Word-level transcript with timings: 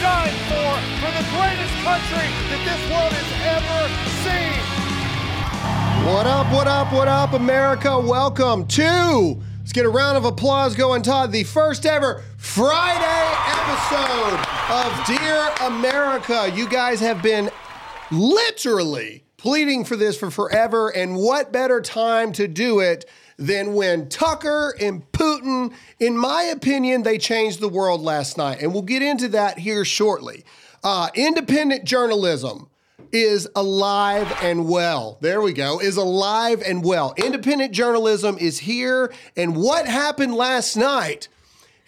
dying 0.00 0.36
for, 0.48 0.72
for 1.00 1.10
the 1.12 1.24
greatest 1.34 1.74
country 1.82 2.28
that 2.50 2.62
this 2.64 2.82
world 2.90 3.12
has 3.12 3.30
ever 3.56 3.80
seen. 4.22 4.62
What 6.06 6.26
up, 6.26 6.52
what 6.52 6.66
up, 6.66 6.92
what 6.92 7.08
up, 7.08 7.32
America? 7.32 7.98
Welcome 7.98 8.66
to, 8.68 9.40
let's 9.58 9.72
get 9.72 9.84
a 9.84 9.88
round 9.88 10.16
of 10.16 10.24
applause 10.24 10.74
going, 10.74 11.02
Todd, 11.02 11.32
the 11.32 11.44
first 11.44 11.86
ever 11.86 12.22
Friday 12.36 13.34
episode 13.46 14.38
of 14.70 15.06
Dear 15.06 15.50
America. 15.66 16.50
You 16.54 16.68
guys 16.68 17.00
have 17.00 17.22
been 17.22 17.50
literally 18.10 19.24
pleading 19.36 19.84
for 19.84 19.96
this 19.96 20.16
for 20.16 20.30
forever, 20.30 20.90
and 20.90 21.16
what 21.16 21.52
better 21.52 21.80
time 21.80 22.32
to 22.32 22.46
do 22.46 22.80
it 22.80 23.04
than 23.36 23.74
when 23.74 24.08
Tucker 24.08 24.74
and 24.80 25.10
Putin, 25.12 25.72
in 25.98 26.16
my 26.16 26.42
opinion, 26.44 27.02
they 27.02 27.18
changed 27.18 27.60
the 27.60 27.68
world 27.68 28.00
last 28.00 28.36
night. 28.36 28.60
And 28.62 28.72
we'll 28.72 28.82
get 28.82 29.02
into 29.02 29.28
that 29.28 29.58
here 29.58 29.84
shortly. 29.84 30.44
Uh, 30.84 31.08
independent 31.14 31.84
journalism 31.84 32.68
is 33.12 33.48
alive 33.54 34.32
and 34.42 34.68
well. 34.68 35.18
There 35.20 35.40
we 35.40 35.52
go. 35.52 35.80
Is 35.80 35.96
alive 35.96 36.62
and 36.66 36.84
well. 36.84 37.14
Independent 37.16 37.72
journalism 37.72 38.38
is 38.38 38.60
here. 38.60 39.12
And 39.36 39.56
what 39.56 39.86
happened 39.86 40.34
last 40.34 40.76
night? 40.76 41.28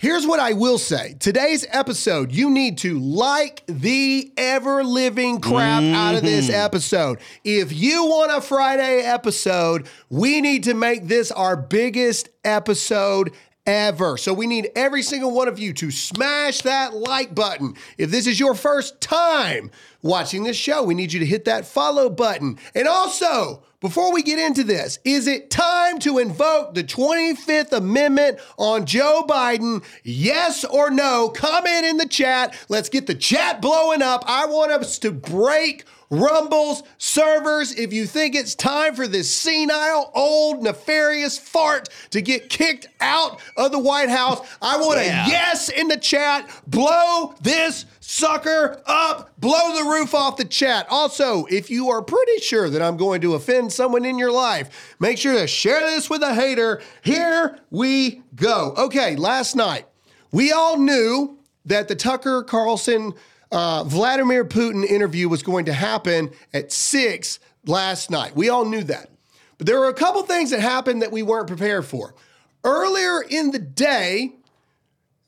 Here's 0.04 0.26
what 0.26 0.38
I 0.38 0.52
will 0.52 0.76
say. 0.76 1.16
Today's 1.18 1.64
episode, 1.70 2.30
you 2.30 2.50
need 2.50 2.76
to 2.80 2.98
like 2.98 3.62
the 3.66 4.30
ever 4.36 4.84
living 4.84 5.40
crap 5.40 5.82
out 5.82 6.14
of 6.14 6.20
this 6.20 6.48
mm-hmm. 6.48 6.60
episode. 6.60 7.20
If 7.42 7.72
you 7.72 8.04
want 8.04 8.30
a 8.30 8.42
Friday 8.42 9.00
episode, 9.00 9.88
we 10.10 10.42
need 10.42 10.64
to 10.64 10.74
make 10.74 11.08
this 11.08 11.32
our 11.32 11.56
biggest 11.56 12.28
episode 12.44 13.32
ever. 13.66 14.18
So 14.18 14.34
we 14.34 14.46
need 14.46 14.70
every 14.76 15.00
single 15.00 15.30
one 15.30 15.48
of 15.48 15.58
you 15.58 15.72
to 15.72 15.90
smash 15.90 16.60
that 16.60 16.92
like 16.92 17.34
button. 17.34 17.74
If 17.96 18.10
this 18.10 18.26
is 18.26 18.38
your 18.38 18.54
first 18.54 19.00
time 19.00 19.70
watching 20.02 20.42
this 20.42 20.58
show, 20.58 20.82
we 20.82 20.94
need 20.94 21.14
you 21.14 21.20
to 21.20 21.26
hit 21.26 21.46
that 21.46 21.64
follow 21.64 22.10
button. 22.10 22.58
And 22.74 22.86
also, 22.86 23.62
before 23.84 24.14
we 24.14 24.22
get 24.22 24.38
into 24.38 24.64
this, 24.64 24.98
is 25.04 25.26
it 25.26 25.50
time 25.50 25.98
to 25.98 26.16
invoke 26.16 26.72
the 26.72 26.82
25th 26.82 27.70
Amendment 27.70 28.38
on 28.56 28.86
Joe 28.86 29.26
Biden? 29.28 29.84
Yes 30.02 30.64
or 30.64 30.90
no? 30.90 31.28
Comment 31.28 31.84
in 31.84 31.98
the 31.98 32.08
chat. 32.08 32.56
Let's 32.70 32.88
get 32.88 33.06
the 33.06 33.14
chat 33.14 33.60
blowing 33.60 34.00
up. 34.00 34.24
I 34.26 34.46
want 34.46 34.72
us 34.72 34.98
to 35.00 35.12
break 35.12 35.84
Rumble's 36.14 36.82
servers. 36.98 37.72
If 37.72 37.92
you 37.92 38.06
think 38.06 38.34
it's 38.34 38.54
time 38.54 38.94
for 38.94 39.06
this 39.08 39.34
senile, 39.34 40.10
old, 40.14 40.62
nefarious 40.62 41.38
fart 41.38 41.88
to 42.10 42.20
get 42.20 42.48
kicked 42.48 42.88
out 43.00 43.40
of 43.56 43.72
the 43.72 43.78
White 43.78 44.08
House, 44.08 44.46
I 44.62 44.76
want 44.78 45.00
Yeah. 45.00 45.26
a 45.26 45.28
yes 45.28 45.68
in 45.68 45.88
the 45.88 45.96
chat. 45.96 46.48
Blow 46.66 47.34
this 47.42 47.84
sucker 48.00 48.80
up. 48.86 49.32
Blow 49.38 49.74
the 49.76 49.88
roof 49.90 50.14
off 50.14 50.36
the 50.36 50.44
chat. 50.44 50.86
Also, 50.90 51.46
if 51.46 51.70
you 51.70 51.90
are 51.90 52.02
pretty 52.02 52.38
sure 52.38 52.68
that 52.70 52.80
I'm 52.82 52.96
going 52.96 53.20
to 53.22 53.34
offend 53.34 53.72
someone 53.72 54.04
in 54.04 54.18
your 54.18 54.32
life, 54.32 54.94
make 55.00 55.18
sure 55.18 55.34
to 55.34 55.46
share 55.46 55.80
this 55.80 56.08
with 56.08 56.22
a 56.22 56.34
hater. 56.34 56.80
Here 57.02 57.58
we 57.70 58.22
go. 58.34 58.74
Okay, 58.76 59.16
last 59.16 59.56
night, 59.56 59.86
we 60.32 60.52
all 60.52 60.78
knew 60.78 61.38
that 61.64 61.88
the 61.88 61.94
Tucker 61.96 62.42
Carlson 62.42 63.14
uh, 63.54 63.84
Vladimir 63.84 64.44
Putin 64.44 64.84
interview 64.84 65.28
was 65.28 65.44
going 65.44 65.66
to 65.66 65.72
happen 65.72 66.32
at 66.52 66.72
six 66.72 67.38
last 67.64 68.10
night. 68.10 68.34
We 68.34 68.48
all 68.48 68.64
knew 68.64 68.82
that. 68.82 69.10
But 69.58 69.68
there 69.68 69.78
were 69.78 69.88
a 69.88 69.94
couple 69.94 70.22
things 70.24 70.50
that 70.50 70.58
happened 70.58 71.02
that 71.02 71.12
we 71.12 71.22
weren't 71.22 71.46
prepared 71.46 71.86
for. 71.86 72.16
Earlier 72.64 73.22
in 73.22 73.52
the 73.52 73.60
day, 73.60 74.32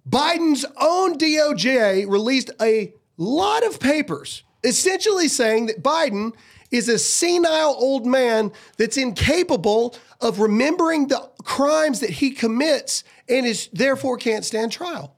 Biden's 0.08 0.64
own 0.80 1.16
DOJ 1.18 2.08
released 2.08 2.50
a 2.60 2.92
lot 3.16 3.64
of 3.64 3.78
papers 3.78 4.42
essentially 4.64 5.28
saying 5.28 5.66
that 5.66 5.80
Biden 5.80 6.32
is 6.72 6.88
a 6.88 6.98
senile 6.98 7.76
old 7.78 8.06
man 8.06 8.50
that's 8.76 8.96
incapable 8.96 9.96
of 10.20 10.40
remembering 10.40 11.06
the 11.06 11.30
crimes 11.44 12.00
that 12.00 12.10
he 12.10 12.32
commits 12.32 13.04
and 13.28 13.46
is 13.46 13.68
therefore 13.72 14.16
can't 14.16 14.44
stand 14.44 14.72
trial. 14.72 15.15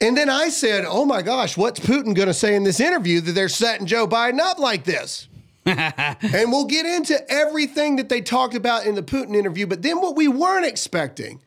And 0.00 0.16
then 0.16 0.28
I 0.28 0.48
said, 0.48 0.84
"Oh 0.86 1.04
my 1.04 1.22
gosh, 1.22 1.56
what's 1.56 1.80
Putin 1.80 2.14
going 2.14 2.28
to 2.28 2.34
say 2.34 2.54
in 2.54 2.62
this 2.62 2.80
interview 2.80 3.20
that 3.20 3.32
they're 3.32 3.48
setting 3.48 3.86
Joe 3.86 4.06
Biden 4.06 4.38
up 4.38 4.58
like 4.58 4.84
this?" 4.84 5.28
and 5.68 6.50
we'll 6.50 6.64
get 6.64 6.86
into 6.86 7.30
everything 7.30 7.96
that 7.96 8.08
they 8.08 8.22
talked 8.22 8.54
about 8.54 8.86
in 8.86 8.94
the 8.94 9.02
Putin 9.02 9.36
interview, 9.36 9.66
but 9.66 9.82
then 9.82 10.00
what 10.00 10.16
we 10.16 10.26
weren't 10.26 10.64
expecting 10.64 11.40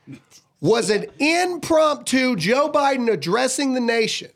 was 0.59 0.91
an 0.91 1.07
impromptu 1.17 2.35
Joe 2.35 2.71
Biden 2.71 3.11
addressing 3.11 3.73
the 3.73 3.79
nation. 3.79 4.29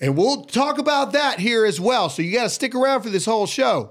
And 0.00 0.16
we'll 0.16 0.44
talk 0.44 0.78
about 0.78 1.12
that 1.12 1.40
here 1.40 1.64
as 1.64 1.80
well. 1.80 2.08
So 2.08 2.22
you 2.22 2.32
got 2.32 2.44
to 2.44 2.50
stick 2.50 2.74
around 2.74 3.02
for 3.02 3.08
this 3.08 3.24
whole 3.24 3.46
show. 3.46 3.90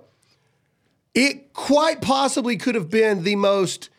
It 1.13 1.53
quite 1.53 2.01
possibly 2.01 2.55
could 2.55 2.75
have 2.75 2.89
been 2.89 3.23
the 3.23 3.35
most 3.35 3.89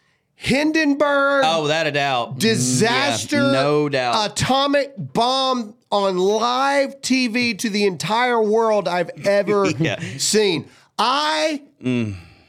Hindenburg 0.43 1.45
Oh, 1.47 1.63
without 1.63 1.87
a 1.87 1.93
doubt. 1.93 2.39
disaster, 2.39 3.37
Yeah, 3.37 3.53
no 3.53 3.89
doubt. 3.89 4.33
atomic 4.33 4.93
bomb 4.99 5.75
on 5.91 6.19
live 6.19 7.01
TV 7.01 7.57
to 7.61 7.71
the 7.71 7.85
entire 7.87 8.43
world 8.43 8.89
I've 8.89 9.11
ever 9.25 9.71
Yeah. 9.79 10.01
seen. 10.19 10.67
I 10.99 11.63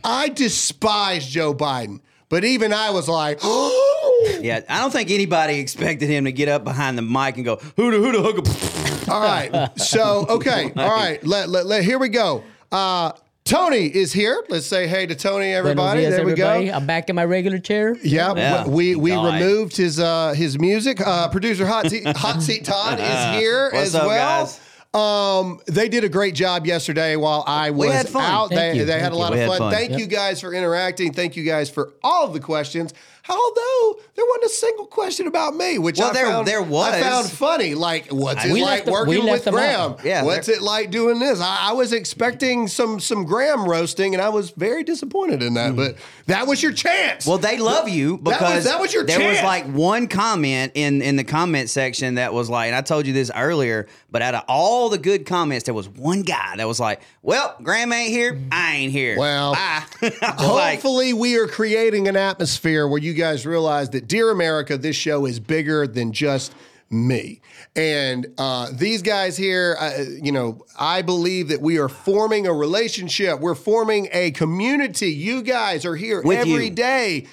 I 0.03 0.29
despise 0.29 1.27
Joe 1.27 1.53
Biden, 1.53 1.99
but 2.29 2.43
even 2.43 2.73
I 2.73 2.89
was 2.89 3.07
like, 3.07 3.39
oh, 3.43 4.37
yeah, 4.41 4.61
I 4.67 4.81
don't 4.81 4.91
think 4.91 5.11
anybody 5.11 5.59
expected 5.59 6.09
him 6.09 6.25
to 6.25 6.31
get 6.31 6.49
up 6.49 6.63
behind 6.63 6.97
the 6.97 7.01
mic 7.03 7.35
and 7.35 7.45
go, 7.45 7.57
who 7.77 7.91
the 7.91 8.21
hook? 8.21 9.09
all 9.09 9.21
right. 9.21 9.69
So 9.79 10.25
okay, 10.29 10.71
all 10.75 10.89
right. 10.89 11.23
Let, 11.25 11.47
let, 11.49 11.65
let- 11.67 11.83
here 11.83 11.99
we 11.99 12.09
go. 12.09 12.43
Uh, 12.71 13.11
Tony 13.45 13.87
is 13.87 14.13
here. 14.13 14.41
Let's 14.47 14.65
say 14.65 14.87
hey 14.87 15.05
to 15.05 15.15
Tony, 15.15 15.53
everybody. 15.53 16.01
Dias, 16.01 16.15
there 16.15 16.25
we 16.25 16.31
everybody. 16.31 16.67
go. 16.67 16.73
I'm 16.73 16.85
back 16.87 17.09
in 17.09 17.15
my 17.15 17.25
regular 17.25 17.59
chair. 17.59 17.93
Yeah, 18.01 18.33
Yeah. 18.35 18.67
we 18.67 18.95
we 18.95 19.09
God. 19.11 19.33
removed 19.33 19.75
his 19.75 19.99
uh 19.99 20.31
his 20.33 20.57
music. 20.57 21.01
Uh 21.05 21.27
producer 21.27 21.65
Hot 21.67 21.89
Seat, 21.89 22.07
Hot 22.17 22.41
Seat 22.41 22.63
Todd 22.63 22.99
is 23.01 23.39
here 23.39 23.65
What's 23.73 23.87
as 23.87 23.95
up, 23.95 24.07
well. 24.07 24.45
guys? 24.45 24.59
Um, 24.93 25.59
they 25.65 25.89
did 25.89 26.03
a 26.03 26.09
great 26.09 26.35
job 26.35 26.67
yesterday 26.67 27.15
while 27.15 27.43
I 27.47 27.71
was 27.71 27.91
had 27.91 28.07
fun. 28.07 28.23
out. 28.23 28.49
Thank 28.49 28.73
they 28.75 28.79
you. 28.79 28.85
they 28.85 28.99
had 28.99 29.11
a 29.11 29.15
lot 29.15 29.33
you. 29.35 29.41
of 29.41 29.47
fun. 29.47 29.57
fun. 29.57 29.71
Thank 29.73 29.89
Yep. 29.91 29.99
you 29.99 30.05
guys 30.05 30.39
for 30.39 30.53
interacting. 30.53 31.11
Thank 31.11 31.35
you 31.35 31.43
guys 31.43 31.69
for 31.69 31.93
all 32.03 32.25
of 32.27 32.33
the 32.33 32.39
questions. 32.39 32.93
Although 33.29 33.99
there 34.15 34.25
wasn't 34.27 34.43
a 34.45 34.49
single 34.49 34.85
question 34.85 35.27
about 35.27 35.55
me, 35.55 35.77
which 35.77 35.97
Well, 35.97 36.09
I 36.09 36.13
there- 36.13 36.25
found, 36.25 36.47
there 36.47 36.61
was. 36.61 36.93
I 36.93 36.99
found 37.01 37.29
funny. 37.31 37.73
Like, 37.73 38.09
what's 38.11 38.43
it 38.43 38.51
We 38.51 38.61
like 38.61 38.83
them- 38.85 38.93
working 38.93 39.23
with 39.25 39.45
Graham? 39.45 39.79
out. 39.93 40.03
Yeah, 40.03 40.23
what's 40.23 40.49
it 40.49 40.61
like 40.61 40.91
doing 40.91 41.19
this? 41.19 41.39
I, 41.39 41.69
I 41.69 41.71
was 41.73 41.93
expecting 41.93 42.67
some 42.67 42.99
some 42.99 43.23
Graham 43.23 43.65
roasting, 43.67 44.13
and 44.13 44.21
I 44.21 44.27
was 44.29 44.49
very 44.51 44.83
disappointed 44.83 45.41
in 45.41 45.53
that. 45.53 45.71
Hmm. 45.71 45.75
But 45.77 45.95
that 46.27 46.47
was 46.47 46.61
your 46.61 46.73
chance. 46.73 47.25
Well, 47.25 47.37
they 47.37 47.57
love 47.57 47.87
you 47.87 48.17
That 48.17 48.23
was- 48.25 48.33
because 48.39 48.63
that 48.65 48.79
was 48.81 48.93
your 48.93 49.05
chance. 49.05 49.17
there 49.19 49.29
was 49.29 49.41
like 49.41 49.65
one 49.67 50.07
comment 50.07 50.73
in 50.75 51.01
in 51.01 51.15
the 51.15 51.23
comment 51.23 51.69
section 51.69 52.15
that 52.15 52.33
was 52.33 52.49
like, 52.49 52.67
and 52.67 52.75
I 52.75 52.81
told 52.81 53.07
you 53.07 53.13
this 53.13 53.31
earlier, 53.33 53.87
but 54.11 54.21
out 54.21 54.35
of 54.35 54.43
all 54.49 54.89
the 54.89 54.97
good 54.97 55.25
comments, 55.25 55.63
there 55.63 55.73
was 55.73 55.87
one 55.87 56.23
guy 56.23 56.55
that 56.57 56.67
was 56.67 56.79
like, 56.79 56.99
"Well, 57.21 57.55
Graham 57.63 57.93
ain't 57.93 58.11
here, 58.11 58.37
I 58.51 58.75
ain't 58.75 58.91
here." 58.91 59.17
Well. 59.17 59.53
I 59.57 59.83
like, 60.21 60.81
Hopefully, 60.81 61.13
we 61.13 61.37
are 61.37 61.47
creating 61.47 62.07
an 62.09 62.17
atmosphere 62.17 62.85
where 62.87 62.99
you 62.99 63.12
guys 63.13 63.45
realize 63.45 63.89
that, 63.91 64.07
Dear 64.07 64.31
America, 64.31 64.77
this 64.77 64.95
show 64.95 65.25
is 65.25 65.39
bigger 65.39 65.87
than 65.87 66.11
just 66.11 66.53
me. 66.89 67.41
And 67.75 68.27
uh, 68.37 68.69
these 68.71 69.01
guys 69.01 69.35
here, 69.35 69.75
uh, 69.79 70.03
you 70.21 70.31
know, 70.31 70.63
I 70.79 71.01
believe 71.01 71.47
that 71.47 71.61
we 71.61 71.79
are 71.79 71.89
forming 71.89 72.45
a 72.45 72.53
relationship. 72.53 73.39
We're 73.39 73.55
forming 73.55 74.09
a 74.11 74.31
community. 74.31 75.11
You 75.11 75.41
guys 75.41 75.85
are 75.85 75.95
here 75.95 76.21
With 76.21 76.37
every 76.39 76.65
you. 76.65 76.69
day. 76.71 77.27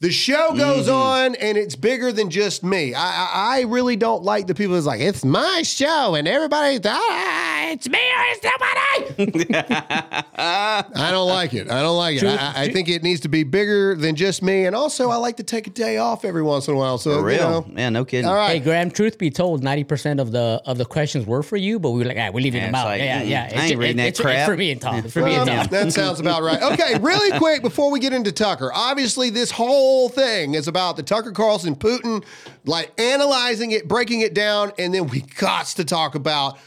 The 0.00 0.10
show 0.12 0.54
goes 0.54 0.90
on, 0.90 1.36
and 1.36 1.56
it's 1.56 1.74
bigger 1.74 2.12
than 2.12 2.28
just 2.28 2.62
me. 2.62 2.92
I, 2.92 3.00
I, 3.02 3.30
I 3.32 3.60
really 3.62 3.96
don't 3.96 4.22
like 4.22 4.46
the 4.46 4.54
people 4.54 4.74
that's 4.74 4.84
like, 4.84 5.00
it's 5.00 5.24
my 5.24 5.62
show, 5.64 6.14
and 6.14 6.28
everybody's, 6.28 6.80
ah, 6.84 7.68
it's 7.70 7.88
me 7.88 7.98
or 7.98 8.24
it's 8.28 8.44
nobody. 8.44 9.46
I 10.36 10.84
don't 11.10 11.28
like 11.28 11.54
it. 11.54 11.70
I 11.70 11.80
don't 11.80 11.96
like 11.96 12.16
it. 12.22 12.24
I, 12.24 12.64
I 12.64 12.72
think 12.72 12.90
it 12.90 13.02
needs 13.02 13.20
to 13.22 13.30
be 13.30 13.42
bigger 13.42 13.94
than 13.94 14.16
just 14.16 14.42
me. 14.42 14.66
And 14.66 14.76
also, 14.76 15.08
I 15.08 15.16
like 15.16 15.38
to 15.38 15.42
take 15.42 15.66
a 15.66 15.70
day 15.70 15.96
off 15.96 16.26
every 16.26 16.42
once 16.42 16.68
in 16.68 16.74
a 16.74 16.76
while. 16.76 16.98
So, 16.98 17.12
For 17.12 17.20
you 17.30 17.38
real? 17.38 17.62
know. 17.62 17.66
yeah, 17.74 17.88
no 17.88 18.04
kidding. 18.04 18.26
All 18.28 18.34
right. 18.34 18.50
Hey, 18.58 18.60
Graham. 18.60 18.90
Truth 18.90 19.16
be 19.16 19.30
told, 19.30 19.62
ninety 19.64 19.84
percent 19.84 20.20
of 20.20 20.30
the 20.30 20.60
of 20.66 20.76
the 20.76 20.84
questions 20.84 21.26
were 21.26 21.42
for 21.42 21.56
you, 21.56 21.78
but 21.78 21.92
we 21.92 22.00
were 22.00 22.04
like, 22.04 22.18
ah, 22.18 22.28
we're 22.34 22.42
leaving 22.42 22.60
Yeah, 22.60 22.66
them 22.66 22.74
it's 22.74 22.82
out. 22.82 22.86
like, 22.86 23.00
yeah, 23.00 23.22
mm-mm. 23.22 23.28
yeah. 23.30 23.42
I 23.42 23.46
It's 23.46 23.54
ain't 23.56 23.72
ju- 23.72 23.78
reading 23.78 23.96
that 23.96 24.08
it's, 24.08 24.20
crap. 24.20 24.36
It's 24.36 24.46
for 24.46 24.56
me 24.58 24.70
and 24.72 24.80
Tom. 24.80 24.94
It's 24.96 25.12
for 25.14 25.22
me 25.22 25.34
and 25.36 25.48
Tom. 25.48 25.66
that 25.70 25.92
sounds 25.92 26.20
about 26.20 26.42
right. 26.42 26.62
Okay, 26.76 26.98
really 26.98 27.38
quick 27.38 27.62
before 27.62 27.90
we 27.90 27.98
get 28.00 28.12
into 28.12 28.30
Tucker. 28.32 28.70
Obviously, 28.74 29.30
this 29.30 29.50
whole 29.50 29.85
thing 30.08 30.54
is 30.54 30.68
about 30.68 30.96
the 30.96 31.02
Tucker 31.02 31.32
Carlson 31.32 31.76
Putin, 31.76 32.24
like 32.64 32.98
analyzing 33.00 33.72
it, 33.72 33.88
breaking 33.88 34.20
it 34.20 34.34
down, 34.34 34.72
and 34.78 34.94
then 34.94 35.06
we 35.08 35.20
got 35.20 35.66
to 35.66 35.84
talk 35.84 36.14
about 36.14 36.58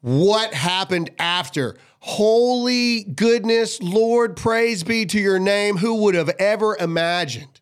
what 0.00 0.54
happened 0.54 1.10
after. 1.18 1.76
Holy 2.00 3.02
goodness, 3.02 3.82
Lord, 3.82 4.36
praise 4.36 4.84
be 4.84 5.06
to 5.06 5.18
your 5.18 5.38
name. 5.38 5.76
Who 5.76 6.02
would 6.02 6.14
have 6.14 6.30
ever 6.38 6.76
imagined 6.76 7.60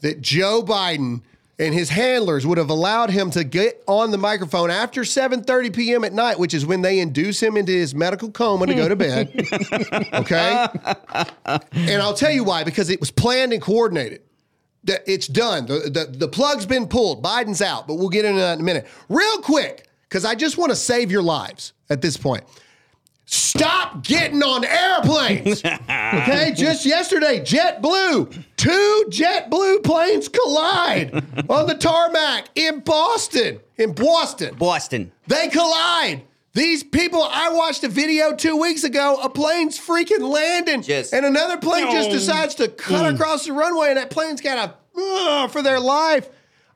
that 0.00 0.20
Joe 0.20 0.62
Biden 0.62 1.22
and 1.58 1.74
his 1.74 1.90
handlers 1.90 2.46
would 2.46 2.58
have 2.58 2.70
allowed 2.70 3.10
him 3.10 3.30
to 3.32 3.42
get 3.42 3.82
on 3.86 4.10
the 4.10 4.18
microphone 4.18 4.70
after 4.70 5.02
7:30 5.02 5.74
p.m. 5.74 6.04
at 6.04 6.12
night, 6.12 6.38
which 6.38 6.54
is 6.54 6.64
when 6.64 6.82
they 6.82 7.00
induce 7.00 7.42
him 7.42 7.56
into 7.56 7.72
his 7.72 7.94
medical 7.94 8.30
coma 8.30 8.66
to 8.66 8.74
go 8.74 8.88
to 8.88 8.96
bed. 8.96 9.32
okay? 10.14 10.66
And 11.72 12.02
I'll 12.02 12.14
tell 12.14 12.30
you 12.30 12.44
why 12.44 12.64
because 12.64 12.90
it 12.90 13.00
was 13.00 13.10
planned 13.10 13.52
and 13.52 13.60
coordinated. 13.60 14.22
It's 14.86 15.26
done. 15.26 15.66
The, 15.66 15.90
the 15.90 16.16
the 16.16 16.28
plug's 16.28 16.64
been 16.66 16.86
pulled. 16.88 17.22
Biden's 17.22 17.60
out, 17.60 17.86
but 17.86 17.94
we'll 17.94 18.08
get 18.08 18.24
into 18.24 18.40
that 18.40 18.54
in 18.54 18.60
a 18.60 18.64
minute. 18.64 18.86
Real 19.08 19.38
quick, 19.38 19.88
because 20.02 20.24
I 20.24 20.34
just 20.34 20.56
want 20.56 20.70
to 20.70 20.76
save 20.76 21.10
your 21.10 21.22
lives 21.22 21.72
at 21.90 22.00
this 22.00 22.16
point. 22.16 22.44
Stop 23.26 24.02
getting 24.04 24.42
on 24.42 24.64
airplanes. 24.64 25.62
Okay, 26.08 26.54
just 26.56 26.86
yesterday, 26.86 27.38
JetBlue, 27.40 28.42
two 28.56 29.04
JetBlue 29.10 29.82
planes 29.84 30.26
collide 30.26 31.14
on 31.50 31.66
the 31.66 31.74
tarmac 31.74 32.48
in 32.54 32.80
Boston. 32.80 33.60
In 33.76 33.92
Boston, 33.92 34.54
Boston. 34.56 35.12
they 35.26 35.48
collide. 35.48 36.22
These 36.54 36.82
people, 36.82 37.22
I 37.22 37.50
watched 37.50 37.84
a 37.84 37.88
video 37.88 38.34
two 38.34 38.56
weeks 38.56 38.82
ago. 38.84 39.18
A 39.22 39.28
plane's 39.28 39.78
freaking 39.78 40.20
landing, 40.20 40.82
Just- 40.82 41.12
and 41.12 41.24
another 41.26 41.56
plane 41.58 41.90
just 41.92 42.10
decides 42.10 42.54
to 42.56 42.68
cut 42.68 43.14
across 43.14 43.46
the 43.46 43.52
runway, 43.52 43.88
and 43.90 43.98
that 43.98 44.10
plane's 44.10 44.40
got 44.40 44.58
a 44.70 44.74
uh, 45.00 45.46
for 45.48 45.62
their 45.62 45.78
life. 45.78 46.28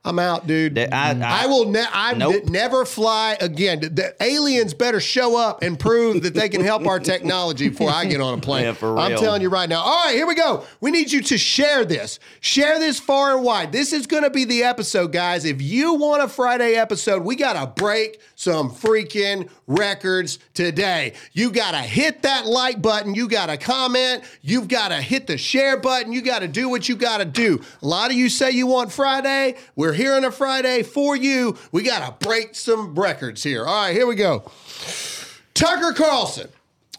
I'm 0.05 0.19
out, 0.19 0.47
dude. 0.47 0.77
I- 0.77 0.87
I- 0.91 1.43
I 1.43 1.45
will. 1.45 1.63
Ne- 1.65 1.85
I 1.93 2.13
Nope. 2.13 2.45
never 2.49 2.83
fly 2.83 3.37
again. 3.39 3.79
The, 3.79 4.13
aliens 4.21 4.73
better 4.73 4.99
show 4.99 5.37
up 5.37 5.63
and 5.63 5.79
prove 5.79 6.23
that 6.23 6.33
they 6.33 6.49
can 6.49 6.61
help 6.61 6.85
our 6.85 6.99
technology 6.99 7.69
before 7.69 7.89
I 7.89 8.03
get 8.05 8.19
on 8.19 8.33
a 8.37 8.41
plane. 8.41 8.63
Yeah, 8.65 8.73
for 8.73 8.93
real. 8.93 8.99
I'm 9.01 9.15
telling 9.15 9.41
you 9.41 9.47
right 9.49 9.67
now. 9.69 9.81
All 9.81 10.05
right, 10.05 10.13
here 10.15 10.27
we 10.27 10.35
go. 10.35 10.65
We 10.81 10.91
need 10.91 11.11
you 11.11 11.21
to 11.21 11.37
share 11.37 11.85
this. 11.85 12.19
Share 12.41 12.79
this 12.79 12.99
far 12.99 13.35
and 13.35 13.43
wide. 13.45 13.71
This 13.71 13.93
is 13.93 14.05
going 14.05 14.23
to 14.23 14.29
be 14.29 14.43
the 14.45 14.63
episode, 14.63 15.11
guys. 15.13 15.45
If 15.45 15.61
you 15.61 15.93
want 15.93 16.21
a 16.21 16.27
Friday 16.27 16.75
episode, 16.75 17.23
we 17.23 17.35
got 17.37 17.53
to 17.53 17.81
break 17.81 18.19
some 18.35 18.69
freaking 18.71 19.49
records 19.67 20.37
today. 20.53 21.13
You 21.31 21.49
got 21.51 21.71
to 21.71 21.77
hit 21.77 22.23
that 22.23 22.45
like 22.45 22.81
button. 22.81 23.15
You 23.15 23.29
got 23.29 23.45
to 23.47 23.55
comment. 23.57 24.23
You've 24.41 24.67
got 24.67 24.89
to 24.89 24.95
hit 25.01 25.27
the 25.27 25.37
share 25.37 25.77
button. 25.77 26.11
You 26.11 26.21
got 26.21 26.39
to 26.39 26.47
do 26.49 26.67
what 26.67 26.89
you 26.89 26.95
got 26.97 27.19
to 27.19 27.25
do. 27.25 27.61
A 27.81 27.85
lot 27.87 28.11
of 28.11 28.17
you 28.17 28.27
say 28.29 28.51
you 28.51 28.67
want 28.67 28.91
Friday. 28.91 29.55
We're 29.77 29.92
here 29.93 30.13
on 30.13 30.23
a 30.23 30.31
Friday 30.31 30.83
for 30.83 31.15
you. 31.15 31.57
We 31.71 31.83
got 31.83 32.19
to 32.19 32.27
break 32.27 32.55
some 32.55 32.95
records 32.95 33.43
here. 33.43 33.65
All 33.65 33.85
right, 33.85 33.95
here 33.95 34.07
we 34.07 34.15
go. 34.15 34.43
Tucker 35.53 35.93
Carlson. 35.93 36.49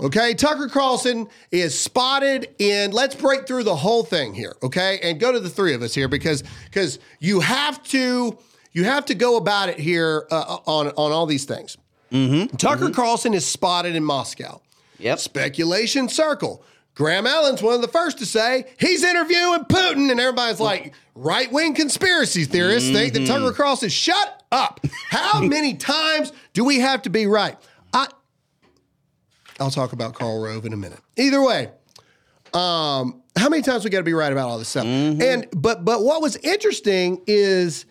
Okay, 0.00 0.35
Tucker 0.35 0.69
Carlson 0.69 1.29
is 1.52 1.79
spotted 1.79 2.49
in. 2.58 2.91
Let's 2.91 3.14
break 3.14 3.46
through 3.46 3.62
the 3.62 3.76
whole 3.76 4.02
thing 4.02 4.35
here, 4.35 4.56
okay, 4.62 4.99
and 5.02 5.20
go 5.20 5.31
to 5.31 5.38
the 5.38 5.49
three 5.49 5.73
of 5.73 5.82
us 5.82 5.94
here 5.94 6.08
because 6.08 6.43
because 6.64 6.99
you 7.20 7.38
have 7.38 7.81
to 7.85 8.37
you 8.73 8.85
have 8.85 9.05
to 9.05 9.14
go 9.14 9.37
about 9.37 9.69
it 9.69 9.79
here 9.79 10.26
uh, 10.32 10.58
on 10.67 10.88
on 10.88 11.12
all 11.12 11.26
these 11.26 11.44
things. 11.44 11.76
Tucker 12.58 12.91
Carlson 12.91 13.35
is 13.35 13.46
spotted 13.46 13.94
in 13.94 14.05
Moscow. 14.05 14.61
Yep. 14.99 15.19
Speculation 15.19 16.08
circle. 16.08 16.64
Graham 16.94 17.26
Allen's 17.26 17.61
one 17.61 17.75
of 17.75 17.82
the 17.82 17.88
first 17.88 18.19
to 18.19 18.26
say 18.26 18.67
he's 18.79 19.02
interviewing 19.02 19.64
Putin, 19.64 20.11
and 20.11 20.20
everybody's 20.20 20.61
like, 20.61 20.94
right 21.14 21.50
wing 21.52 21.75
conspiracy 21.75 22.44
theorists 22.44 22.91
think 22.91 23.14
that 23.14 23.26
Tucker 23.26 23.52
Cross 23.52 23.82
is 23.82 23.93
shut 23.93 24.43
up. 24.52 24.81
How 25.08 25.41
many 25.43 25.75
times 25.75 26.32
do 26.52 26.64
we 26.64 26.79
have 26.81 27.02
to 27.02 27.11
be 27.11 27.26
right? 27.26 27.56
I, 27.93 28.06
I'll 29.58 29.70
talk 29.70 29.93
about 29.93 30.14
Karl 30.14 30.41
Rove 30.41 30.64
in 30.67 30.73
a 30.73 30.76
minute. 30.76 31.00
Either 31.17 31.43
way, 31.43 31.70
um, 32.52 33.23
how 33.37 33.49
many 33.49 33.62
times 33.62 33.82
we 33.82 33.91
got 33.91 33.99
to 33.99 34.05
be 34.05 34.14
right 34.14 34.31
about 34.31 34.49
all 34.49 34.58
this 34.58 34.69
stuff? 34.69 34.85
And 34.85 35.46
but 35.52 35.85
but 35.85 36.05
what 36.05 36.23
was 36.23 36.37
interesting 36.37 37.23
is 37.26 37.87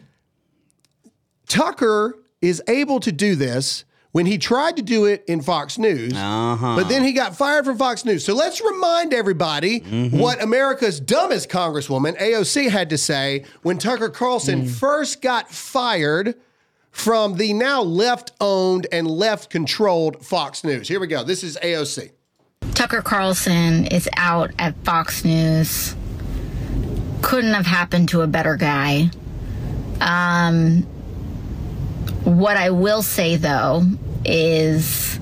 Tucker 1.50 2.18
is 2.42 2.62
able 2.70 3.02
to 3.02 3.12
do 3.12 3.36
this 3.36 3.84
when 4.14 4.28
he 4.28 4.38
tried 4.38 4.78
to 4.78 4.82
do 4.82 5.06
it 5.06 5.26
in 5.28 5.42
Fox 5.42 5.78
News, 5.78 6.14
uh-huh. 6.14 6.76
but 6.76 6.88
then 6.88 7.04
he 7.04 7.12
got 7.14 7.36
fired 7.36 7.66
from 7.66 7.78
Fox 7.78 8.06
News. 8.06 8.24
So 8.24 8.34
let's 8.34 8.62
remind 8.62 9.12
everybody 9.14 9.82
mm-hmm. 9.82 10.18
what 10.18 10.42
America's 10.42 11.00
dumbest 11.00 11.50
congresswoman, 11.50 12.18
AOC, 12.18 12.70
had 12.70 12.92
to 12.92 12.98
say 12.98 13.44
when 13.64 13.80
Tucker 13.80 14.10
Carlson 14.10 14.64
mm. 14.64 14.70
first 14.70 15.22
got 15.22 15.52
fired 15.52 16.36
from 16.92 17.38
the 17.38 17.54
now 17.54 17.82
left 17.82 18.32
owned 18.40 18.86
and 18.92 19.08
left 19.08 19.50
controlled 19.50 20.24
Fox 20.24 20.64
News. 20.64 20.88
Here 20.88 21.00
we 21.00 21.08
go. 21.08 21.24
This 21.24 21.44
is 21.44 21.58
AOC. 21.64 22.12
Tucker 22.76 23.02
Carlson 23.02 23.88
is 23.88 24.08
out 24.16 24.52
at 24.60 24.76
Fox 24.84 25.26
News. 25.26 25.96
Couldn't 27.24 27.54
have 27.54 27.66
happened 27.66 28.10
to 28.10 28.22
a 28.22 28.28
better 28.28 28.58
guy. 28.58 29.10
Um, 30.02 30.86
what 32.26 32.58
I 32.58 32.70
will 32.70 33.02
say 33.02 33.36
though 33.36 33.84
is 34.26 35.18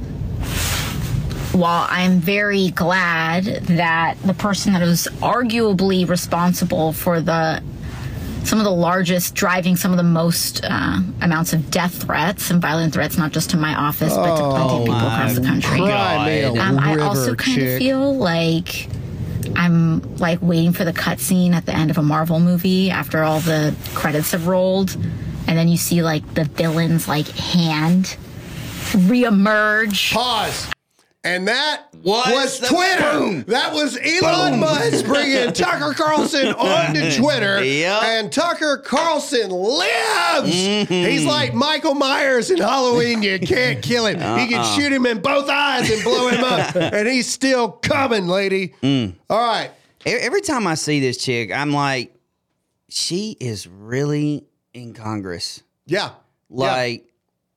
while 1.53 1.85
I'm 1.89 2.19
very 2.19 2.69
glad 2.71 3.43
that 3.43 4.17
the 4.23 4.33
person 4.33 4.73
that 4.73 4.81
was 4.81 5.07
arguably 5.21 6.07
responsible 6.07 6.93
for 6.93 7.19
the 7.19 7.61
some 8.43 8.57
of 8.57 8.65
the 8.65 8.71
largest 8.71 9.35
driving 9.35 9.75
some 9.75 9.91
of 9.91 9.97
the 9.97 10.03
most 10.03 10.61
uh, 10.63 10.99
amounts 11.21 11.53
of 11.53 11.69
death 11.69 12.03
threats 12.03 12.49
and 12.49 12.59
violent 12.59 12.91
threats, 12.93 13.15
not 13.17 13.31
just 13.31 13.51
to 13.51 13.57
my 13.57 13.75
office, 13.75 14.15
but 14.15 14.35
to 14.35 14.41
plenty 14.49 14.77
of 14.77 14.85
people 14.85 14.95
across 14.95 15.35
the 15.35 15.41
country. 15.41 15.77
Cry 15.77 16.25
me 16.25 16.41
a 16.41 16.61
Um, 16.61 16.79
I 16.79 16.97
also 16.99 17.35
kind 17.35 17.61
of 17.61 17.77
feel 17.77 18.15
like 18.15 18.87
I'm 19.55 20.01
like 20.17 20.39
waiting 20.41 20.73
for 20.73 20.85
the 20.85 20.93
cutscene 20.93 21.53
at 21.53 21.65
the 21.65 21.75
end 21.75 21.91
of 21.91 21.97
a 21.97 22.01
Marvel 22.01 22.39
movie 22.39 22.89
after 22.89 23.23
all 23.23 23.39
the 23.41 23.75
credits 23.93 24.31
have 24.31 24.47
rolled, 24.47 24.97
and 25.47 25.57
then 25.57 25.67
you 25.67 25.77
see 25.77 26.01
like 26.03 26.33
the 26.33 26.45
villain's 26.45 27.07
like 27.07 27.27
hand 27.29 28.17
reemerge. 28.91 30.13
Pause. 30.13 30.71
And 31.23 31.47
that 31.49 31.83
Was 32.01 32.31
was, 32.31 32.67
Twitter. 32.67 33.11
boom. 33.11 33.43
That 33.43 33.73
was 33.75 33.95
Elon 33.95 34.59
Musk 34.59 35.05
bringing 35.05 35.53
Tucker 35.53 35.93
Carlson 35.93 36.47
onto 36.47 37.11
Twitter. 37.15 37.63
Yep. 37.63 38.03
And 38.03 38.31
Tucker 38.31 38.77
Carlson 38.77 39.51
lives. 39.51 40.51
Mm-hmm. 40.51 40.91
He's 40.91 41.23
like 41.25 41.53
Michael 41.53 41.93
Myers 41.93 42.49
in 42.49 42.57
Halloween. 42.57 43.21
You 43.21 43.37
can't 43.39 43.83
kill 43.83 44.07
him. 44.07 44.17
He 44.17 44.23
Uh-uh. 44.23 44.47
can 44.47 44.75
shoot 44.75 44.91
him 44.91 45.05
in 45.05 45.21
both 45.21 45.47
eyes 45.47 45.91
and 45.91 46.03
blow 46.03 46.27
him 46.29 46.43
up. 46.43 46.75
and 46.75 47.07
he's 47.07 47.31
still 47.31 47.69
coming, 47.69 48.27
lady. 48.27 48.73
Mm. 48.81 49.13
All 49.29 49.37
right. 49.39 49.69
Every 50.07 50.41
time 50.41 50.65
I 50.65 50.73
see 50.73 50.99
this 51.01 51.17
chick, 51.23 51.51
I'm 51.51 51.71
like, 51.71 52.15
she 52.89 53.37
is 53.39 53.67
really 53.67 54.43
in 54.73 54.93
Congress. 54.93 55.63
Yeah. 55.85 56.11
Yeah. 56.49 56.71
Like, 56.71 57.05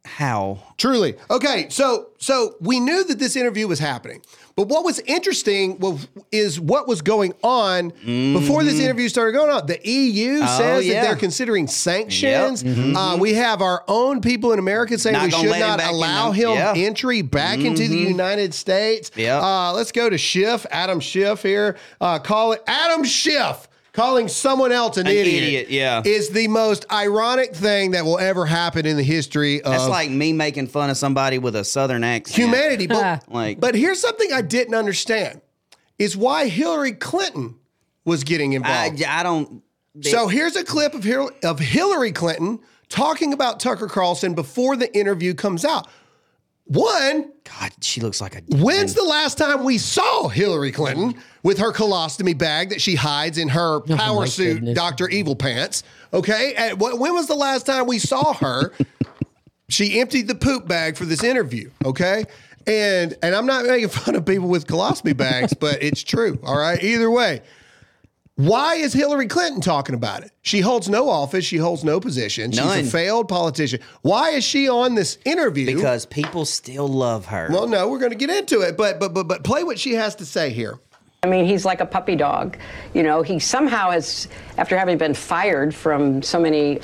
how? 0.05 0.59
Truly. 0.77 1.15
Okay, 1.31 1.69
so 1.71 2.09
so 2.19 2.57
we 2.61 2.79
knew 2.79 3.05
that 3.05 3.19
this 3.19 3.37
interview 3.37 3.67
was 3.67 3.79
happening. 3.79 4.21
But 4.57 4.69
what 4.69 4.85
was 4.85 5.01
interesting 5.01 5.79
was, 5.81 6.07
is 6.31 6.61
what 6.61 6.87
was 6.87 7.03
going 7.03 7.33
on 7.43 7.89
before 7.89 8.63
this 8.63 8.79
interview 8.79 9.09
started 9.09 9.33
going 9.33 9.51
on. 9.51 9.67
The 9.67 9.81
EU 9.83 10.39
says 10.39 10.49
Mm-hmm. 10.49 10.63
Oh, 10.63 10.79
yeah. 10.79 10.95
that 10.95 11.07
they're 11.09 11.17
considering 11.17 11.67
sanctions. 11.67 12.63
Uh, 12.65 13.17
we 13.19 13.35
have 13.35 13.63
our 13.63 13.83
own 13.89 14.21
people 14.21 14.53
in 14.53 14.61
America 14.61 14.97
saying 14.97 15.15
Not 15.15 15.25
we 15.25 15.31
should 15.33 15.51
him 15.53 15.59
not 15.59 15.81
in 15.81 15.87
allow 15.87 16.31
him 16.31 16.51
yeah. 16.51 16.73
Mm-hmm. 16.73 16.85
entry 16.85 17.23
back 17.23 17.59
into 17.59 17.89
the 17.89 17.97
United 17.97 18.55
States. 18.55 19.11
Yep. 19.17 19.43
Uh, 19.43 19.73
let's 19.73 19.91
go 19.91 20.09
to 20.09 20.19
Schiff, 20.19 20.67
Adam 20.71 21.01
Schiff 21.01 21.43
here. 21.43 21.77
Uh, 22.01 22.19
call 22.21 22.53
it 22.53 22.63
Adam 22.69 23.03
Schiff. 23.05 23.67
Calling 23.95 24.27
someone 24.27 24.73
else 24.73 24.97
an, 24.97 25.07
An 25.07 25.13
idiot, 25.13 25.43
idiot, 25.45 25.71
yeah. 25.71 26.03
is 26.05 26.31
the 26.31 26.49
most 26.49 26.85
ironic 26.93 27.55
thing 27.55 27.93
that 27.93 28.05
will 28.05 28.19
ever 28.19 28.45
happen 28.45 28.87
in 28.87 28.97
the 28.97 29.05
history 29.05 29.63
of 29.63 29.71
That's 29.71 29.89
like 29.89 30.11
me 30.11 30.33
making 30.33 30.67
fun 30.67 30.91
of 30.91 30.97
somebody 30.97 31.39
with 31.39 31.55
a 31.55 31.65
southern 31.65 32.03
accent. 32.03 32.37
humanity. 32.37 32.89
But, 32.89 33.25
Like- 33.31 33.61
but 33.61 33.77
here's 33.77 34.01
something 34.01 34.33
I 34.33 34.43
didn't 34.43 34.75
understand 34.75 35.41
is 35.97 36.17
why 36.17 36.49
Hillary 36.49 36.91
Clinton 36.93 37.55
was 38.05 38.25
getting 38.25 38.53
I, 38.53 38.57
involved. 38.57 39.05
I 39.05 39.23
don't. 39.23 39.63
so 40.03 40.27
here's 40.27 40.57
a 40.57 40.65
clip 40.65 40.95
of, 40.95 41.05
Hil- 41.05 41.31
of 41.45 41.61
Hillary 41.61 42.11
Clinton 42.11 42.59
talking 42.89 43.33
about 43.33 43.61
Tucker 43.61 43.87
Carlson 43.87 44.35
before 44.35 44.77
the 44.77 44.93
interview 44.99 45.35
comes 45.35 45.65
out. 45.65 45.87
One, 46.67 47.31
God, 47.45 47.73
she 47.83 48.01
looks 48.01 48.23
like 48.23 48.37
a. 48.37 48.41
when's 48.57 48.95
the 48.95 49.05
last 49.05 49.37
time 49.37 49.65
we 49.65 49.77
saw 49.77 50.29
Hillary 50.29 50.73
Clinton 50.73 51.15
with 51.43 51.59
her 51.59 51.73
colostomy 51.73 52.37
bag 52.37 52.71
that 52.71 52.81
she 52.81 52.95
hides 52.95 53.37
in 53.37 53.49
her 53.49 53.77
oh 53.77 53.97
power 53.97 54.21
my 54.21 54.27
suit, 54.27 54.55
goodness. 54.55 54.75
Dr. 54.75 55.09
Evil 55.11 55.37
Pants? 55.37 55.83
Okay. 56.15 56.55
And 56.57 56.79
wh- 56.81 56.99
when 56.99 57.13
was 57.13 57.27
the 57.27 57.35
last 57.35 57.67
time 57.67 57.87
we 57.87 57.99
saw 57.99 58.33
her? 58.35 58.73
she 59.69 60.01
emptied 60.01 60.27
the 60.27 60.35
poop 60.35 60.67
bag 60.67 60.97
for 60.97 61.05
this 61.05 61.23
interview. 61.23 61.71
Okay. 61.85 62.25
And 62.67 63.15
and 63.23 63.35
I'm 63.35 63.45
not 63.45 63.67
making 63.67 63.91
fun 63.91 64.15
of 64.17 64.25
people 64.25 64.49
with 64.49 64.67
colostomy 64.67 65.15
bags, 65.15 65.53
but 65.53 65.83
it's 65.83 66.03
true. 66.03 66.39
All 66.43 66.57
right. 66.57 66.83
Either 66.83 67.11
way. 67.11 67.43
Why 68.37 68.75
is 68.75 68.93
Hillary 68.93 69.29
Clinton 69.29 69.61
talking 69.61 69.95
about 69.95 70.25
it? 70.25 70.33
She 70.43 70.59
holds 70.61 70.89
no 70.89 71.09
office. 71.09 71.45
She 71.45 71.57
holds 71.57 71.85
no 71.85 72.01
position. 72.01 72.51
She's 72.51 72.61
None. 72.65 72.81
a 72.81 72.83
failed 72.83 73.29
politician. 73.29 73.79
Why 74.03 74.31
is 74.31 74.43
she 74.43 74.69
on 74.69 74.97
this 74.97 75.19
interview? 75.25 75.67
Because 75.73 76.05
people 76.05 76.45
still 76.45 76.89
love 76.89 77.27
her. 77.27 77.49
well, 77.53 77.69
no, 77.69 77.89
we're 77.89 78.01
going 78.01 78.11
to 78.11 78.19
get 78.19 78.31
into 78.31 78.61
it, 78.63 78.77
but 78.77 78.99
but 78.99 79.15
but 79.15 79.29
but 79.29 79.45
play 79.45 79.63
what 79.63 79.79
she 79.79 79.95
has 79.95 80.17
to 80.17 80.27
say 80.27 80.51
here. 80.51 80.79
I 81.23 81.29
mean, 81.29 81.45
he's 81.47 81.65
like 81.65 81.81
a 81.81 81.87
puppy 81.87 82.17
dog. 82.17 82.59
You 82.93 83.05
know, 83.05 83.23
he 83.23 83.39
somehow 83.39 83.91
has, 83.93 84.27
after 84.59 84.77
having 84.77 84.99
been 84.99 85.15
fired 85.15 85.73
from 85.75 86.21
so 86.21 86.39
many 86.41 86.81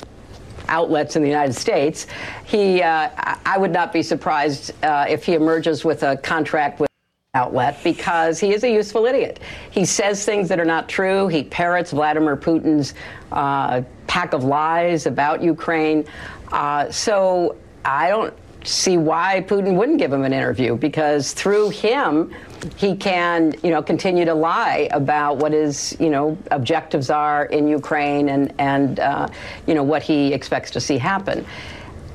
outlets 0.69 1.17
in 1.17 1.21
the 1.21 1.27
United 1.27 1.53
States. 1.53 2.07
He, 2.45 2.81
uh, 2.81 3.09
I- 3.17 3.37
I 3.45 3.57
would 3.57 3.71
not 3.71 3.91
be 3.91 4.01
surprised 4.01 4.71
uh, 4.85 5.05
if 5.09 5.25
he 5.25 5.33
emerges 5.33 5.83
with 5.83 6.03
a 6.03 6.15
contract 6.17 6.79
with 6.79 6.89
outlet 7.33 7.81
because 7.81 8.41
he 8.41 8.51
is 8.51 8.65
a 8.65 8.69
useful 8.69 9.05
idiot. 9.05 9.39
He 9.69 9.85
says 9.85 10.25
things 10.25 10.49
that 10.49 10.59
are 10.59 10.65
not 10.65 10.89
true. 10.89 11.29
He 11.29 11.43
parrots 11.43 11.91
Vladimir 11.91 12.35
Putin's 12.35 12.93
uh, 13.31 13.83
pack 14.05 14.33
of 14.33 14.43
lies 14.43 15.05
about 15.05 15.41
Ukraine. 15.41 16.03
Uh, 16.51 16.91
so 16.91 17.55
I 17.85 18.09
don't 18.09 18.33
see 18.65 18.97
why 18.97 19.45
Putin 19.47 19.77
wouldn't 19.77 19.97
give 19.97 20.11
him 20.11 20.25
an 20.25 20.33
interview 20.33 20.75
because 20.75 21.31
through 21.31 21.69
him 21.69 22.35
he 22.75 22.97
can 22.97 23.55
you 23.63 23.69
know 23.69 23.81
continue 23.81 24.25
to 24.25 24.33
lie 24.33 24.89
about 24.91 25.37
what 25.37 25.53
his 25.53 25.95
you 26.01 26.09
know 26.09 26.37
objectives 26.51 27.09
are 27.09 27.45
in 27.45 27.65
Ukraine 27.65 28.27
and 28.27 28.53
and 28.59 28.99
uh, 28.99 29.29
you 29.67 29.73
know 29.73 29.83
what 29.83 30.03
he 30.03 30.33
expects 30.33 30.69
to 30.71 30.81
see 30.81 30.97
happen. 30.97 31.45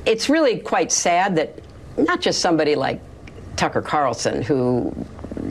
It's 0.04 0.28
really 0.28 0.58
quite 0.58 0.92
sad 0.92 1.34
that 1.36 1.58
not 1.96 2.20
just 2.20 2.42
somebody 2.42 2.74
like 2.74 3.00
Tucker 3.56 3.82
Carlson, 3.82 4.42
who 4.42 4.94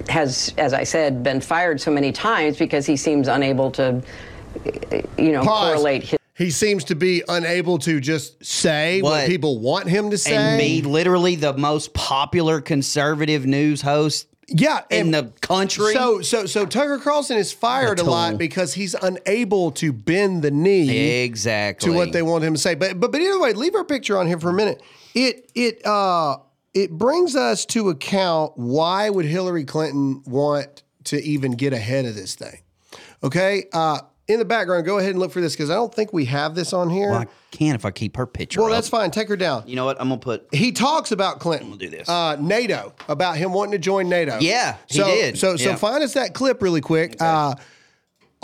has, 0.09 0.53
as 0.57 0.73
I 0.73 0.83
said, 0.83 1.23
been 1.23 1.41
fired 1.41 1.81
so 1.81 1.91
many 1.91 2.11
times 2.11 2.57
because 2.57 2.85
he 2.85 2.95
seems 2.97 3.27
unable 3.27 3.71
to, 3.71 4.01
you 5.17 5.31
know, 5.31 5.43
Pause. 5.43 5.73
correlate 5.73 6.03
his. 6.03 6.19
He 6.37 6.51
seems 6.51 6.83
to 6.85 6.95
be 6.95 7.23
unable 7.29 7.79
to 7.79 8.01
just 8.01 8.43
say 8.43 9.01
what, 9.01 9.11
What? 9.11 9.27
people 9.27 9.59
want 9.59 9.87
him 9.87 10.09
to 10.09 10.17
say. 10.17 10.35
and 10.35 10.59
be 10.59 10.81
literally 10.81 11.35
the 11.35 11.53
most 11.53 11.93
popular 11.93 12.59
conservative 12.59 13.45
news 13.45 13.81
host 13.81 14.27
yeah, 14.47 14.81
in 14.89 15.11
the 15.11 15.31
country. 15.41 15.93
So, 15.93 16.21
so, 16.21 16.45
so 16.45 16.65
Tucker 16.65 16.99
Carlson 16.99 17.37
is 17.37 17.51
fired 17.51 17.99
a 17.99 18.03
lot 18.03 18.37
because 18.37 18.73
he's 18.73 18.93
unable 18.93 19.71
to 19.71 19.91
bend 19.91 20.43
the 20.43 20.51
knee 20.51 21.23
exactly 21.23 21.89
to 21.89 21.95
what 21.95 22.11
they 22.11 22.21
want 22.21 22.43
him 22.43 22.53
to 22.53 22.59
say. 22.59 22.75
But, 22.75 22.99
but, 22.99 23.11
but 23.11 23.21
either 23.21 23.39
way, 23.39 23.53
leave 23.53 23.73
our 23.73 23.83
picture 23.83 24.17
on 24.17 24.27
here 24.27 24.39
for 24.39 24.49
a 24.49 24.53
minute. 24.53 24.83
It, 25.15 25.49
it, 25.55 25.85
uh, 25.85 26.37
it 26.75 26.91
brings 26.91 27.35
us 27.35 27.65
to 27.67 27.89
account 27.89 28.51
why 28.55 29.09
would 29.09 29.25
Hillary 29.25 29.63
Clinton 29.63 30.21
want 30.27 30.83
to 31.05 31.21
even 31.23 31.53
get 31.53 31.73
ahead 31.73 32.05
of 32.05 32.15
this 32.15 32.35
thing? 32.35 32.59
Okay, 33.23 33.65
uh, 33.73 34.01
in 34.27 34.39
the 34.39 34.45
background, 34.45 34.85
go 34.85 34.97
ahead 34.97 35.11
and 35.11 35.19
look 35.19 35.31
for 35.31 35.39
this 35.39 35.53
because 35.53 35.69
I 35.69 35.75
don't 35.75 35.93
think 35.93 36.11
we 36.11 36.25
have 36.25 36.53
this 36.55 36.73
on 36.73 36.89
here. 36.89 37.11
Well, 37.11 37.19
I 37.21 37.27
can 37.51 37.75
if 37.75 37.85
I 37.85 37.91
keep 37.91 38.17
her 38.17 38.25
picture. 38.25 38.59
Well, 38.59 38.69
up. 38.69 38.75
that's 38.75 38.89
fine. 38.89 39.11
Take 39.11 39.29
her 39.29 39.37
down. 39.37 39.63
You 39.67 39.75
know 39.75 39.85
what? 39.85 39.99
I'm 40.01 40.09
gonna 40.09 40.19
put. 40.19 40.47
He 40.51 40.71
talks 40.71 41.11
about 41.11 41.39
Clinton. 41.39 41.69
We'll 41.69 41.77
do 41.77 41.89
this. 41.89 42.09
Uh, 42.09 42.35
NATO 42.39 42.93
about 43.07 43.37
him 43.37 43.53
wanting 43.53 43.73
to 43.73 43.77
join 43.77 44.09
NATO. 44.09 44.37
Yeah, 44.39 44.77
he 44.87 44.97
so, 44.97 45.05
did. 45.05 45.37
So 45.37 45.55
so 45.57 45.69
Yeah. 45.69 45.75
find 45.75 46.03
us 46.03 46.13
that 46.13 46.33
clip 46.33 46.61
really 46.61 46.81
quick. 46.81 47.15
Uh, 47.19 47.55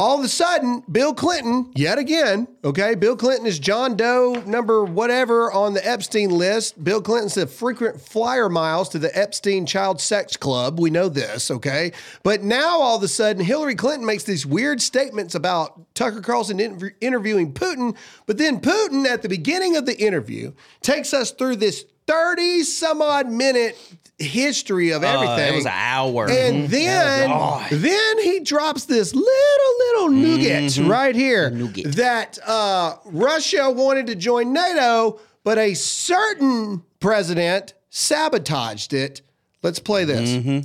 all 0.01 0.17
of 0.17 0.25
a 0.25 0.27
sudden, 0.27 0.81
Bill 0.91 1.13
Clinton, 1.13 1.71
yet 1.75 1.99
again, 1.99 2.47
okay, 2.63 2.95
Bill 2.95 3.15
Clinton 3.15 3.45
is 3.45 3.59
John 3.59 3.95
Doe 3.95 4.41
number 4.47 4.83
whatever 4.83 5.51
on 5.51 5.75
the 5.75 5.87
Epstein 5.87 6.31
list. 6.31 6.83
Bill 6.83 7.03
Clinton's 7.03 7.37
a 7.37 7.45
frequent 7.45 8.01
flyer 8.01 8.49
miles 8.49 8.89
to 8.89 8.99
the 8.99 9.15
Epstein 9.15 9.67
Child 9.67 10.01
Sex 10.01 10.35
Club. 10.35 10.79
We 10.79 10.89
know 10.89 11.07
this, 11.07 11.51
okay? 11.51 11.91
But 12.23 12.41
now 12.41 12.79
all 12.79 12.97
of 12.97 13.03
a 13.03 13.07
sudden, 13.07 13.45
Hillary 13.45 13.75
Clinton 13.75 14.03
makes 14.03 14.23
these 14.23 14.43
weird 14.43 14.81
statements 14.81 15.35
about 15.35 15.93
Tucker 15.93 16.21
Carlson 16.21 16.57
interv- 16.57 16.95
interviewing 16.99 17.53
Putin. 17.53 17.95
But 18.25 18.39
then 18.39 18.59
Putin, 18.59 19.05
at 19.05 19.21
the 19.21 19.29
beginning 19.29 19.77
of 19.77 19.85
the 19.85 19.99
interview, 19.99 20.53
takes 20.81 21.13
us 21.13 21.29
through 21.29 21.57
this 21.57 21.85
30 22.07 22.63
some 22.63 23.01
odd 23.01 23.27
minute 23.29 23.77
history 24.21 24.91
of 24.91 25.03
everything. 25.03 25.49
Uh, 25.49 25.53
it 25.53 25.55
was 25.55 25.65
an 25.65 25.71
hour. 25.73 26.29
And 26.29 26.63
mm-hmm. 26.63 26.71
then, 26.71 27.29
oh, 27.31 27.67
then 27.71 28.19
he 28.19 28.39
drops 28.39 28.85
this 28.85 29.13
little, 29.13 29.77
little 29.79 30.09
nougat 30.09 30.63
mm-hmm. 30.63 30.89
right 30.89 31.15
here 31.15 31.49
nougat. 31.49 31.95
that 31.95 32.39
uh, 32.47 32.95
Russia 33.05 33.69
wanted 33.69 34.07
to 34.07 34.15
join 34.15 34.53
NATO, 34.53 35.19
but 35.43 35.57
a 35.57 35.73
certain 35.73 36.83
president 36.99 37.73
sabotaged 37.89 38.93
it. 38.93 39.21
Let's 39.63 39.79
play 39.79 40.05
this. 40.05 40.29
Mm-hmm. 40.29 40.59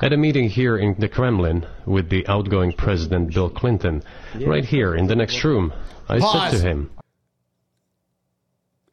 At 0.00 0.12
a 0.12 0.16
meeting 0.16 0.48
here 0.48 0.78
in 0.78 0.94
the 1.00 1.08
Kremlin 1.08 1.66
with 1.86 2.08
the 2.08 2.24
outgoing 2.28 2.72
president 2.72 3.34
Bill 3.34 3.50
Clinton, 3.50 4.04
right 4.46 4.64
here 4.64 4.94
in 4.94 5.08
the 5.08 5.16
next 5.16 5.42
room, 5.42 5.72
I 6.08 6.20
Pause. 6.20 6.52
said 6.52 6.58
to 6.58 6.62
him, 6.62 6.90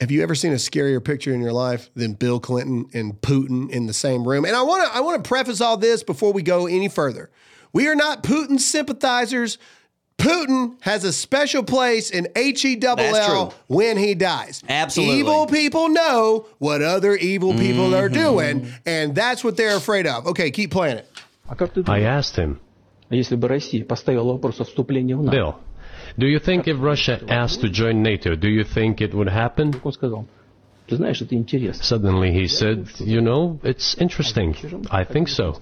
have 0.01 0.09
you 0.09 0.23
ever 0.23 0.33
seen 0.33 0.51
a 0.51 0.55
scarier 0.55 1.01
picture 1.01 1.31
in 1.31 1.41
your 1.41 1.53
life 1.53 1.91
than 1.93 2.13
Bill 2.13 2.39
Clinton 2.39 2.87
and 2.91 3.21
Putin 3.21 3.69
in 3.69 3.85
the 3.85 3.93
same 3.93 4.27
room? 4.27 4.45
And 4.45 4.55
I 4.55 4.63
want 4.63 4.83
to 4.83 4.97
I 4.97 4.99
want 5.01 5.23
to 5.23 5.27
preface 5.27 5.61
all 5.61 5.77
this 5.77 6.01
before 6.01 6.33
we 6.33 6.41
go 6.41 6.65
any 6.65 6.89
further. 6.89 7.29
We 7.71 7.87
are 7.87 7.93
not 7.93 8.23
Putin 8.23 8.59
sympathizers. 8.59 9.59
Putin 10.17 10.75
has 10.81 11.03
a 11.03 11.13
special 11.13 11.61
place 11.61 12.09
in 12.09 12.27
HEWL 12.35 13.53
when 13.67 13.95
he 13.97 14.15
dies. 14.15 14.63
Absolutely. 14.67 15.19
Evil 15.19 15.45
people 15.45 15.89
know 15.89 16.47
what 16.57 16.81
other 16.81 17.15
evil 17.15 17.53
people 17.53 17.85
mm-hmm. 17.85 17.93
are 17.93 18.09
doing, 18.09 18.73
and 18.87 19.13
that's 19.13 19.43
what 19.43 19.55
they're 19.55 19.77
afraid 19.77 20.07
of. 20.07 20.25
Okay, 20.25 20.49
keep 20.49 20.71
playing 20.71 20.97
it. 20.97 21.07
I 21.87 22.01
asked 22.01 22.35
him. 22.35 22.59
Bill, 25.31 25.59
do 26.17 26.27
you 26.27 26.39
think 26.39 26.67
if 26.67 26.77
Russia 26.79 27.21
asked 27.27 27.61
to 27.61 27.69
join 27.69 28.03
NATO, 28.03 28.35
do 28.35 28.49
you 28.49 28.63
think 28.63 29.01
it 29.01 29.13
would 29.13 29.29
happen? 29.29 29.73
Suddenly 31.73 32.31
he 32.33 32.47
said, 32.47 32.87
you 32.99 33.21
know, 33.21 33.59
it's 33.63 33.95
interesting. 33.97 34.55
I 34.91 35.03
think 35.03 35.27
so. 35.29 35.59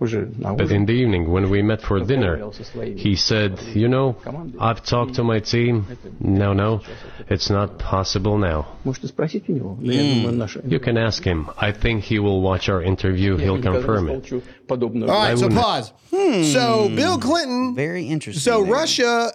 But 0.00 0.70
in 0.70 0.86
the 0.86 0.92
evening, 0.92 1.30
when 1.30 1.50
we 1.50 1.60
met 1.60 1.82
for 1.82 2.00
dinner, 2.00 2.50
he 2.96 3.16
said, 3.16 3.60
you 3.74 3.86
know, 3.86 4.16
I've 4.58 4.82
talked 4.82 5.14
to 5.14 5.24
my 5.24 5.40
team. 5.40 5.86
No, 6.18 6.54
no, 6.54 6.80
it's 7.28 7.50
not 7.50 7.78
possible 7.78 8.38
now. 8.38 8.78
Mm. 8.86 10.70
You 10.70 10.80
can 10.80 10.96
ask 10.96 11.22
him. 11.22 11.50
I 11.58 11.72
think 11.72 12.04
he 12.04 12.18
will 12.18 12.40
watch 12.40 12.70
our 12.70 12.82
interview. 12.82 13.36
He'll 13.36 13.60
confirm 13.60 14.08
it. 14.08 14.32
All 14.70 14.88
right, 15.06 15.38
so 15.38 15.50
pause. 15.50 15.92
Hmm. 16.10 16.44
So 16.44 16.88
Bill 16.88 17.18
Clinton. 17.18 17.74
Very 17.74 18.06
interesting. 18.06 18.40
So 18.40 18.62
there. 18.62 18.72
Russia 18.72 19.32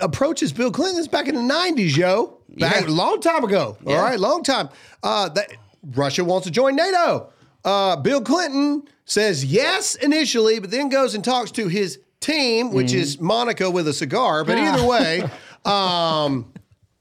approaches 0.00 0.52
Bill 0.52 0.70
Clinton. 0.70 0.96
This 0.96 1.08
back 1.08 1.28
in 1.28 1.34
the 1.34 1.40
90s, 1.40 1.96
yo. 1.96 2.38
Back 2.58 2.82
yeah. 2.82 2.90
long 2.90 3.20
time 3.20 3.44
ago. 3.44 3.78
All 3.86 3.94
right, 3.94 4.12
yeah. 4.12 4.28
long 4.28 4.42
time. 4.42 4.68
Uh, 5.02 5.30
that, 5.30 5.52
Russia 5.94 6.24
wants 6.24 6.46
to 6.46 6.50
join 6.52 6.76
NATO. 6.76 7.30
Uh, 7.64 7.96
Bill 7.96 8.20
Clinton 8.20 8.82
says 9.04 9.44
yes 9.44 9.94
initially, 9.96 10.58
but 10.58 10.70
then 10.70 10.88
goes 10.88 11.14
and 11.14 11.24
talks 11.24 11.50
to 11.52 11.68
his 11.68 11.98
team, 12.20 12.72
which 12.72 12.92
is 12.92 13.20
Monica 13.20 13.70
with 13.70 13.86
a 13.88 13.92
cigar. 13.92 14.44
But 14.44 14.58
either 14.58 14.86
way, 14.86 15.22
um, 15.64 16.52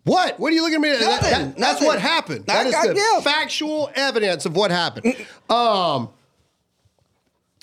what? 0.03 0.39
What 0.39 0.51
are 0.51 0.55
you 0.55 0.61
looking 0.63 0.75
at 0.75 0.81
me? 0.81 0.91
Nothing, 0.91 1.07
that- 1.31 1.47
that's 1.47 1.59
nothing. 1.59 1.87
what 1.87 1.99
happened. 1.99 2.45
I- 2.49 2.63
That 2.63 2.67
is 2.67 2.95
the 2.95 3.21
factual 3.23 3.89
evidence 3.95 4.45
of 4.45 4.55
what 4.55 4.71
happened. 4.71 5.15
Um, 5.49 6.09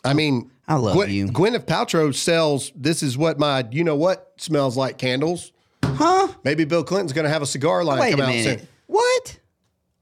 I 0.04 0.14
mean, 0.14 0.50
I 0.66 0.74
love 0.76 0.94
Gwen- 0.94 1.10
you. 1.10 1.26
Gwyneth 1.26 1.66
Paltrow 1.66 2.14
sells. 2.14 2.70
This 2.76 3.02
is 3.02 3.16
what 3.18 3.38
my 3.38 3.66
you 3.70 3.84
know 3.84 3.96
what 3.96 4.32
smells 4.36 4.76
like 4.76 4.98
candles. 4.98 5.52
huh? 5.84 6.28
Maybe 6.44 6.64
Bill 6.64 6.84
Clinton's 6.84 7.12
going 7.12 7.24
to 7.24 7.30
have 7.30 7.42
a 7.42 7.46
cigar 7.46 7.82
line 7.84 7.98
Wait 8.00 8.10
come 8.12 8.20
out 8.20 8.32
soon. 8.34 8.66
What? 8.86 9.38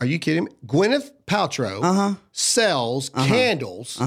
Are 0.01 0.07
you 0.07 0.19
kidding 0.19 0.45
me? 0.45 0.51
Gwyneth 0.67 1.11
Paltrow 1.27 1.83
Uh-huh. 1.83 2.15
sells 2.33 3.09
candles 3.11 4.01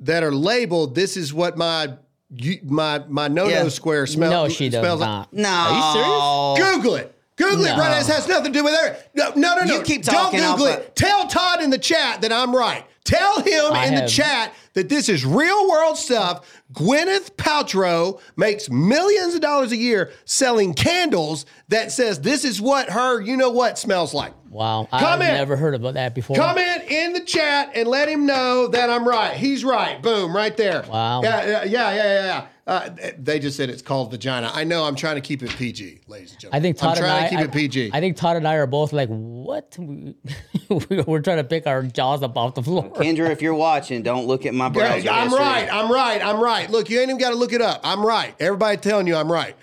that 0.00 0.22
are 0.22 0.32
labeled. 0.32 0.94
This 0.94 1.16
is 1.16 1.32
what 1.34 1.56
my 1.56 1.94
you, 2.34 2.58
my 2.64 3.02
my 3.08 3.28
no 3.28 3.44
no 3.44 3.50
Yeah. 3.50 3.68
square 3.68 4.06
smell. 4.06 4.30
no, 4.30 4.48
she 4.48 4.68
does 4.68 4.80
smells 4.80 5.00
not. 5.00 5.32
No. 5.32 5.48
Are 5.48 6.56
you 6.56 6.62
serious? 6.62 6.76
Google 6.76 6.94
it. 6.96 7.14
Google 7.36 7.64
it, 7.66 7.76
right? 7.76 7.98
This 7.98 8.08
has 8.08 8.28
nothing 8.28 8.52
to 8.52 8.58
do 8.58 8.64
with 8.64 8.74
it. 8.84 9.10
No, 9.14 9.32
no, 9.34 9.56
no, 9.56 9.64
no. 9.64 9.74
You 9.76 9.82
keep 9.82 10.04
Don't 10.04 10.14
talking, 10.14 10.40
Google 10.40 10.66
it. 10.66 10.94
Tell 10.96 11.26
Todd 11.26 11.62
in 11.62 11.70
the 11.70 11.78
chat 11.78 12.20
that 12.22 12.32
I'm 12.32 12.54
right. 12.54 12.84
Tell 13.04 13.40
him 13.40 13.72
I 13.72 13.86
in 13.86 13.94
the 13.96 14.06
chat 14.08 14.54
that 14.74 14.88
this 14.88 15.08
is 15.08 15.26
real 15.26 15.68
world 15.68 15.98
stuff. 15.98 16.46
Gwyneth 16.72 17.32
Paltrow 17.32 18.20
makes 18.36 18.70
millions 18.70 19.34
of 19.34 19.40
dollars 19.40 19.72
a 19.72 19.76
year 19.76 20.12
selling 20.24 20.72
candles 20.72 21.44
that 21.68 21.90
says 21.90 22.20
this 22.20 22.44
is 22.44 22.60
what 22.60 22.90
her, 22.90 23.20
you 23.20 23.36
know 23.36 23.50
what, 23.50 23.76
smells 23.78 24.14
like. 24.14 24.32
Wow, 24.52 24.86
Come 24.90 25.02
I've 25.02 25.20
in. 25.22 25.34
never 25.34 25.56
heard 25.56 25.74
about 25.74 25.94
that 25.94 26.14
before. 26.14 26.36
Comment 26.36 26.82
in 26.86 27.14
the 27.14 27.20
chat 27.20 27.72
and 27.74 27.88
let 27.88 28.06
him 28.06 28.26
know 28.26 28.68
that 28.68 28.90
I'm 28.90 29.08
right. 29.08 29.34
He's 29.34 29.64
right. 29.64 30.00
Boom, 30.02 30.36
right 30.36 30.54
there. 30.54 30.84
Wow. 30.86 31.22
Yeah, 31.22 31.44
yeah, 31.46 31.64
yeah, 31.64 31.94
yeah. 31.94 32.24
yeah. 32.26 32.46
Uh, 32.64 32.90
they 33.18 33.38
just 33.38 33.56
said 33.56 33.70
it's 33.70 33.80
called 33.80 34.10
vagina. 34.10 34.50
I 34.52 34.64
know. 34.64 34.84
I'm 34.84 34.94
trying 34.94 35.14
to 35.16 35.22
keep 35.22 35.42
it 35.42 35.50
PG, 35.50 36.02
ladies 36.06 36.32
and 36.32 36.40
gentlemen. 36.40 36.60
I 36.60 36.62
think 36.62 36.76
Todd 36.76 36.98
I'm 36.98 37.02
trying 37.02 37.10
and 37.10 37.18
I, 37.18 37.22
to 37.22 37.30
keep 37.30 37.38
I, 37.38 37.42
it 37.44 37.52
PG. 37.52 37.90
I 37.94 38.00
think 38.00 38.16
Todd 38.18 38.36
and 38.36 38.46
I 38.46 38.54
are 38.56 38.66
both 38.66 38.92
like, 38.92 39.08
what? 39.08 39.76
We're 40.68 41.20
trying 41.22 41.38
to 41.38 41.44
pick 41.44 41.66
our 41.66 41.82
jaws 41.82 42.22
up 42.22 42.36
off 42.36 42.54
the 42.54 42.62
floor. 42.62 42.90
Kendra, 42.92 43.30
if 43.30 43.40
you're 43.40 43.54
watching, 43.54 44.02
don't 44.02 44.26
look 44.26 44.44
at 44.44 44.52
my 44.54 44.68
browser. 44.68 44.98
Yeah, 44.98 45.14
I'm 45.14 45.30
history. 45.30 45.40
right. 45.40 45.68
I'm 45.72 45.90
right. 45.90 46.22
I'm 46.24 46.40
right. 46.40 46.70
Look, 46.70 46.90
you 46.90 47.00
ain't 47.00 47.08
even 47.08 47.18
got 47.18 47.30
to 47.30 47.36
look 47.36 47.54
it 47.54 47.62
up. 47.62 47.80
I'm 47.84 48.04
right. 48.04 48.34
Everybody 48.38 48.76
telling 48.76 49.06
you 49.06 49.16
I'm 49.16 49.32
right. 49.32 49.56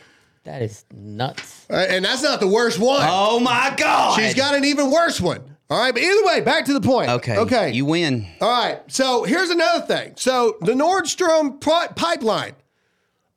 That 0.43 0.61
is 0.61 0.85
nuts. 0.93 1.65
Uh, 1.69 1.85
and 1.89 2.03
that's 2.03 2.23
not 2.23 2.39
the 2.39 2.47
worst 2.47 2.79
one. 2.79 3.01
Oh 3.03 3.39
my 3.39 3.73
God. 3.77 4.19
She's 4.19 4.33
got 4.33 4.55
an 4.55 4.65
even 4.65 4.91
worse 4.91 5.19
one. 5.21 5.55
All 5.69 5.77
right. 5.77 5.93
But 5.93 6.01
either 6.01 6.25
way, 6.25 6.41
back 6.41 6.65
to 6.65 6.73
the 6.73 6.81
point. 6.81 7.09
Okay. 7.09 7.37
Okay. 7.37 7.71
You 7.71 7.85
win. 7.85 8.27
All 8.41 8.49
right. 8.49 8.79
So 8.87 9.23
here's 9.23 9.49
another 9.49 9.85
thing. 9.85 10.13
So 10.15 10.57
the 10.61 10.75
Nord 10.75 11.07
Stream 11.07 11.59
pi- 11.59 11.87
pipeline 11.87 12.55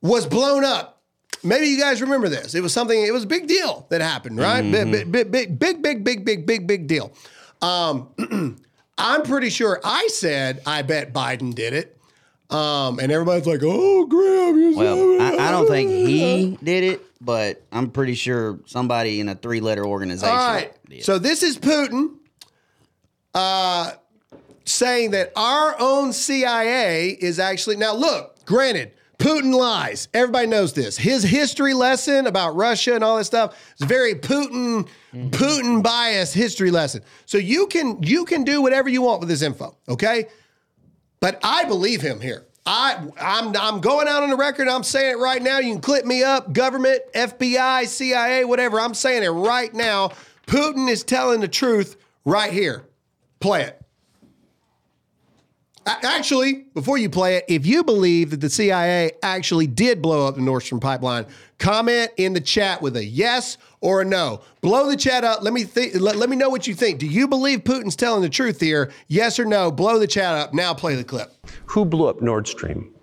was 0.01 0.27
blown 0.27 0.65
up 0.65 1.03
maybe 1.43 1.67
you 1.67 1.79
guys 1.79 2.01
remember 2.01 2.29
this. 2.29 2.55
It 2.55 2.61
was 2.61 2.73
something. 2.73 3.01
It 3.01 3.13
was 3.13 3.25
a 3.25 3.27
big 3.27 3.47
deal 3.47 3.87
that 3.91 4.01
happened, 4.01 4.39
right? 4.39 4.63
Big, 4.63 4.91
big, 4.91 5.13
big, 5.13 5.31
big, 5.31 5.59
big, 5.59 5.83
big, 5.83 6.05
big, 6.05 6.25
big, 6.25 6.47
big, 6.47 6.67
big 6.67 6.87
deal. 6.87 7.13
Um, 7.61 8.09
I'm 8.99 9.23
pretty 9.23 9.51
sure 9.51 9.81
I 9.85 10.09
said 10.09 10.63
I 10.67 10.83
bet 10.83 11.13
Biden 11.13 11.55
did 11.55 11.73
it. 11.73 11.99
Um, 12.53 12.99
and 12.99 13.11
everybody's 13.11 13.47
like, 13.47 13.61
"Oh, 13.63 14.07
Graham, 14.07 14.59
you 14.59 14.77
Well, 14.77 15.23
I, 15.23 15.49
I 15.49 15.51
don't 15.51 15.67
think 15.67 15.91
he 15.91 16.59
did 16.63 16.85
it, 16.85 17.01
but 17.21 17.63
I'm 17.73 17.91
pretty 17.91 18.15
sure 18.15 18.61
somebody 18.67 19.21
in 19.21 19.29
a 19.29 19.35
three 19.35 19.61
letter 19.61 19.87
organization. 19.87 20.35
All 20.35 20.55
right. 20.55 20.73
did. 20.89 21.05
So 21.05 21.19
this 21.19 21.43
is 21.43 21.59
Putin 21.59 22.17
uh, 23.35 23.93
saying 24.65 25.13
that 25.13 25.33
our 25.37 25.77
own 25.81 26.13
CIA 26.13 27.09
is 27.09 27.39
actually 27.39 27.77
now. 27.77 27.95
Look, 27.95 28.45
granted, 28.45 28.93
Putin 29.19 29.55
lies. 29.55 30.09
Everybody 30.13 30.49
knows 30.49 30.73
this. 30.73 30.97
His 30.99 31.23
history 31.23 31.75
lesson 31.75 32.27
about 32.27 32.57
Russia 32.57 32.95
and 32.95 33.05
all 33.05 33.19
this 33.19 33.29
stuff 33.29 33.57
is 33.79 33.87
very 33.87 34.15
Putin 34.15 34.89
Putin 35.15 35.83
bias 35.83 36.33
history 36.33 36.71
lesson. 36.71 37.03
So 37.25 37.39
you 37.39 37.67
can 37.69 38.03
you 38.03 38.25
can 38.25 38.45
do 38.45 38.61
whatever 38.61 38.89
you 38.89 39.03
want 39.03 39.21
with 39.21 39.29
this 39.29 39.43
info. 39.43 39.77
Okay. 39.89 40.27
But 41.23 41.39
I 41.45 41.65
believe 41.67 42.03
him 42.03 42.21
here. 42.21 42.45
I 42.67 42.99
I'm 43.21 43.57
I'm 43.57 43.81
going 43.81 44.09
out 44.09 44.25
on 44.25 44.31
the 44.31 44.37
record. 44.37 44.67
I'm 44.67 44.83
saying 44.83 45.13
it 45.13 45.19
right 45.19 45.41
now. 45.41 45.61
You 45.61 45.73
can 45.73 45.81
clip 45.81 46.05
me 46.05 46.25
up, 46.25 46.53
government, 46.53 47.01
FBI, 47.15 47.87
CIA, 47.87 48.45
whatever. 48.45 48.81
I'm 48.81 48.93
saying 48.93 49.23
it 49.23 49.29
right 49.29 49.73
now. 49.73 50.11
Putin 50.49 50.91
is 50.91 51.05
telling 51.05 51.41
the 51.41 51.47
truth 51.47 51.97
right 52.25 52.53
here. 52.53 52.85
Play 53.39 53.63
it. 53.63 53.81
Actually, 55.87 56.67
before 56.75 56.99
you 56.99 57.09
play 57.09 57.37
it, 57.37 57.45
if 57.47 57.67
you 57.67 57.85
believe 57.85 58.31
that 58.31 58.41
the 58.41 58.51
CIA 58.51 59.13
actually 59.23 59.69
did 59.69 60.03
blow 60.03 60.27
up 60.27 60.35
the 60.35 60.41
Nord 60.41 60.65
Stream 60.65 60.81
pipeline, 60.81 61.27
comment 61.62 62.12
in 62.18 62.34
the 62.34 62.42
chat 62.42 62.82
with 62.82 62.96
a 62.96 63.04
yes 63.06 63.58
or 63.82 64.02
a 64.02 64.06
no. 64.06 64.42
Blow 64.62 64.90
the 64.90 64.98
chat 64.98 65.24
up. 65.24 65.42
Let 65.44 65.54
me 65.54 65.64
think. 65.64 66.00
Let, 66.00 66.16
let 66.16 66.30
me 66.30 66.36
know 66.36 66.50
what 66.50 66.68
you 66.68 66.74
think. 66.76 67.00
Do 67.00 67.06
you 67.08 67.28
believe 67.28 67.60
Putin's 67.64 67.96
telling 67.96 68.22
the 68.22 68.30
truth 68.30 68.60
here? 68.60 68.92
Yes 69.08 69.40
or 69.40 69.46
no? 69.46 69.72
Blow 69.72 70.00
the 70.00 70.08
chat 70.08 70.34
up. 70.36 70.54
Now 70.54 70.74
play 70.74 70.96
the 70.96 71.04
clip. 71.04 71.34
Who 71.68 71.86
blew 71.86 72.08
up 72.08 72.22
Nord 72.22 72.48
Stream? 72.48 72.94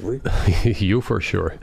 you 0.63 1.01
for 1.01 1.21
sure. 1.21 1.55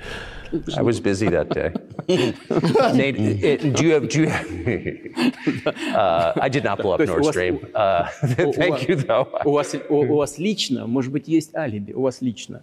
I 0.76 0.82
was 0.82 1.00
busy 1.00 1.28
that 1.30 1.48
day. 1.50 1.72
Nate, 2.94 3.16
it- 3.18 3.74
do 3.74 3.86
you 3.86 3.92
have? 3.94 4.08
Do 4.08 4.20
you 4.22 4.28
have 4.28 5.66
uh, 5.94 6.32
I 6.40 6.48
did 6.48 6.62
not 6.64 6.78
blow 6.78 6.92
up 6.92 6.98
То 6.98 7.04
есть 7.04 7.12
у 7.12 7.16
Nord 7.16 7.24
вас- 7.24 7.34
Stream. 7.34 7.58
Uh, 7.74 8.08
thank 8.52 8.88
you, 8.88 8.96
though. 8.96 9.28
У 9.44 9.52
вас, 9.52 9.74
у, 9.88 9.94
у 9.94 10.16
вас 10.16 10.38
лично, 10.38 10.86
может 10.86 11.12
быть, 11.12 11.26
есть 11.28 11.54
алиби, 11.54 11.92
у 11.92 12.02
вас 12.02 12.20
лично. 12.20 12.62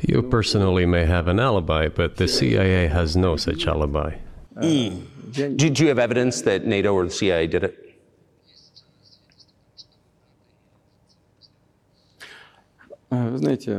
You 0.00 0.22
personally 0.22 0.86
may 0.86 1.04
have 1.06 1.28
an 1.28 1.40
alibi, 1.40 1.88
but 1.88 2.16
the 2.16 2.28
CIA 2.28 2.88
has 2.88 3.16
no 3.16 3.36
such 3.36 3.66
alibi. 3.66 4.16
Mm. 4.56 5.56
Do, 5.56 5.72
you 5.82 5.88
have 5.88 5.98
evidence 5.98 6.42
that 6.42 6.64
NATO 6.64 6.92
or 6.94 7.04
the 7.04 7.10
CIA 7.10 7.46
did 7.46 7.64
it? 7.64 7.84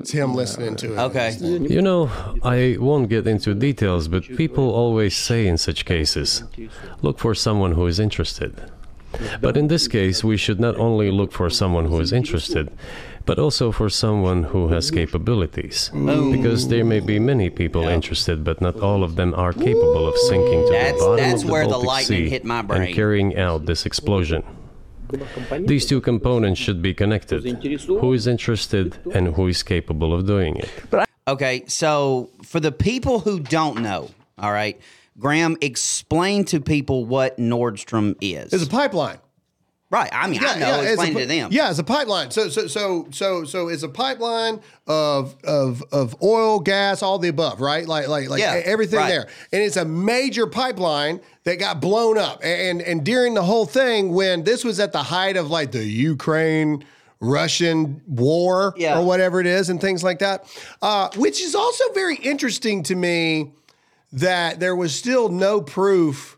See, 0.05 0.19
I'm 0.19 0.34
listening 0.34 0.75
to 0.77 0.93
it. 0.93 0.98
Okay. 0.98 1.36
You 1.39 1.81
know, 1.81 2.10
I 2.43 2.77
won't 2.79 3.10
get 3.10 3.27
into 3.27 3.53
details, 3.53 4.07
but 4.07 4.24
people 4.38 4.69
always 4.69 5.15
say 5.15 5.48
in 5.48 5.57
such 5.57 5.85
cases 5.85 6.44
look 7.01 7.20
for 7.20 7.35
someone 7.35 7.74
who 7.74 7.85
is 7.87 8.00
interested. 8.00 8.72
But 9.42 9.57
in 9.57 9.68
this 9.68 9.87
case, 9.87 10.24
we 10.24 10.37
should 10.37 10.59
not 10.59 10.75
only 10.77 11.11
look 11.11 11.31
for 11.31 11.50
someone 11.50 11.85
who 11.85 12.00
is 12.00 12.11
interested, 12.11 12.72
but 13.25 13.40
also 13.40 13.72
for 13.72 13.90
someone 13.90 14.44
who 14.44 14.68
has 14.70 14.92
capabilities. 14.92 15.92
Oh. 15.94 16.31
Because 16.31 16.68
there 16.68 16.85
may 16.85 17.00
be 17.00 17.20
many 17.20 17.50
people 17.50 17.83
interested, 17.88 18.44
but 18.44 18.61
not 18.61 18.79
all 18.79 19.03
of 19.03 19.16
them 19.16 19.33
are 19.35 19.53
capable 19.53 20.07
of 20.07 20.16
sinking 20.29 20.66
to 20.68 20.72
That's- 20.72 20.94
the 20.94 21.00
bottom 21.05 21.18
that's 21.18 21.42
of 21.42 21.48
the 21.48 21.51
where 21.53 21.64
the 21.64 21.70
Baltic 21.72 21.88
lightning 21.88 22.25
Sea 22.25 22.29
hit 22.29 22.46
my 22.46 22.61
brain. 22.61 22.81
and 22.83 22.94
carrying 22.96 23.35
out 23.38 23.66
this 23.66 23.85
explosion. 23.85 24.44
These 25.68 25.85
two 25.85 26.01
components 26.01 26.59
should 26.59 26.81
be 26.81 26.94
connected. 26.94 27.44
Who 27.88 28.14
is 28.14 28.27
interested 28.27 28.98
and 29.14 29.35
who 29.35 29.48
is 29.48 29.64
capable 29.64 30.14
of 30.14 30.25
doing 30.25 30.57
it? 30.57 30.70
Okay, 31.27 31.64
so 31.68 32.29
for 32.44 32.59
the 32.59 32.72
people 32.72 33.20
who 33.20 33.40
don't 33.40 33.81
know, 33.81 34.09
all 34.38 34.51
right, 34.51 34.79
Graham, 35.18 35.57
explain 35.61 36.44
to 36.46 36.59
people 36.59 37.05
what 37.05 37.40
Nord 37.40 37.79
Stream 37.79 38.16
is. 38.20 38.51
It's 38.53 38.64
a 38.64 38.68
pipeline. 38.68 39.18
Right. 39.89 40.09
I 40.11 40.27
mean, 40.27 40.43
I 40.43 40.57
know. 40.59 40.81
it's 40.81 40.93
Explain 40.93 41.15
a, 41.17 41.19
to 41.21 41.25
them. 41.25 41.50
Yeah, 41.51 41.69
it's 41.69 41.79
a 41.79 41.83
pipeline. 41.83 42.31
So 42.31 42.50
so 42.50 42.67
so 42.67 43.07
so 43.11 43.43
so 43.45 43.67
it's 43.69 43.83
a 43.83 43.89
pipeline 43.89 44.59
of 44.87 45.35
of 45.43 45.83
of 45.91 46.21
oil, 46.21 46.59
gas, 46.59 47.01
all 47.03 47.19
the 47.19 47.29
above, 47.29 47.61
right? 47.61 47.87
Like 47.87 48.07
like 48.07 48.29
like 48.29 48.39
Yeah, 48.41 48.61
everything 48.65 49.00
right. 49.00 49.09
there. 49.09 49.27
And 49.51 49.61
it's 49.61 49.77
a 49.77 49.85
major 49.85 50.48
pipeline 50.48 51.21
that 51.43 51.55
got 51.59 51.79
blown 51.81 52.17
up. 52.17 52.41
And 52.43 52.81
and 52.81 53.03
during 53.05 53.33
the 53.33 53.43
whole 53.43 53.65
thing, 53.65 54.13
when 54.13 54.43
this 54.43 54.63
was 54.63 54.79
at 54.79 54.91
the 54.91 55.03
height 55.03 55.37
of 55.37 55.50
like 55.50 55.71
the 55.71 55.83
Ukraine 55.85 56.83
Russian 57.21 58.01
war 58.07 58.74
Yeah. 58.77 59.00
or 59.00 59.05
whatever 59.05 59.39
it 59.39 59.48
is, 59.48 59.69
and 59.69 59.79
things 59.81 60.03
like 60.03 60.19
that, 60.19 60.45
uh, 60.81 61.09
which 61.15 61.41
is 61.41 61.55
also 61.55 61.83
very 61.93 62.17
interesting 62.17 62.83
to 62.83 62.95
me 62.95 63.51
that 64.13 64.59
there 64.59 64.75
was 64.75 64.93
still 64.93 65.29
no 65.29 65.61
proof 65.61 66.37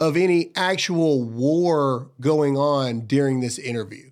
of 0.00 0.16
any 0.16 0.50
actual 0.54 1.22
war 1.24 2.08
going 2.20 2.56
on 2.56 3.00
during 3.06 3.40
this 3.40 3.58
interview. 3.58 4.10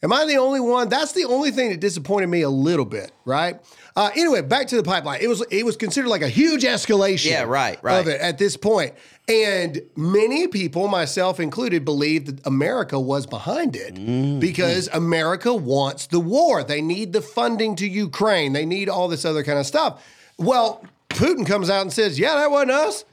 Am 0.00 0.12
I 0.12 0.24
the 0.26 0.36
only 0.36 0.60
one? 0.60 0.88
That's 0.88 1.10
the 1.12 1.24
only 1.24 1.50
thing 1.50 1.70
that 1.70 1.80
disappointed 1.80 2.28
me 2.28 2.42
a 2.42 2.48
little 2.48 2.84
bit, 2.84 3.10
right? 3.24 3.60
Uh, 3.96 4.10
anyway, 4.14 4.40
back 4.42 4.68
to 4.68 4.76
the 4.76 4.82
pipeline. 4.84 5.20
It 5.20 5.26
was 5.26 5.42
it 5.50 5.64
was 5.66 5.76
considered 5.76 6.08
like 6.08 6.22
a 6.22 6.28
huge 6.28 6.62
escalation. 6.62 7.30
Yeah, 7.32 7.42
right, 7.42 7.82
right. 7.82 7.98
Of 7.98 8.06
it 8.06 8.20
at 8.20 8.38
this 8.38 8.56
point, 8.56 8.94
and 9.28 9.80
many 9.96 10.46
people, 10.46 10.86
myself 10.86 11.40
included, 11.40 11.84
believe 11.84 12.26
that 12.26 12.46
America 12.46 12.98
was 13.00 13.26
behind 13.26 13.74
it 13.74 13.96
Mm-hmm. 13.96 14.38
because 14.38 14.88
America 14.92 15.52
wants 15.52 16.06
the 16.06 16.20
war. 16.20 16.62
They 16.62 16.80
need 16.80 17.12
the 17.12 17.20
funding 17.20 17.74
to 17.76 17.88
Ukraine. 17.88 18.52
They 18.52 18.64
need 18.66 18.88
all 18.88 19.08
this 19.08 19.24
other 19.24 19.42
kind 19.42 19.58
of 19.58 19.66
stuff. 19.66 20.06
Well, 20.38 20.84
Putin 21.08 21.44
comes 21.44 21.68
out 21.70 21.82
and 21.82 21.92
says, 21.92 22.20
"Yeah, 22.20 22.36
that 22.36 22.52
wasn't 22.52 22.70
us. 22.70 23.04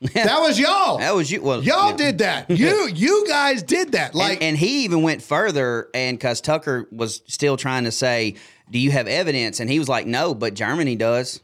that 0.14 0.40
was 0.40 0.58
y'all. 0.58 0.98
That 0.98 1.14
was 1.14 1.30
you. 1.30 1.42
Well, 1.42 1.62
Y'all 1.62 1.90
yeah. 1.90 1.96
did 1.96 2.18
that. 2.18 2.50
You 2.58 2.88
you 2.88 3.26
guys 3.28 3.62
did 3.62 3.92
that. 3.92 4.14
Like 4.14 4.34
and, 4.34 4.42
and 4.42 4.56
he 4.56 4.84
even 4.84 5.02
went 5.02 5.22
further, 5.22 5.88
and 5.94 6.16
because 6.16 6.40
Tucker 6.40 6.86
was 6.92 7.22
still 7.26 7.56
trying 7.56 7.84
to 7.84 7.90
say, 7.92 8.36
"Do 8.70 8.78
you 8.78 8.90
have 8.92 9.08
evidence?" 9.08 9.60
And 9.60 9.68
he 9.68 9.78
was 9.78 9.88
like, 9.88 10.06
"No, 10.06 10.34
but 10.34 10.54
Germany 10.54 10.94
does." 10.96 11.40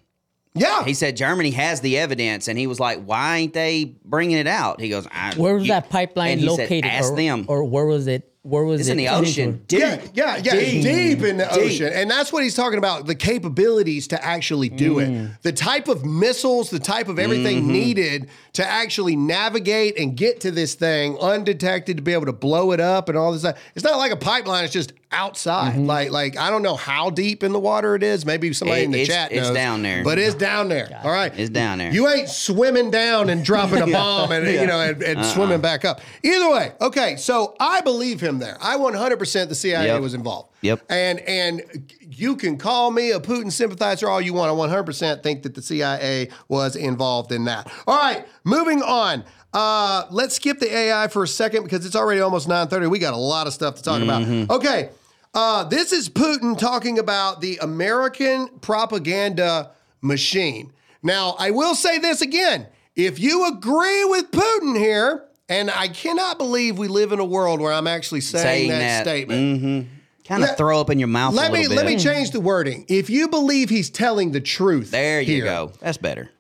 yeah, 0.57 0.85
He 0.85 0.95
said 0.95 1.17
Germany 1.17 1.51
has 1.51 1.81
the 1.81 1.99
evidence, 1.99 2.47
and 2.47 2.57
he 2.57 2.69
was 2.69 2.79
like, 2.79 3.03
"Why 3.03 3.39
ain't 3.39 3.55
they 3.55 3.97
bringing 4.05 4.37
it 4.37 4.47
out?" 4.47 4.81
He 4.81 4.89
goes, 4.89 5.05
I, 5.11 5.35
Where 5.35 5.55
was 5.55 5.65
you- 5.65 5.69
that 5.71 5.91
pipeline 5.91 6.33
and 6.33 6.41
he 6.41 6.49
said, 6.49 6.63
located? 6.71 6.85
Ask 6.85 7.13
or, 7.13 7.17
them. 7.17 7.45
Or 7.49 7.65
where 7.65 7.87
was 7.87 8.07
it? 8.07 8.33
Where 8.47 8.63
was 8.63 8.81
it's 8.83 8.89
it? 8.91 8.93
in 8.93 8.99
the 8.99 9.09
ocean. 9.09 9.63
Deep. 9.69 9.81
yeah, 9.81 10.01
yeah, 10.13 10.37
yeah. 10.37 10.55
It's 10.55 10.85
deep 10.85 11.23
in 11.27 11.39
the 11.39 11.51
ocean, 11.51 11.91
and 11.91 12.11
that's 12.11 12.31
what 12.31 12.43
he's 12.43 12.55
talking 12.55 12.77
about: 12.77 13.07
the 13.07 13.15
capabilities 13.15 14.07
to 14.09 14.23
actually 14.23 14.69
do 14.69 14.97
Mm. 14.97 15.01
it, 15.31 15.43
the 15.43 15.53
type 15.53 15.89
of 15.89 16.05
missiles, 16.05 16.69
the 16.69 16.79
type 16.79 17.09
of 17.09 17.19
everything 17.19 17.63
Mm-hmm. 17.63 17.73
needed 17.73 18.29
to 18.53 18.67
actually 18.67 19.17
navigate 19.17 19.99
and 19.99 20.15
get 20.15 20.41
to 20.41 20.51
this 20.51 20.75
thing 20.75 21.17
undetected 21.21 21.97
to 21.97 22.03
be 22.03 22.13
able 22.13 22.27
to 22.27 22.35
blow 22.35 22.73
it 22.73 22.81
up 22.81 23.09
and 23.09 23.17
all 23.17 23.33
this 23.33 23.41
stuff. 23.41 23.57
It's 23.75 23.85
not 23.85 23.97
like 23.97 24.13
a 24.13 24.17
pipeline; 24.17 24.65
it's 24.65 24.75
just 24.75 24.93
outside. 25.15 25.77
Like, 25.79 26.11
like 26.11 26.37
I 26.37 26.51
don't 26.51 26.63
know 26.63 26.77
how 26.77 27.11
deep 27.11 27.43
in 27.43 27.53
the 27.53 27.61
water 27.61 27.95
it 27.95 28.03
is. 28.03 28.27
Maybe 28.27 28.53
somebody 28.53 28.83
It- 28.83 28.85
in 28.85 28.91
the 28.91 29.07
chat 29.07 29.33
it's 29.33 29.51
down 29.51 29.83
there. 29.83 30.03
but 30.05 30.19
it's 30.19 30.35
down 30.35 30.69
there. 30.69 31.01
All 31.05 31.11
right, 31.11 31.33
It's 31.39 31.51
down 31.51 31.79
there. 31.79 31.93
You 31.93 32.09
ain't 32.09 32.29
swimming 32.29 32.91
down 32.91 33.31
and 33.31 33.45
dropping 33.45 33.83
a 33.83 33.87
bomb 33.93 34.33
and 34.33 34.47
you 34.47 34.67
know 34.67 34.81
and, 34.81 35.03
and 35.03 35.19
Uh-uh. 35.21 35.25
swimming 35.35 35.61
back 35.61 35.85
up. 35.85 36.01
Either 36.23 36.51
way, 36.51 36.73
okay. 36.81 37.17
So 37.17 37.55
I 37.61 37.81
believe 37.81 38.21
him 38.21 38.39
there. 38.39 38.57
I 38.61 38.77
100 38.77 39.19
percent 39.19 39.49
the 39.49 39.55
CIA 39.55 39.87
Yep. 39.87 40.01
was 40.03 40.15
involved. 40.15 40.51
Yep. 40.63 40.81
And 40.91 41.21
and 41.21 41.63
you 42.11 42.37
can 42.37 42.57
call 42.59 42.91
me 42.91 43.11
a 43.13 43.21
Putin 43.21 43.51
sympathizer 43.53 44.09
all 44.09 44.21
you 44.21 44.33
want. 44.35 44.49
I 44.49 44.53
100 44.53 44.85
percent 44.85 45.23
think 45.23 45.43
that 45.45 45.55
the 45.55 45.63
CIA 45.63 46.29
was 46.49 46.77
involved 46.77 47.33
in 47.33 47.45
that. 47.45 47.71
All 47.87 47.97
right, 47.97 48.27
moving 48.45 48.83
on. 48.83 49.25
Uh, 49.53 50.05
let's 50.11 50.35
skip 50.35 50.59
the 50.59 50.75
AI 50.77 51.07
for 51.07 51.23
a 51.23 51.29
second 51.29 51.63
because 51.63 51.87
it's 51.87 51.95
already 51.95 52.21
almost 52.21 52.49
9:30. 52.49 52.91
We 52.91 52.99
got 52.99 53.15
a 53.15 53.17
lot 53.17 53.47
of 53.47 53.53
stuff 53.53 53.77
to 53.77 53.83
talk 53.83 54.01
Mm-hmm. 54.01 54.43
about. 54.45 54.57
Okay. 54.57 54.89
Uh, 55.35 55.65
this 55.65 55.93
is 55.93 56.09
Putin 56.09 56.57
talking 56.57 56.99
about 56.99 57.41
the 57.41 57.59
American 57.61 58.49
propaganda 58.61 59.73
machine. 60.01 60.73
Now, 61.03 61.35
I 61.39 61.51
will 61.51 61.75
say 61.75 61.99
this 61.99 62.23
again. 62.23 62.69
If 62.95 63.19
you 63.19 63.49
agree 63.49 64.05
with 64.05 64.31
Putin 64.31 64.79
here, 64.79 65.25
and 65.49 65.71
I 65.71 65.89
cannot 65.89 66.39
believe 66.39 66.79
we 66.79 66.89
live 66.89 67.13
in 67.13 67.19
a 67.19 67.25
world 67.25 67.61
where 67.61 67.73
I'm 67.73 67.89
actually 67.89 68.21
saying, 68.21 68.43
Saying 68.45 68.69
that, 68.71 68.79
that. 68.79 69.03
statement. 69.03 69.89
kind 70.27 70.45
of 70.45 70.57
throw 70.57 70.81
up 70.81 70.89
in 70.89 70.99
your 70.99 71.09
mouth. 71.09 71.35
Let 71.35 71.53
me 71.53 71.67
little 71.67 71.77
let 71.77 71.87
me 71.87 71.99
change 71.99 72.31
the 72.31 72.41
wording. 72.41 72.87
If 72.89 73.11
you 73.11 73.29
believe 73.29 73.69
he's 73.69 73.91
telling 73.91 74.31
the 74.33 74.41
truth, 74.41 74.93
There 74.93 75.21
you 75.21 75.35
here, 75.35 75.45
go. 75.45 75.73
That's 75.81 75.99
better. 75.99 76.31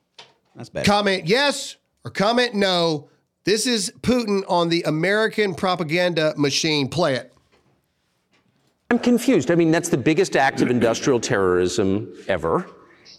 That's 0.54 0.70
better. 0.70 0.86
Comment 0.86 1.26
yes 1.26 1.76
or 2.04 2.10
comment 2.10 2.54
no. 2.54 3.08
This 3.44 3.66
is 3.66 3.92
Putin 4.00 4.42
on 4.48 4.70
the 4.70 4.84
American 4.84 5.54
propaganda 5.54 6.32
machine. 6.38 6.88
Play 6.88 7.16
it. 7.16 7.33
I'm 8.94 9.00
confused. 9.00 9.50
I 9.50 9.56
mean, 9.56 9.72
that's 9.72 9.88
the 9.88 9.96
biggest 9.96 10.36
act 10.36 10.60
of 10.60 10.70
industrial 10.70 11.18
terrorism 11.18 12.14
ever. 12.28 12.64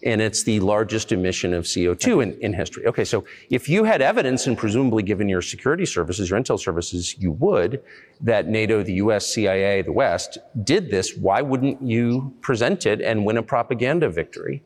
and 0.04 0.22
it's 0.22 0.44
the 0.44 0.62
largest 0.62 1.12
emission 1.12 1.54
of 1.54 1.66
CO2 1.66 2.24
in, 2.24 2.40
in 2.40 2.54
history. 2.54 2.86
Okay, 2.86 3.04
so 3.04 3.26
if 3.50 3.68
you 3.68 3.84
had 3.84 4.02
evidence, 4.02 4.48
and 4.48 4.58
presumably 4.58 5.04
given 5.04 5.28
your 5.28 5.42
security 5.42 5.86
services, 5.86 6.30
your 6.30 6.40
intel 6.40 6.58
services, 6.58 7.18
you 7.18 7.32
would, 7.34 7.84
that 8.22 8.48
NATO, 8.48 8.84
the 8.84 8.94
US, 8.94 9.28
CIA, 9.28 9.82
the 9.82 9.92
West 9.92 10.38
did 10.64 10.92
this, 10.92 11.18
why 11.18 11.42
wouldn't 11.42 11.82
you 11.82 12.34
present 12.40 12.86
it 12.86 13.02
and 13.02 13.26
win 13.26 13.36
a 13.36 13.44
propaganda 13.44 14.10
victory? 14.10 14.64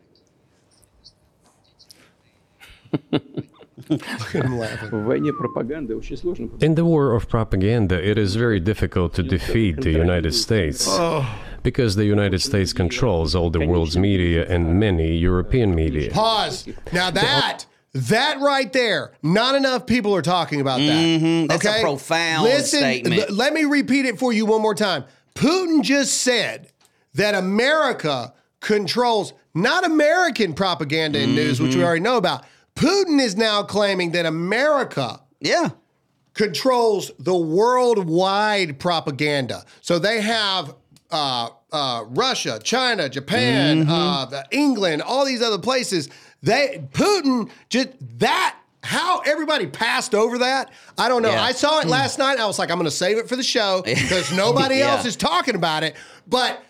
In 6.62 6.76
the 6.76 6.86
war 6.86 7.15
of 7.15 7.30
propaganda, 7.30 8.10
it 8.10 8.18
is 8.18 8.36
very 8.36 8.60
difficult 8.60 9.13
to 9.15 9.24
defeat 9.24 9.82
the 9.82 9.92
United 9.92 10.34
States. 10.34 10.89
Because 11.62 11.96
the 11.96 12.06
United 12.06 12.42
States 12.42 12.72
controls 12.72 13.36
all 13.36 13.50
the 13.50 13.65
world's 13.68 13.98
media 13.98 14.48
and 14.48 14.80
many 14.80 15.18
European 15.18 15.76
media. 15.76 16.10
Pause. 16.12 16.70
Now 16.94 17.12
that 17.12 17.65
that 17.94 18.39
right 18.39 18.72
there, 18.72 19.12
not 19.24 19.56
enough 19.56 19.86
people 19.86 20.15
are 20.15 20.22
talking 20.22 20.62
about 20.62 20.78
that. 20.78 21.04
Mm-hmm. 21.04 21.48
That's 21.48 21.65
okay? 21.65 21.80
a 21.80 21.84
profound 21.84 22.44
Listen, 22.44 22.80
statement. 22.80 23.30
L- 23.30 23.36
let 23.36 23.54
me 23.54 23.63
repeat 23.65 24.06
it 24.06 24.20
for 24.20 24.32
you 24.32 24.46
one 24.46 24.62
more 24.62 24.76
time. 24.76 25.06
Putin 25.36 25.82
just 25.82 26.22
said 26.22 26.72
that 27.15 27.34
America 27.34 28.34
controls 28.60 29.34
not 29.54 29.84
American 29.84 30.54
propaganda 30.54 31.20
and 31.20 31.30
mm-hmm. 31.30 31.38
news, 31.38 31.62
which 31.62 31.76
we 31.76 31.84
already 31.84 32.02
know 32.02 32.18
about, 32.18 32.46
Putin 32.80 33.20
is 33.20 33.36
now 33.36 33.62
claiming 33.63 34.12
that 34.12 34.26
America 34.26 35.20
yeah 35.42 35.70
controls 36.34 37.12
the 37.20 37.36
worldwide 37.36 38.80
propaganda. 38.80 39.65
So 39.82 40.00
they 40.00 40.22
have 40.22 40.74
uh, 41.12 41.50
uh, 41.74 42.04
Russia, 42.10 42.60
China, 42.63 43.10
Japan, 43.10 43.86
Mhm. 43.86 44.32
uh, 44.34 44.44
England, 44.52 45.02
all 45.02 45.26
these 45.26 45.42
other 45.42 45.58
places. 45.58 46.08
They 46.42 46.82
Putin 46.94 47.50
just 47.68 47.89
that 48.20 48.56
how 48.84 49.20
everybody 49.26 49.68
passed 49.68 50.15
over 50.15 50.38
that. 50.38 50.72
I 50.98 51.10
don't 51.10 51.22
know. 51.22 51.32
Yeah. 51.32 51.44
I 51.44 51.52
saw 51.52 51.80
it 51.82 51.88
last 51.88 52.18
night. 52.20 52.39
I 52.39 52.46
was 52.46 52.58
like, 52.60 52.72
I'm 52.72 52.78
going 52.78 52.86
to 52.86 52.96
save 52.96 53.18
it 53.18 53.28
for 53.28 53.36
the 53.36 53.44
show 53.44 53.82
because 53.86 54.32
nobody 54.32 54.78
Yeah. 54.78 54.92
else 54.96 55.06
is 55.06 55.18
talking 55.18 55.56
about 55.56 55.84
it. 55.84 55.96
But 56.28 56.63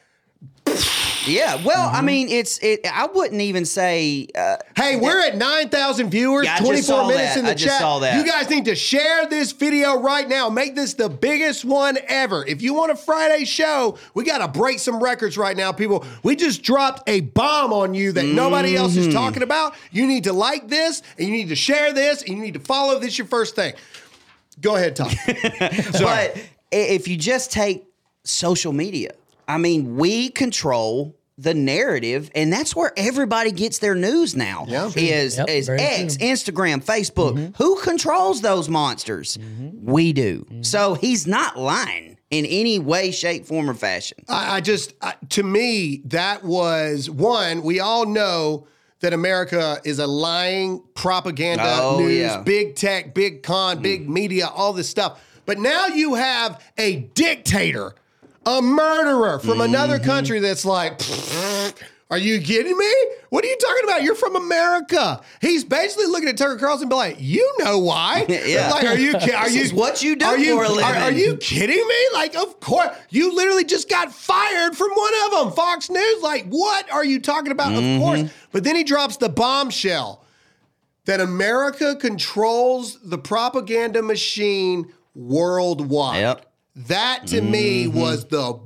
Yeah, 1.30 1.64
well, 1.64 1.90
I 1.94 2.02
mean, 2.02 2.28
it's 2.30 2.58
it. 2.60 2.82
I 2.92 3.06
wouldn't 3.08 3.42
even 3.42 3.66
say. 3.66 4.28
Uh, 4.36 4.58
Hey, 4.76 4.96
we're 4.96 5.20
at 5.28 5.36
9,000 5.38 6.10
viewers, 6.10 6.46
Yeah, 6.46 6.58
24 6.60 7.08
minutes 7.08 7.34
that. 7.34 7.40
in 7.40 7.46
the 7.46 7.52
I 7.52 7.54
chat. 7.56 7.82
that. 8.02 8.16
You 8.18 8.26
guys 8.32 8.50
need 8.50 8.66
to 8.66 8.76
share 8.76 9.26
this 9.28 9.52
video 9.52 10.00
right 10.00 10.28
now. 10.28 10.50
Make 10.50 10.74
this 10.76 10.94
the 10.94 11.10
biggest 11.10 11.66
one 11.66 11.98
ever. 12.08 12.46
If 12.46 12.62
you 12.62 12.74
want 12.74 12.92
a 12.94 12.96
Friday 12.96 13.44
show, 13.46 13.98
we 14.14 14.24
got 14.24 14.38
to 14.38 14.48
break 14.48 14.80
some 14.80 15.04
records 15.04 15.38
right 15.38 15.56
now, 15.58 15.72
people. 15.74 16.06
We 16.24 16.36
just 16.38 16.64
dropped 16.64 17.10
a 17.10 17.22
bomb 17.22 17.74
on 17.74 17.94
you 17.94 18.14
that 18.14 18.26
nobody 18.26 18.76
else 18.78 18.96
is 18.96 19.08
Mhm. 19.10 19.14
talking 19.14 19.44
about. 19.44 19.76
You 19.92 20.08
need 20.08 20.24
to 20.26 20.34
like 20.34 20.70
this, 20.70 21.02
and 21.18 21.28
you 21.28 21.34
need 21.34 21.50
to 21.50 21.56
share 21.56 21.92
this, 21.94 22.22
and 22.24 22.30
you 22.38 22.42
need 22.42 22.54
to 22.54 22.60
follow 22.62 23.00
this 23.00 23.18
your 23.18 23.28
first 23.28 23.56
thing. 23.56 23.74
Go 24.62 24.76
ahead, 24.78 24.96
Tom. 24.96 25.10
But 26.00 26.38
if 26.72 27.08
you 27.08 27.18
just 27.18 27.52
take 27.52 27.86
social 28.24 28.72
media, 28.74 29.12
I 29.48 29.58
mean, 29.58 29.98
we 29.98 30.30
control 30.30 31.16
the 31.40 31.54
narrative, 31.54 32.30
and 32.36 32.52
that's 32.52 32.76
where 32.76 32.92
everybody 32.98 33.52
gets 33.52 33.80
their 33.80 33.96
news 33.96 34.36
now. 34.36 34.66
Is 34.96 35.38
Yep, 35.38 35.50
is 35.50 35.68
very 35.68 35.80
X, 35.80 36.18
true. 36.18 36.28
Instagram, 36.28 36.84
Facebook. 36.84 37.36
Mm-hmm. 37.38 37.64
Who 37.64 37.80
controls 37.82 38.42
those 38.42 38.68
monsters? 38.68 39.38
Mm-hmm. 39.38 39.90
We 39.90 40.12
do. 40.14 40.42
Mm-hmm. 40.42 40.64
So 40.64 40.96
he's 40.96 41.26
not 41.26 41.58
lying 41.58 42.18
in 42.30 42.46
any 42.46 42.78
way, 42.78 43.12
shape, 43.12 43.46
form, 43.46 43.70
or 43.70 43.74
fashion. 43.74 44.18
I, 44.28 44.58
I 44.58 44.62
just, 44.62 44.94
I, 45.02 45.16
to 45.30 45.44
me, 45.44 46.02
that 46.06 46.44
was 46.44 47.10
one. 47.10 47.64
We 47.64 47.80
all 47.80 48.06
know 48.06 48.68
that 49.00 49.14
America 49.14 49.80
is 49.86 50.00
a 50.00 50.08
lying 50.08 50.84
propaganda 50.94 51.64
Oh, 51.66 52.00
news, 52.00 52.18
yeah. 52.20 52.42
big 52.42 52.76
tech, 52.76 53.14
big 53.14 53.44
con, 53.44 53.82
big 53.82 54.06
mm. 54.06 54.10
media, 54.10 54.48
all 54.48 54.74
this 54.74 54.90
stuff. 54.90 55.24
But 55.46 55.58
now 55.58 55.88
you 55.88 56.16
have 56.16 56.62
a 56.78 56.98
dictator, 57.16 57.96
a 58.46 58.62
murderer 58.62 59.40
from 59.40 59.62
another 59.62 60.00
country 60.00 60.40
that's 60.40 60.66
like, 60.66 61.00
are 62.12 62.18
you 62.18 62.42
kidding 62.42 62.76
me? 62.78 62.94
What 63.30 63.44
are 63.46 63.48
you 63.48 63.58
talking 63.58 63.84
about? 63.84 64.02
You're 64.02 64.16
from 64.16 64.36
America. 64.36 65.22
He's 65.42 65.64
basically 65.64 66.08
looking 66.08 66.28
at 66.30 66.38
Tucker 66.38 66.58
Carlson 66.58 66.84
and 66.86 66.90
be 66.90 66.96
like, 66.96 67.18
you 67.20 67.54
know 67.60 67.78
why? 67.78 68.26
Yeah. 68.48 68.72
Like, 68.72 68.86
are 68.86 68.98
you 68.98 69.14
are 69.36 69.50
This 69.50 69.72
you 69.72 69.78
what 69.78 70.02
you 70.02 70.16
do 70.16 70.26
are 70.26 70.38
you, 70.38 70.56
for 70.56 70.64
a 70.64 70.68
are- 70.68 70.72
living. 70.72 71.02
Are, 71.04 71.12
you 71.12 71.38
kidding 71.38 71.76
me? 71.88 71.96
Like, 72.14 72.36
of 72.36 72.60
course, 72.60 72.90
you 73.10 73.36
literally 73.36 73.66
just 73.66 73.88
got 73.90 74.12
fired 74.12 74.76
from 74.76 74.90
one 74.96 75.14
of 75.26 75.32
them, 75.44 75.52
Fox 75.54 75.90
News. 75.92 76.24
Like, 76.24 76.46
what 76.48 76.92
are 76.92 77.06
you 77.06 77.20
talking 77.20 77.52
about? 77.52 77.74
Mhm. 77.74 77.96
Of 77.96 78.02
course. 78.02 78.32
But 78.52 78.64
then 78.64 78.76
he 78.76 78.84
drops 78.84 79.18
the 79.18 79.30
bombshell 79.30 80.26
that 81.06 81.20
America 81.20 81.96
controls 81.96 82.98
the 83.04 83.18
propaganda 83.20 84.02
machine 84.02 84.92
worldwide. 85.14 86.20
Yep. 86.22 86.46
That 86.88 87.28
to 87.28 87.42
me 87.42 87.86
Mhm. 87.86 87.94
was 87.94 88.26
the 88.26 88.60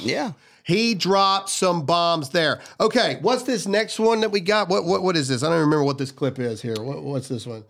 Yeah. 0.00 0.32
he 0.64 0.94
dropped 0.94 1.50
some 1.50 1.82
bombs 1.84 2.30
there. 2.30 2.60
Okay, 2.80 3.18
what's 3.22 3.42
this 3.42 3.66
next 3.66 3.98
one 3.98 4.20
that 4.20 4.30
we 4.30 4.40
got? 4.40 4.68
What 4.68 4.84
what 4.84 5.02
what 5.02 5.16
is 5.16 5.28
this? 5.28 5.42
I 5.42 5.48
don't 5.50 5.60
remember 5.60 5.84
what 5.84 5.98
this 5.98 6.10
clip 6.10 6.38
is 6.38 6.62
here. 6.62 6.76
What, 6.78 7.02
what's 7.02 7.28
this 7.28 7.46
one? 7.46 7.64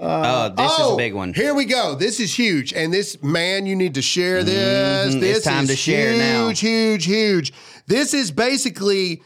Uh, 0.00 0.50
this 0.50 0.70
is 0.78 0.92
a 0.92 0.96
big 0.96 1.12
one. 1.14 1.34
Here 1.34 1.54
we 1.54 1.64
go. 1.64 1.96
This 1.96 2.20
is 2.20 2.32
huge. 2.32 2.72
And 2.72 2.94
this 2.94 3.20
man, 3.20 3.66
you 3.66 3.74
need 3.74 3.94
to 3.94 4.02
share 4.02 4.44
this. 4.44 5.14
Mhm. 5.14 5.20
This 5.20 5.38
It's 5.38 5.46
time 5.46 5.64
is 5.64 5.70
to 5.70 5.76
share 5.76 6.12
now. 6.16 6.46
huge, 6.48 6.62
now. 6.62 6.68
huge, 6.68 7.04
huge. 7.06 7.52
This 7.88 8.14
is 8.14 8.30
basically, 8.30 9.22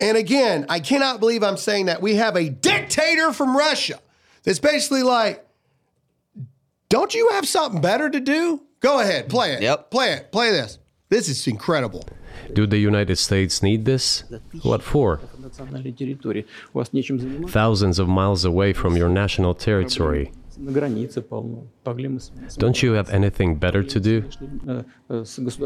and 0.00 0.16
again, 0.16 0.64
I 0.70 0.80
cannot 0.80 1.20
believe 1.20 1.42
I'm 1.42 1.58
saying 1.58 1.86
that. 1.86 2.00
We 2.00 2.14
have 2.14 2.34
a 2.34 2.48
dictator 2.48 3.30
from 3.34 3.54
Russia 3.54 3.98
that's 4.42 4.58
basically 4.58 5.02
like, 5.02 5.44
don't 6.88 7.14
you 7.14 7.28
have 7.32 7.46
something 7.46 7.80
better 7.82 8.08
to 8.08 8.20
do? 8.20 8.62
Go 8.80 9.00
ahead, 9.00 9.28
play 9.28 9.52
it. 9.54 9.62
Yep. 9.62 9.90
Play 9.90 10.12
it. 10.12 10.32
Play 10.32 10.50
this. 10.50 10.78
This 11.08 11.28
is 11.28 11.46
incredible. 11.46 12.04
Do 12.52 12.66
the 12.66 12.78
United 12.78 13.16
States 13.16 13.62
need 13.62 13.84
this? 13.84 14.24
What 14.62 14.82
for? 14.82 15.20
Thousands 17.48 17.98
of 17.98 18.08
miles 18.08 18.44
away 18.44 18.72
from 18.72 18.96
your 18.96 19.08
national 19.08 19.54
territory. 19.54 20.32
Don't 22.58 22.82
you 22.82 22.92
have 22.92 23.10
anything 23.10 23.56
better 23.56 23.82
to 23.82 24.00
do? 24.00 24.24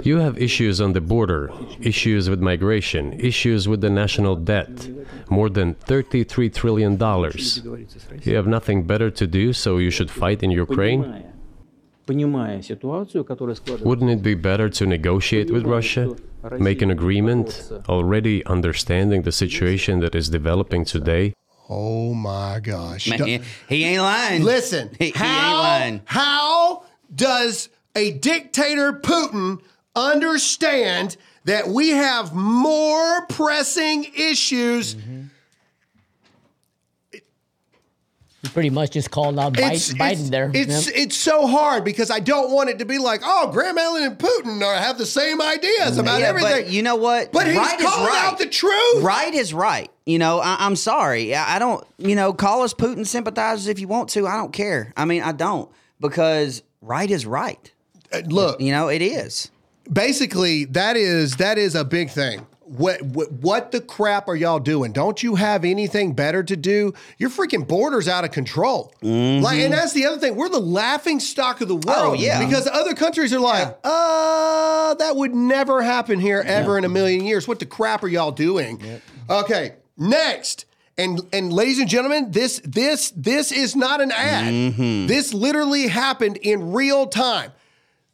You 0.02 0.16
have 0.18 0.38
issues 0.38 0.80
on 0.80 0.92
the 0.92 1.00
border, 1.00 1.50
issues 1.80 2.28
with 2.28 2.40
migration, 2.40 3.12
issues 3.12 3.68
with 3.68 3.80
the 3.82 3.90
national 3.90 4.36
debt, 4.36 4.88
more 5.28 5.48
than 5.48 5.74
$33 5.74 6.52
trillion. 6.52 6.98
You 8.24 8.34
have 8.34 8.48
nothing 8.48 8.84
better 8.84 9.10
to 9.10 9.26
do, 9.26 9.52
so 9.52 9.78
you 9.78 9.90
should 9.90 10.10
fight 10.10 10.42
in 10.42 10.50
Ukraine? 10.50 11.24
Wouldn't 13.86 14.10
it 14.10 14.22
be 14.22 14.34
better 14.34 14.68
to 14.68 14.86
negotiate 14.86 15.50
with 15.50 15.64
Russia? 15.64 16.16
Make 16.58 16.82
an 16.82 16.90
agreement, 16.90 17.70
already 17.88 18.44
understanding 18.46 19.22
the 19.22 19.32
situation 19.32 20.00
that 20.00 20.14
is 20.14 20.28
developing 20.28 20.84
today? 20.84 21.34
Oh 21.68 22.14
my 22.14 22.58
gosh. 22.60 23.08
Man, 23.08 23.24
he, 23.24 23.40
he 23.68 23.84
ain't 23.84 24.02
lying. 24.02 24.42
Listen, 24.42 24.90
he, 24.98 25.10
he 25.10 25.24
ain't 25.24 25.56
lying. 25.56 26.02
how 26.04 26.84
does 27.14 27.68
a 27.94 28.12
dictator 28.12 28.92
Putin 28.92 29.60
understand 29.94 31.16
that 31.44 31.68
we 31.68 31.90
have 31.90 32.34
more 32.34 33.26
pressing 33.26 34.04
issues? 34.16 34.96
You 38.42 38.48
pretty 38.50 38.70
much 38.70 38.92
just 38.92 39.10
called 39.10 39.38
out 39.38 39.58
It's, 39.58 39.92
Biden, 39.92 39.98
Biden 39.98 40.10
it's, 40.12 40.30
there. 40.30 40.50
it's, 40.54 40.86
Yep. 40.86 40.94
it's 40.96 41.16
so 41.16 41.46
hard 41.46 41.84
because 41.84 42.10
I 42.10 42.20
don't 42.20 42.50
want 42.50 42.70
it 42.70 42.78
to 42.78 42.86
be 42.86 42.96
like, 42.96 43.20
oh, 43.22 43.50
Graham 43.52 43.76
Allen 43.76 44.02
and 44.04 44.18
Putin 44.18 44.62
are, 44.64 44.74
have 44.76 44.96
the 44.96 45.04
same 45.04 45.42
ideas 45.42 45.98
about 45.98 46.20
Yeah, 46.20 46.28
everything. 46.28 46.50
But 46.64 46.70
you 46.70 46.82
know 46.82 46.96
what? 46.96 47.32
But 47.32 47.46
he's 47.48 47.56
right 47.56 47.78
is 47.78 47.84
calling 47.86 48.06
right. 48.06 48.24
out 48.32 48.38
the 48.38 48.46
truth. 48.46 49.02
Right 49.02 49.34
is 49.34 49.52
right. 49.52 49.90
You 50.06 50.18
know, 50.18 50.38
I, 50.40 50.56
I'm 50.60 50.74
sorry. 50.76 51.34
I, 51.34 51.56
I 51.56 51.58
don't. 51.58 51.84
You 51.98 52.14
know, 52.16 52.32
call 52.32 52.62
us 52.62 52.72
Putin 52.72 53.06
sympathizers 53.06 53.66
if 53.66 53.78
you 53.78 53.88
want 53.88 54.08
to. 54.10 54.26
I 54.26 54.36
don't 54.38 54.52
care. 54.54 54.94
I 54.96 55.04
mean, 55.04 55.22
I 55.22 55.32
don't 55.32 55.70
because 56.00 56.62
right 56.80 57.10
is 57.10 57.26
right. 57.26 57.70
Uh, 58.10 58.20
Look, 58.26 58.60
You 58.62 58.72
know, 58.72 58.88
it 58.88 59.02
is. 59.02 59.50
basically 59.92 60.64
that 60.66 60.96
is 60.96 61.36
that 61.36 61.58
is 61.58 61.74
a 61.74 61.84
big 61.84 62.08
thing. 62.10 62.46
What, 62.70 63.02
what 63.02 63.32
what 63.32 63.72
the 63.72 63.80
crap 63.80 64.28
are 64.28 64.36
y'all 64.36 64.60
doing? 64.60 64.92
Don't 64.92 65.24
you 65.24 65.34
have 65.34 65.64
anything 65.64 66.12
better 66.12 66.44
to 66.44 66.56
do? 66.56 66.94
Your 67.18 67.28
freaking 67.28 67.66
border's 67.66 68.06
out 68.06 68.22
of 68.22 68.30
control. 68.30 68.94
Like, 69.02 69.58
and 69.58 69.74
that's 69.74 69.92
the 69.92 70.06
other 70.06 70.18
thing. 70.18 70.36
We're 70.36 70.48
the 70.48 70.60
laughing 70.60 71.18
stock 71.18 71.60
of 71.60 71.66
the 71.66 71.74
world. 71.74 71.86
Mm-hmm. 71.86 72.10
Oh, 72.10 72.14
yeah. 72.14 72.44
Because 72.44 72.68
other 72.68 72.94
countries 72.94 73.32
are 73.32 73.40
like, 73.40 73.76
uh, 73.82 74.94
that 74.94 75.16
would 75.16 75.34
never 75.34 75.82
happen 75.82 76.20
here 76.20 76.44
ever 76.46 76.78
in 76.78 76.84
a 76.84 76.88
million 76.88 77.24
years. 77.24 77.48
What 77.48 77.58
the 77.58 77.66
crap 77.66 78.04
are 78.04 78.08
y'all 78.08 78.30
doing? 78.30 78.80
Okay, 79.28 79.74
next. 79.96 80.66
And 80.96 81.20
and 81.32 81.52
ladies 81.52 81.80
and 81.80 81.88
gentlemen, 81.88 82.30
this 82.30 82.60
this 82.62 83.10
this 83.16 83.50
is 83.50 83.74
not 83.74 84.00
an 84.00 84.12
ad. 84.12 84.52
Mm-hmm. 84.52 85.06
This 85.08 85.34
literally 85.34 85.88
happened 85.88 86.36
in 86.36 86.72
real 86.72 87.06
time. 87.06 87.52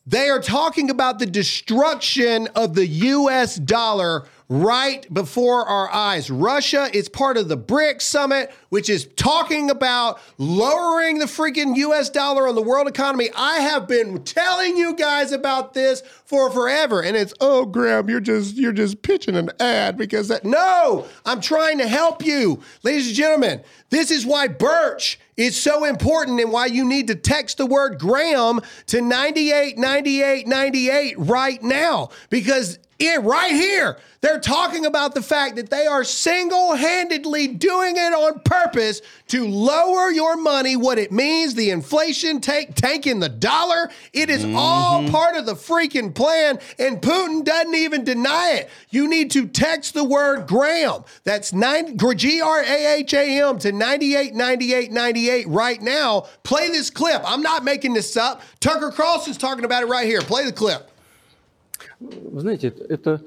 They 0.09 0.29
are 0.29 0.40
talking 0.40 0.88
about 0.88 1.19
the 1.19 1.27
destruction 1.27 2.47
of 2.55 2.75
the 2.75 2.87
US 2.87 3.57
dollar 3.57 4.27
right 4.49 5.12
before 5.12 5.66
our 5.66 5.92
eyes. 5.92 6.31
Russia 6.31 6.88
is 6.95 7.09
part 7.09 7.37
of 7.37 7.49
the 7.49 7.59
BRICS 7.59 8.03
summit, 8.03 8.53
which 8.69 8.88
is 8.88 9.09
talking 9.16 9.69
about 9.69 10.21
lowering 10.38 11.19
the 11.19 11.25
freaking 11.27 11.75
US 11.77 12.09
dollar 12.09 12.47
on 12.47 12.55
the 12.55 12.62
world 12.62 12.87
economy. 12.87 13.31
I 13.35 13.57
have 13.57 13.88
been 13.88 14.23
telling 14.23 14.77
you 14.77 14.95
guys 14.95 15.33
about 15.33 15.75
this 15.75 16.03
for 16.25 16.53
forever. 16.53 17.03
And 17.03 17.16
it's, 17.16 17.35
oh, 17.40 17.64
Graham, 17.64 18.09
you're 18.09 18.21
just 18.21 18.55
you're 18.55 18.71
just 18.71 19.03
pitching 19.03 19.35
an 19.35 19.51
ad 19.59 19.97
because 19.97 20.29
that 20.29 20.45
no, 20.45 21.07
I'm 21.25 21.40
trying 21.40 21.79
to 21.79 21.88
help 21.88 22.25
you. 22.25 22.62
Ladies 22.85 23.09
and 23.09 23.16
gentlemen, 23.16 23.62
this 23.90 24.12
is 24.12 24.25
why 24.25 24.47
Birch 24.47 25.19
is 25.37 25.61
so 25.61 25.85
important 25.85 26.40
and 26.40 26.51
why 26.51 26.64
you 26.66 26.85
need 26.85 27.09
to 27.09 27.14
text 27.14 27.59
the 27.59 27.66
word 27.66 27.99
Graham 27.99 28.61
to 28.87 29.01
989898 29.01 31.18
right 31.18 31.62
now 31.62 32.09
because 32.31 32.79
it 32.99 33.23
right 33.23 33.53
here. 33.53 33.99
They're 34.23 34.41
talking 34.41 34.87
about 34.87 35.15
the 35.15 35.23
fact 35.23 35.57
that 35.57 35.71
they 35.71 35.87
are 35.87 36.03
single-handedly 36.03 37.49
doing 37.49 37.97
it 37.97 38.13
on 38.13 38.41
purpose 38.41 39.03
to 39.29 39.47
lower 39.47 40.11
your 40.11 40.37
money 40.37 40.75
what 40.75 40.99
it 40.99 41.13
means 41.13 41.55
the 41.55 41.71
inflation 41.71 42.41
take 42.41 42.75
tanking 42.75 43.21
the 43.21 43.29
dollar. 43.29 43.91
It 44.13 44.31
is 44.31 44.45
all 44.57 45.03
mm-hmm. 45.03 45.13
part 45.13 45.37
of 45.37 45.47
the 45.47 45.55
freaking 45.55 46.15
plan 46.15 46.59
and 46.79 47.01
Putin 47.01 47.45
doesn't 47.45 47.75
even 47.75 48.05
deny 48.05 48.53
it. 48.53 48.71
You 48.91 49.09
need 49.09 49.31
to 49.33 49.47
text 49.47 49.95
the 49.95 50.05
word 50.05 50.47
Graham. 50.47 51.05
That's 51.25 51.51
G 51.51 52.41
R 52.41 52.63
A 52.63 52.97
H 52.97 53.15
A 53.15 53.43
M 53.43 53.59
to 53.61 53.73
989898 53.73 55.49
right 55.49 55.81
now. 55.81 56.23
Play 56.43 56.71
this 56.71 56.91
clip. 56.91 57.23
I'm 57.25 57.43
not 57.43 57.65
making 57.65 57.93
this 57.95 58.17
up. 58.17 58.43
Tucker 58.61 58.91
Carlson's 58.91 59.39
talking 59.39 59.65
about 59.65 59.83
it 59.83 59.87
right 59.87 60.07
here. 60.07 60.21
Play 60.21 60.45
the 60.47 60.53
clip 60.53 60.91
Вы 62.00 62.41
знаете, 62.41 62.67
это, 62.67 62.86
это 62.89 63.22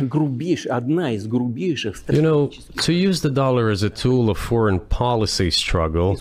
грубейшая, 0.00 0.74
одна 0.74 1.12
из 1.12 1.26
грубейших 1.26 1.96
You 2.08 2.22
know, 2.22 2.50
стратегических 2.50 2.82
to 2.84 2.92
use 2.92 3.20
the 3.22 3.30
dollar 3.30 3.70
as 3.70 3.82
a 3.82 3.90
tool 3.90 4.28
of 4.30 4.38
foreign 4.38 4.80
policy 4.80 5.50
struggle 5.50 6.20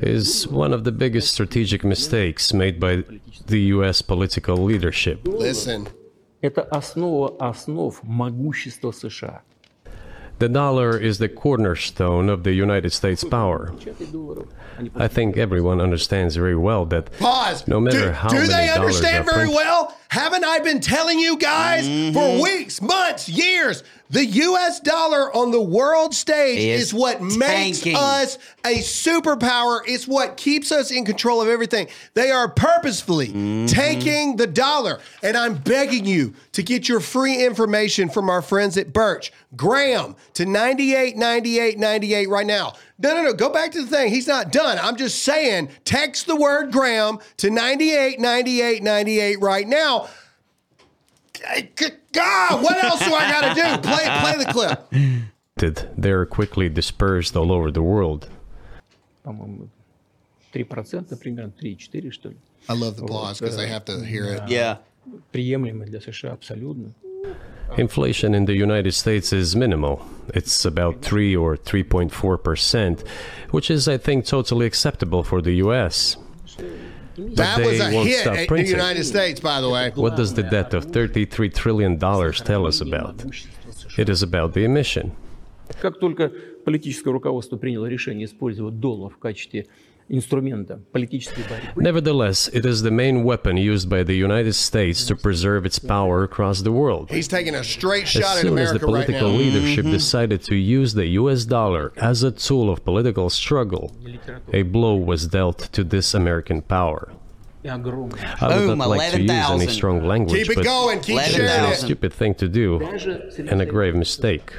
is 0.00 0.46
one 0.48 0.72
of 0.72 0.84
the 0.84 0.92
biggest 0.92 1.32
strategic 1.32 1.84
mistakes 1.84 2.52
made 2.52 2.78
by 2.80 3.04
the 3.46 3.60
US 3.74 4.02
political 4.02 4.56
leadership. 4.56 5.24
listen 5.24 5.88
Это 6.42 6.62
основа 6.62 7.34
основ 7.40 7.98
могущества 8.02 8.92
США. 8.92 9.42
The 10.41 10.49
dollar 10.49 10.97
is 10.97 11.19
the 11.19 11.29
cornerstone 11.29 12.27
of 12.27 12.43
the 12.43 12.51
United 12.53 12.91
States 12.91 13.23
power. 13.23 13.71
I 14.95 15.07
think 15.07 15.37
everyone 15.37 15.79
understands 15.79 16.35
very 16.35 16.55
well 16.55 16.83
that 16.87 17.15
Pause. 17.19 17.67
no 17.67 17.79
matter 17.79 18.05
do, 18.07 18.11
how 18.11 18.29
do 18.29 18.47
they 18.47 18.67
understand 18.69 19.25
very 19.25 19.41
printed- 19.45 19.55
well? 19.55 19.95
Haven't 20.09 20.43
I 20.43 20.57
been 20.59 20.79
telling 20.79 21.19
you 21.19 21.37
guys 21.37 21.87
Mm-hmm. 21.87 22.13
for 22.13 22.41
weeks, 22.41 22.81
months, 22.81 23.29
years? 23.29 23.83
The 24.11 24.25
US 24.25 24.79
dollar 24.81 25.33
on 25.35 25.51
the 25.51 25.61
world 25.61 26.13
stage 26.13 26.59
Is 26.59 26.81
is, 26.87 26.93
what 26.93 27.21
makes 27.21 27.85
us 27.87 28.37
a 28.65 28.75
superpower. 28.79 29.79
It's 29.85 30.07
what 30.07 30.37
keeps 30.37 30.71
us 30.71 30.91
in 30.91 31.05
control 31.05 31.41
of 31.41 31.47
everything. 31.47 31.87
They 32.13 32.29
are 32.29 32.47
purposefully 32.49 33.29
Mm-hmm. 33.29 33.67
taking 33.67 34.35
the 34.35 34.47
dollar. 34.47 34.99
And 35.23 35.35
I'm 35.37 35.55
begging 35.55 36.05
you 36.05 36.33
to 36.51 36.61
get 36.61 36.89
your 36.89 36.99
free 36.99 37.43
information 37.45 38.09
from 38.09 38.29
our 38.29 38.41
friends 38.41 38.77
at 38.77 38.91
Birch. 38.93 39.31
Graham 39.55 40.15
to 40.33 40.45
989898 40.45 42.29
right 42.29 42.45
now. 42.45 42.73
No, 42.99 43.15
no, 43.15 43.23
no. 43.23 43.33
Go 43.33 43.49
back 43.49 43.71
to 43.71 43.81
the 43.81 43.87
thing. 43.87 44.09
He's 44.09 44.27
not 44.27 44.51
done. 44.51 44.77
I'm 44.81 44.95
just 44.95 45.23
saying, 45.23 45.69
text 45.85 46.27
the 46.27 46.35
word 46.35 46.71
Graham 46.71 47.17
to 47.37 47.49
989898 47.49 49.39
right 49.41 49.67
now. 49.67 50.07
God, 52.12 52.62
what 52.62 52.82
else 52.82 53.00
do 53.00 53.14
I 53.14 53.30
got 53.30 53.42
to 53.42 53.54
do? 53.54 53.88
Play, 53.88 54.04
play 54.20 54.44
the 54.44 54.52
clip. 54.52 55.92
they're 55.96 56.26
quickly 56.26 56.68
dispersed 56.68 57.36
all 57.36 57.52
over 57.52 57.70
the 57.70 57.82
world. 57.82 58.28
По-моему, 59.22 59.68
3% 60.54 61.18
примерно, 61.18 61.52
3-4 61.60 62.12
что 62.12 62.28
ли. 62.30 62.36
I 62.68 62.74
love 62.74 62.96
the 62.96 63.04
applause 63.04 63.40
because 63.40 63.56
they 63.56 63.68
have 63.68 63.84
to 63.84 64.04
hear 64.04 64.24
it. 64.26 64.48
Yeah. 64.48 64.78
Приемлемо 65.32 65.84
для 65.84 66.00
США 66.00 66.32
абсолютно. 66.32 66.92
Inflation 67.76 68.34
in 68.34 68.44
the 68.46 68.54
United 68.54 68.92
States 68.92 69.32
is 69.32 69.56
minimal. 69.56 70.00
It's 70.34 70.64
about 70.64 71.02
3 71.02 71.36
or 71.36 71.56
3.4%, 71.56 73.04
which 73.50 73.70
is, 73.70 73.88
I 73.88 73.98
think, 73.98 74.24
totally 74.24 74.66
acceptable 74.66 75.24
for 75.24 75.42
the 75.42 75.54
US. 75.64 76.16
But 77.20 77.36
That 77.36 77.58
they 77.58 77.66
was 77.66 77.80
a 77.80 77.90
won't 77.92 78.08
hit 78.08 78.20
stop 78.20 78.34
in 78.34 78.40
the 78.40 78.46
printing. 78.46 78.72
United 78.72 79.04
States, 79.04 79.40
by 79.40 79.60
the 79.60 79.70
way. 79.70 79.90
What 79.94 80.16
does 80.16 80.34
the 80.34 80.42
debt 80.42 80.74
of 80.74 80.86
$33 80.86 81.54
trillion 81.54 81.98
tell 81.98 82.66
us 82.66 82.80
about? 82.80 83.24
It 83.96 84.08
is 84.08 84.22
about 84.22 84.52
the 84.52 84.64
emission. 84.64 85.12
Как 85.80 85.98
только 85.98 86.30
политическое 86.64 87.10
руководство 87.10 87.56
приняло 87.56 87.86
решение 87.86 88.26
использовать 88.26 88.78
доллар 88.78 89.12
в 89.12 89.18
качестве 89.18 89.60
инструмента 89.60 89.64
политической 89.64 89.64
борьбы, 89.64 89.66
Nevertheless, 91.77 92.49
it 92.49 92.65
is 92.65 92.81
the 92.81 92.91
main 92.91 93.23
weapon 93.23 93.55
used 93.57 93.89
by 93.89 94.03
the 94.03 94.13
United 94.13 94.53
States 94.53 95.05
to 95.05 95.15
preserve 95.15 95.65
its 95.65 95.79
power 95.79 96.23
across 96.23 96.61
the 96.61 96.71
world. 96.71 97.09
He's 97.09 97.27
taking 97.27 97.55
a 97.55 97.63
straight 97.63 98.07
shot 98.07 98.35
as 98.35 98.41
soon 98.41 98.57
as 98.57 98.73
the 98.73 98.79
political 98.79 99.29
right 99.29 99.37
leadership 99.37 99.85
mm-hmm. 99.85 99.93
decided 99.93 100.43
to 100.43 100.55
use 100.55 100.93
the 100.93 101.07
US 101.21 101.45
dollar 101.45 101.93
as 101.95 102.23
a 102.23 102.31
tool 102.31 102.69
of 102.69 102.83
political 102.83 103.29
struggle, 103.29 103.95
a 104.51 104.63
blow 104.63 104.95
was 104.95 105.27
dealt 105.27 105.59
to 105.71 105.83
this 105.83 106.13
American 106.13 106.61
power. 106.61 107.13
I 108.41 108.47
would 108.47 108.67
Boom, 108.67 108.77
not 108.79 108.89
like 108.89 109.11
to 109.11 109.21
use 109.21 109.49
any 109.49 109.67
strong 109.67 110.03
language, 110.03 110.47
keep 110.47 110.57
it 110.57 110.63
going, 110.63 110.99
keep 110.99 111.15
but 111.15 111.29
it's 111.29 111.81
a 111.81 111.85
stupid 111.85 112.11
thing 112.11 112.33
to 112.35 112.49
do 112.49 112.81
and 112.81 113.61
a 113.61 113.65
grave 113.65 113.95
mistake 113.95 114.51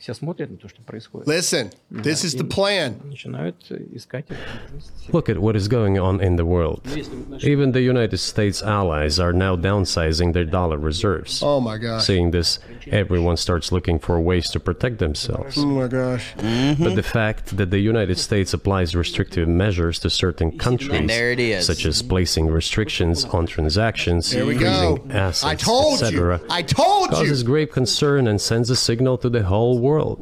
Все 0.00 0.12
смотрят 0.12 0.50
на 0.50 0.58
то, 0.58 0.68
что 0.68 0.82
происходит. 0.82 1.26
Listen, 1.26 1.72
this 1.90 2.22
is 2.22 2.36
the 2.36 2.46
plan. 2.46 2.96
Начинают 3.08 3.56
искать 3.94 4.26
возможность. 4.28 5.08
Look 5.10 5.30
at 5.30 5.38
what 5.38 5.56
is 5.56 5.68
going 5.68 5.96
on 5.98 6.20
in 6.20 6.36
the 6.36 6.44
world. 6.44 6.82
Но 6.84 6.94
если 6.94 7.14
наши 7.30 7.46
Even 7.50 7.72
the 7.72 7.80
United 7.80 8.18
States 8.18 8.62
allies 8.62 9.18
are 9.18 9.32
now 9.32 9.56
downsizing 9.56 10.34
their 10.34 10.44
dollar 10.44 10.76
reserves. 10.76 11.42
Oh 11.42 11.60
my 11.60 11.78
gosh. 11.78 12.04
Seeing 12.04 12.30
this, 12.30 12.60
everyone 12.92 13.38
starts 13.38 13.72
looking 13.72 13.98
for 13.98 14.20
ways 14.20 14.50
to 14.50 14.60
protect 14.60 14.98
themselves. 14.98 15.56
Oh 15.56 15.64
my 15.64 15.88
gosh. 15.88 16.34
But 16.78 16.94
the 16.94 17.02
fact 17.02 17.56
that 17.56 17.70
the 17.70 17.80
United 17.80 18.18
States 18.18 18.52
applies 18.52 18.94
restrictive 18.94 19.48
measures 19.48 19.98
to 20.00 20.10
certain 20.10 20.58
countries, 20.58 21.06
there 21.08 21.32
it 21.32 21.40
is. 21.40 21.64
such 21.64 21.86
as 21.86 22.02
placing 22.02 22.48
restrictions 22.48 23.24
on 23.24 23.46
transactions, 23.46 24.30
There 24.30 24.44
we 24.44 24.56
go. 24.56 24.96
freezing 24.98 25.12
assets, 25.12 25.42
I 25.44 25.54
told 25.54 26.00
you. 26.00 26.06
etc., 26.06 26.40
I 26.50 26.60
told 26.60 27.08
causes 27.12 27.40
you. 27.40 27.46
grave 27.46 27.70
concern 27.72 28.28
and 28.28 28.38
sends 28.38 28.68
a 28.68 28.76
signal 28.76 29.16
to 29.18 29.30
the 29.30 29.42
whole 29.44 29.78
world. 29.78 29.86
world. 29.91 30.21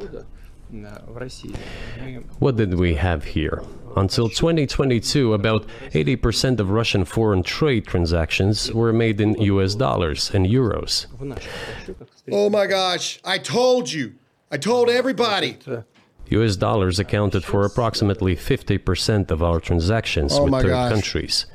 What 2.38 2.54
did 2.56 2.74
we 2.74 2.94
have 2.94 3.24
here? 3.36 3.62
Until 3.96 4.28
2022, 4.28 5.34
about 5.34 5.66
80% 5.90 6.60
of 6.60 6.70
Russian 6.70 7.04
foreign 7.04 7.42
trade 7.42 7.84
transactions 7.86 8.72
were 8.72 8.92
made 8.92 9.20
in 9.20 9.30
US 9.54 9.74
dollars 9.74 10.30
and 10.34 10.46
euros. 10.46 11.06
Oh 12.30 12.48
my 12.58 12.66
gosh, 12.66 13.06
I 13.24 13.38
told 13.38 13.90
you! 13.96 14.06
I 14.54 14.56
told 14.58 14.88
everybody! 14.88 15.56
US 16.30 16.54
dollars 16.54 17.00
accounted 17.00 17.42
for 17.42 17.64
approximately 17.64 18.36
50% 18.36 19.32
of 19.32 19.42
our 19.42 19.58
transactions 19.58 20.32
oh 20.34 20.44
with 20.44 20.62
third 20.62 20.92
countries. 20.94 21.46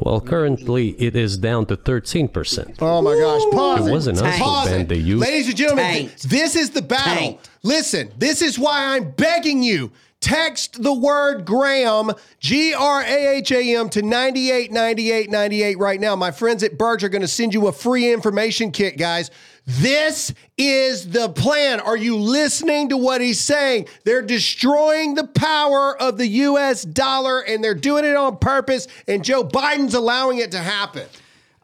Well, 0.00 0.20
currently 0.20 0.90
it 0.90 1.16
is 1.16 1.36
down 1.36 1.66
to 1.66 1.76
13%. 1.76 2.76
Oh 2.80 3.02
my 3.02 3.14
gosh. 3.14 3.42
Pause 3.52 3.88
It 3.88 3.90
wasn't 3.90 4.18
us 4.22 4.36
who 4.38 4.42
Pause 4.44 4.68
banned 4.68 4.82
it. 4.82 4.88
the 4.94 4.96
use. 4.96 5.20
Ladies 5.20 5.48
and 5.48 5.56
gentlemen, 5.56 5.84
Tanked. 5.84 6.28
this 6.30 6.54
is 6.56 6.70
the 6.70 6.82
battle. 6.82 7.14
Tanked. 7.14 7.50
Listen, 7.62 8.10
this 8.16 8.40
is 8.42 8.58
why 8.58 8.94
I'm 8.96 9.10
begging 9.10 9.62
you. 9.62 9.90
Text 10.20 10.82
the 10.82 10.92
word 10.92 11.44
Graham, 11.44 12.10
G 12.40 12.74
R 12.74 13.02
A 13.02 13.36
H 13.36 13.52
A 13.52 13.76
M, 13.76 13.88
to 13.90 14.02
989898 14.02 15.78
right 15.78 16.00
now. 16.00 16.16
My 16.16 16.30
friends 16.32 16.62
at 16.64 16.76
Birch 16.76 17.04
are 17.04 17.08
going 17.08 17.22
to 17.22 17.28
send 17.28 17.54
you 17.54 17.68
a 17.68 17.72
free 17.72 18.12
information 18.12 18.72
kit, 18.72 18.98
guys. 18.98 19.30
This 19.70 20.32
is 20.56 21.10
the 21.10 21.28
plan. 21.28 21.80
Are 21.80 21.96
you 21.96 22.16
listening 22.16 22.88
to 22.88 22.96
what 22.96 23.20
he's 23.20 23.38
saying? 23.38 23.88
They're 24.04 24.22
destroying 24.22 25.14
the 25.14 25.26
power 25.26 25.94
of 26.00 26.16
the 26.16 26.26
US 26.26 26.84
dollar 26.84 27.40
and 27.40 27.62
they're 27.62 27.74
doing 27.74 28.06
it 28.06 28.16
on 28.16 28.38
purpose, 28.38 28.88
and 29.06 29.22
Joe 29.22 29.44
Biden's 29.44 29.92
allowing 29.92 30.38
it 30.38 30.52
to 30.52 30.58
happen. 30.58 31.06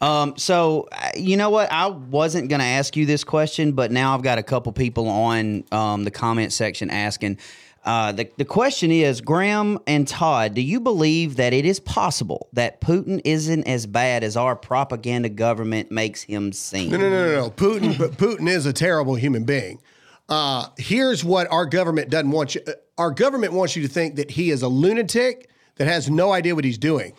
Um, 0.02 0.36
so 0.36 0.86
uh, 0.92 1.12
you 1.16 1.38
know 1.38 1.48
what? 1.48 1.72
I 1.72 1.86
wasn't 1.86 2.50
going 2.50 2.60
to 2.60 2.66
ask 2.66 2.94
you 2.94 3.06
this 3.06 3.24
question, 3.24 3.72
but 3.72 3.90
now 3.90 4.14
I've 4.14 4.22
got 4.22 4.36
a 4.36 4.42
couple 4.42 4.70
people 4.72 5.08
on 5.08 5.64
um, 5.72 6.04
the 6.04 6.10
comment 6.10 6.52
section 6.52 6.90
asking. 6.90 7.38
Uh, 7.84 8.12
the, 8.12 8.30
the 8.38 8.44
question 8.46 8.90
is, 8.90 9.20
Graham 9.20 9.78
and 9.86 10.08
Todd, 10.08 10.54
do 10.54 10.62
you 10.62 10.80
believe 10.80 11.36
that 11.36 11.52
it 11.52 11.66
is 11.66 11.80
possible 11.80 12.48
that 12.54 12.80
Putin 12.80 13.20
isn't 13.24 13.64
as 13.64 13.86
bad 13.86 14.24
as 14.24 14.36
our 14.38 14.56
propaganda 14.56 15.28
government 15.28 15.90
makes 15.90 16.22
him 16.22 16.52
seem? 16.52 16.90
No, 16.90 16.96
no, 16.96 17.10
no, 17.10 17.26
no, 17.28 17.40
no. 17.42 17.50
Putin, 17.56 17.98
but 17.98 18.12
Putin 18.12 18.48
is 18.48 18.64
a 18.64 18.72
terrible 18.72 19.14
human 19.16 19.44
being. 19.44 19.80
Uh, 20.30 20.68
here's 20.78 21.22
what 21.22 21.46
our 21.52 21.66
government 21.66 22.08
doesn't 22.08 22.30
want 22.30 22.54
you. 22.54 22.62
uh, 22.66 22.72
Our 22.96 23.10
government 23.10 23.52
wants 23.52 23.76
you 23.76 23.82
to 23.82 23.88
think 23.88 24.16
that 24.16 24.30
he 24.30 24.50
is 24.50 24.62
a 24.62 24.68
lunatic 24.68 25.50
that 25.76 25.86
has 25.86 26.08
no 26.08 26.32
idea 26.32 26.54
what 26.54 26.64
he's 26.64 26.78
doing. 26.78 27.12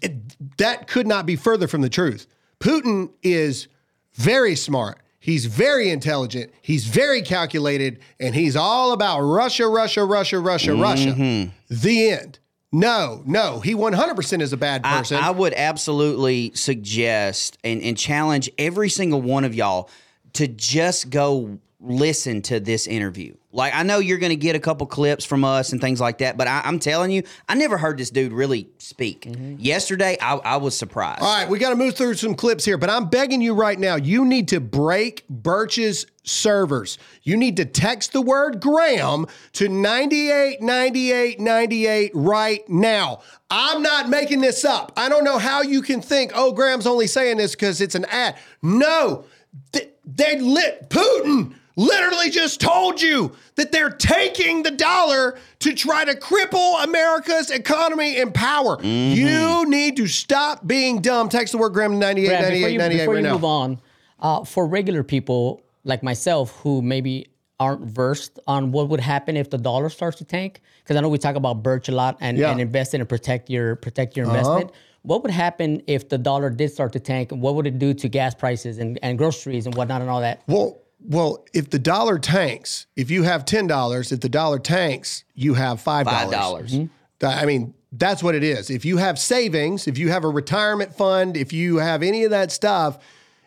It- 0.00 0.56
that 0.58 0.86
could 0.86 1.08
not 1.08 1.26
be 1.26 1.34
further 1.34 1.66
from 1.66 1.80
the 1.80 1.88
truth. 1.88 2.28
Putin 2.60 3.10
is 3.24 3.66
very 4.14 4.54
smart. 4.54 5.00
He's 5.26 5.46
very 5.46 5.90
intelligent. 5.90 6.52
He's 6.62 6.86
very 6.86 7.20
calculated, 7.20 7.98
and 8.20 8.32
he's 8.32 8.54
all 8.54 8.92
about 8.92 9.22
Russia, 9.22 9.66
Russia, 9.66 10.04
Russia, 10.04 10.38
Russia, 10.38 10.72
Russia. 10.72 11.08
Mm-hmm. 11.08 11.50
The 11.68 12.10
end. 12.10 12.38
No, 12.70 13.24
no, 13.26 13.58
he 13.58 13.74
100% 13.74 14.40
is 14.40 14.52
a 14.52 14.56
bad 14.56 14.82
I, 14.84 14.98
person. 14.98 15.16
I 15.16 15.30
would 15.30 15.52
absolutely 15.54 16.52
suggest 16.54 17.58
and, 17.64 17.82
and 17.82 17.98
challenge 17.98 18.48
every 18.56 18.88
single 18.88 19.20
one 19.20 19.42
of 19.42 19.52
y'all 19.52 19.90
to 20.34 20.46
just 20.46 21.10
go 21.10 21.58
listen 21.80 22.40
to 22.42 22.60
this 22.60 22.86
interview. 22.86 23.34
Like, 23.56 23.74
I 23.74 23.82
know 23.84 23.98
you're 23.98 24.18
going 24.18 24.30
to 24.30 24.36
get 24.36 24.54
a 24.54 24.60
couple 24.60 24.86
clips 24.86 25.24
from 25.24 25.42
us 25.42 25.72
and 25.72 25.80
things 25.80 25.98
like 25.98 26.18
that, 26.18 26.36
but 26.36 26.46
I, 26.46 26.60
I'm 26.64 26.78
telling 26.78 27.10
you, 27.10 27.22
I 27.48 27.54
never 27.54 27.78
heard 27.78 27.96
this 27.96 28.10
dude 28.10 28.32
really 28.32 28.68
speak. 28.76 29.22
Mm-hmm. 29.22 29.54
Yesterday, 29.58 30.18
I, 30.20 30.34
I 30.36 30.58
was 30.58 30.76
surprised. 30.76 31.22
All 31.22 31.34
right, 31.34 31.48
we 31.48 31.58
got 31.58 31.70
to 31.70 31.76
move 31.76 31.96
through 31.96 32.12
some 32.14 32.34
clips 32.34 32.66
here, 32.66 32.76
but 32.76 32.90
I'm 32.90 33.08
begging 33.08 33.40
you 33.40 33.54
right 33.54 33.78
now, 33.78 33.96
you 33.96 34.26
need 34.26 34.48
to 34.48 34.60
break 34.60 35.26
Birch's 35.28 36.04
servers. 36.22 36.98
You 37.22 37.38
need 37.38 37.56
to 37.56 37.64
text 37.64 38.12
the 38.12 38.20
word 38.20 38.60
Graham 38.60 39.26
to 39.54 39.68
989898 39.68 42.10
right 42.14 42.68
now. 42.68 43.22
I'm 43.48 43.80
not 43.80 44.10
making 44.10 44.42
this 44.42 44.66
up. 44.66 44.92
I 44.96 45.08
don't 45.08 45.24
know 45.24 45.38
how 45.38 45.62
you 45.62 45.80
can 45.80 46.02
think, 46.02 46.32
oh, 46.34 46.52
Graham's 46.52 46.86
only 46.86 47.06
saying 47.06 47.38
this 47.38 47.52
because 47.52 47.80
it's 47.80 47.94
an 47.94 48.04
ad. 48.06 48.36
No, 48.60 49.24
th- 49.72 49.88
they 50.04 50.38
lit 50.38 50.90
Putin 50.90 51.54
literally 51.76 52.30
just 52.30 52.60
told 52.60 53.00
you 53.02 53.32
that 53.56 53.70
they're 53.70 53.90
taking 53.90 54.62
the 54.62 54.70
dollar 54.70 55.38
to 55.60 55.74
try 55.74 56.04
to 56.04 56.14
cripple 56.14 56.82
America's 56.82 57.50
economy 57.50 58.18
and 58.20 58.32
power. 58.34 58.82
You 58.82 59.64
need 59.68 59.96
to 59.98 60.06
stop 60.06 60.66
being 60.66 61.00
dumb. 61.02 61.28
Text 61.28 61.52
the 61.52 61.58
word 61.58 61.70
Graham 61.74 61.92
to 61.92 61.98
98, 61.98 62.26
Brad, 62.28 62.42
98, 62.42 62.58
before 62.58 62.68
you, 62.70 62.78
98 62.78 62.98
before 63.00 63.14
right 63.14 63.20
you 63.20 63.26
now. 63.26 63.32
move 63.34 63.44
on, 63.44 63.80
uh, 64.20 64.44
for 64.44 64.66
regular 64.66 65.02
people 65.02 65.62
like 65.84 66.02
myself 66.02 66.52
who 66.62 66.80
maybe 66.82 67.26
aren't 67.60 67.82
versed 67.82 68.38
on 68.46 68.72
what 68.72 68.88
would 68.88 69.00
happen 69.00 69.36
if 69.36 69.48
the 69.50 69.56
dollar 69.58 69.88
starts 69.88 70.18
to 70.18 70.24
tank, 70.24 70.60
because 70.82 70.96
I 70.96 71.00
know 71.00 71.08
we 71.08 71.18
talk 71.18 71.36
about 71.36 71.62
Birch 71.62 71.88
a 71.88 71.92
lot 71.92 72.16
and, 72.20 72.36
Yeah. 72.36 72.50
and 72.50 72.60
invest 72.60 72.92
in 72.94 73.00
and 73.00 73.08
protect 73.08 73.48
your 73.48 73.76
protect 73.76 74.16
your 74.16 74.26
Uh-huh. 74.26 74.36
investment. 74.36 74.70
What 75.02 75.22
would 75.22 75.30
happen 75.30 75.82
if 75.86 76.08
the 76.08 76.18
dollar 76.18 76.50
did 76.50 76.70
start 76.72 76.92
to 76.94 77.00
tank? 77.00 77.30
What 77.30 77.54
would 77.54 77.66
it 77.66 77.78
do 77.78 77.94
to 77.94 78.08
gas 78.08 78.34
prices 78.34 78.78
and, 78.78 78.98
and 79.02 79.16
groceries 79.16 79.64
and 79.66 79.74
whatnot 79.76 80.00
and 80.00 80.10
all 80.10 80.20
that? 80.20 80.42
Well, 80.48 80.78
well, 81.00 81.44
if 81.52 81.70
the 81.70 81.78
dollar 81.78 82.18
tanks, 82.18 82.86
if 82.96 83.10
you 83.10 83.22
have 83.22 83.44
ten 83.44 83.66
dollars, 83.66 84.12
if 84.12 84.20
the 84.20 84.28
dollar 84.28 84.58
tanks, 84.58 85.24
you 85.34 85.54
have 85.54 85.80
five 85.80 86.06
Five 86.06 86.30
dollars. 86.30 86.72
dollars. 86.72 86.72
Mm-hmm. 86.74 87.26
I 87.26 87.46
mean, 87.46 87.74
that's 87.92 88.22
what 88.22 88.34
it 88.34 88.42
is. 88.42 88.70
If 88.70 88.84
you 88.84 88.98
have 88.98 89.18
savings, 89.18 89.86
if 89.86 89.96
you 89.98 90.10
have 90.10 90.24
a 90.24 90.28
retirement 90.28 90.94
fund, 90.94 91.36
if 91.36 91.52
you 91.52 91.76
have 91.76 92.02
any 92.02 92.24
of 92.24 92.30
that 92.30 92.52
stuff, 92.52 92.98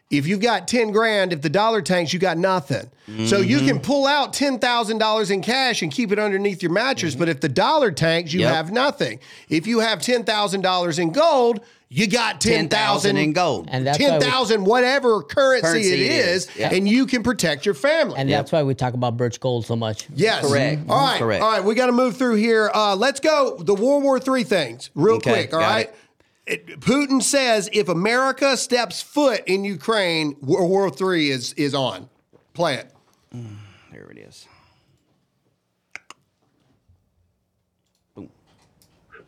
if 0.10 0.26
you've 0.26 0.42
got 0.42 0.68
10 0.68 0.92
grand, 0.92 1.34
if 1.34 1.42
the 1.42 1.50
dollar 1.50 1.84
tanks, 1.84 2.12
you 2.14 2.20
got 2.20 2.38
nothing. 2.38 2.90
So 3.26 3.38
you 3.40 3.58
mm-hmm. 3.58 3.68
can 3.68 3.80
pull 3.80 4.08
out 4.08 4.34
$10,000 4.34 5.32
in 5.32 5.42
cash 5.42 5.82
and 5.82 5.92
keep 5.92 6.12
it 6.12 6.20
underneath 6.20 6.64
your 6.64 6.72
mattress. 6.72 7.14
Mm-hmm. 7.14 7.20
But 7.20 7.30
if 7.30 7.42
the 7.42 7.50
dollar 7.50 7.92
tanks, 7.92 8.34
you 8.34 8.42
Yep. 8.42 8.54
have 8.54 8.72
nothing. 8.72 9.20
If 9.50 9.68
you 9.68 9.80
have 9.80 10.00
$10,000 10.00 11.00
in 11.00 11.12
gold, 11.12 11.60
you 11.92 12.06
got 12.08 12.40
10,000 12.40 12.70
10,000 12.70 13.18
in 13.18 13.34
gold. 13.34 13.68
And 13.72 13.86
that's 13.88 13.98
10,000 13.98 14.64
whatever 14.64 15.24
currency, 15.24 15.62
Currency 15.68 15.92
it 15.94 16.00
it 16.00 16.12
is, 16.12 16.48
is. 16.48 16.56
Yeah. 16.56 16.74
and 16.74 16.88
you 16.88 17.06
can 17.08 17.24
protect 17.24 17.66
your 17.66 17.74
family. 17.74 18.16
And 18.18 18.30
that's 18.30 18.52
why 18.52 18.62
we 18.64 18.76
talk 18.76 18.94
about 18.94 19.18
Birch 19.18 19.40
Gold 19.40 19.66
so 19.66 19.76
much. 19.76 20.08
Yes. 20.14 20.48
Correct. 20.48 20.84
All 20.88 21.00
right. 21.00 21.20
Correct. 21.20 21.44
All 21.44 21.52
right. 21.52 21.64
We 21.64 21.74
got 21.76 21.88
to 21.88 21.92
move 21.92 22.16
through 22.18 22.36
here. 22.36 22.70
Uh, 22.74 22.96
let's 22.96 23.20
go 23.20 23.58
the 23.58 23.74
World 23.74 24.04
War 24.04 24.20
III 24.20 24.44
things 24.44 24.92
real 24.94 25.16
Okay, 25.16 25.32
quick. 25.32 25.54
All 25.54 25.60
got 25.60 25.70
right. 25.70 25.90
it. 25.90 25.96
It- 26.70 26.80
Putin 26.80 27.22
says 27.22 27.70
if 27.74 27.90
America 27.90 28.56
steps 28.58 29.02
foot 29.02 29.44
in 29.48 29.64
Ukraine, 29.66 30.36
World 30.42 30.70
War 31.00 31.14
III 31.14 31.30
is 31.32 31.54
is 31.54 31.74
on. 31.76 32.10
Play 32.54 32.76
it. 32.76 32.92
There 33.92 34.10
it 34.12 34.18
is. 34.18 34.48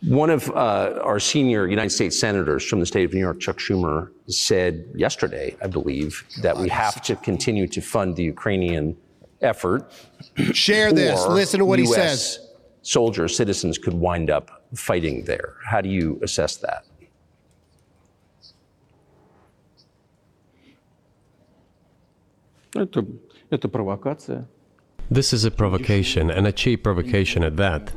One 0.08 0.32
of 0.32 0.50
uh, 0.50 1.00
our 1.04 1.20
senior 1.20 1.68
United 1.68 1.92
States 1.92 2.20
senators 2.20 2.66
from 2.66 2.80
the 2.80 2.88
state 2.88 3.06
of 3.06 3.14
New 3.14 3.20
York, 3.20 3.40
Chuck 3.40 3.60
Schumer, 3.60 4.10
said 4.28 4.86
yesterday, 4.96 5.56
I 5.62 5.68
believe, 5.68 6.26
that 6.42 6.58
we 6.58 6.70
have 6.70 7.04
to 7.04 7.16
continue 7.16 7.68
to 7.68 7.82
fund 7.82 8.16
the 8.16 8.24
Ukrainian 8.24 8.98
effort. 9.42 9.92
Share 10.54 10.92
this. 10.92 11.24
Listen 11.28 11.60
to 11.60 11.66
what 11.66 11.80
US 11.80 11.88
he 11.88 11.94
says. 11.94 12.48
Soldiers, 12.82 13.36
citizens 13.36 13.78
could 13.78 13.94
wind 13.94 14.32
up 14.32 14.64
fighting 14.74 15.24
there. 15.26 15.54
How 15.64 15.82
do 15.82 15.90
you 15.90 16.20
assess 16.24 16.58
that? 16.58 16.86
This 25.12 25.32
is 25.32 25.46
a 25.46 25.52
provocation, 25.52 26.32
and 26.32 26.48
a 26.48 26.52
cheap 26.52 26.84
provocation 26.84 27.44
at 27.44 27.58
that. 27.58 27.92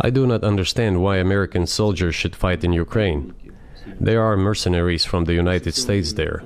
I 0.00 0.10
do 0.10 0.26
not 0.26 0.44
understand 0.44 1.02
why 1.02 1.18
American 1.18 1.66
soldiers 1.66 2.14
should 2.14 2.34
fight 2.34 2.64
in 2.64 2.72
Ukraine. 2.72 3.34
There 4.00 4.22
are 4.22 4.36
mercenaries 4.36 5.04
from 5.04 5.24
the 5.24 5.34
United 5.34 5.74
States 5.74 6.14
there. 6.14 6.42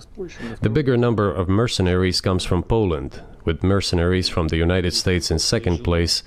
The 0.61 0.71
bigger 0.71 0.97
number 0.97 1.33
of 1.33 1.49
mercenaries 1.49 2.21
comes 2.21 2.45
from 2.45 2.62
Poland, 2.62 3.23
with 3.45 3.62
mercenaries 3.62 4.29
from 4.29 4.49
the 4.49 4.57
United 4.57 4.93
States 4.93 5.31
in 5.31 5.38
second 5.38 5.85
place 5.85 6.23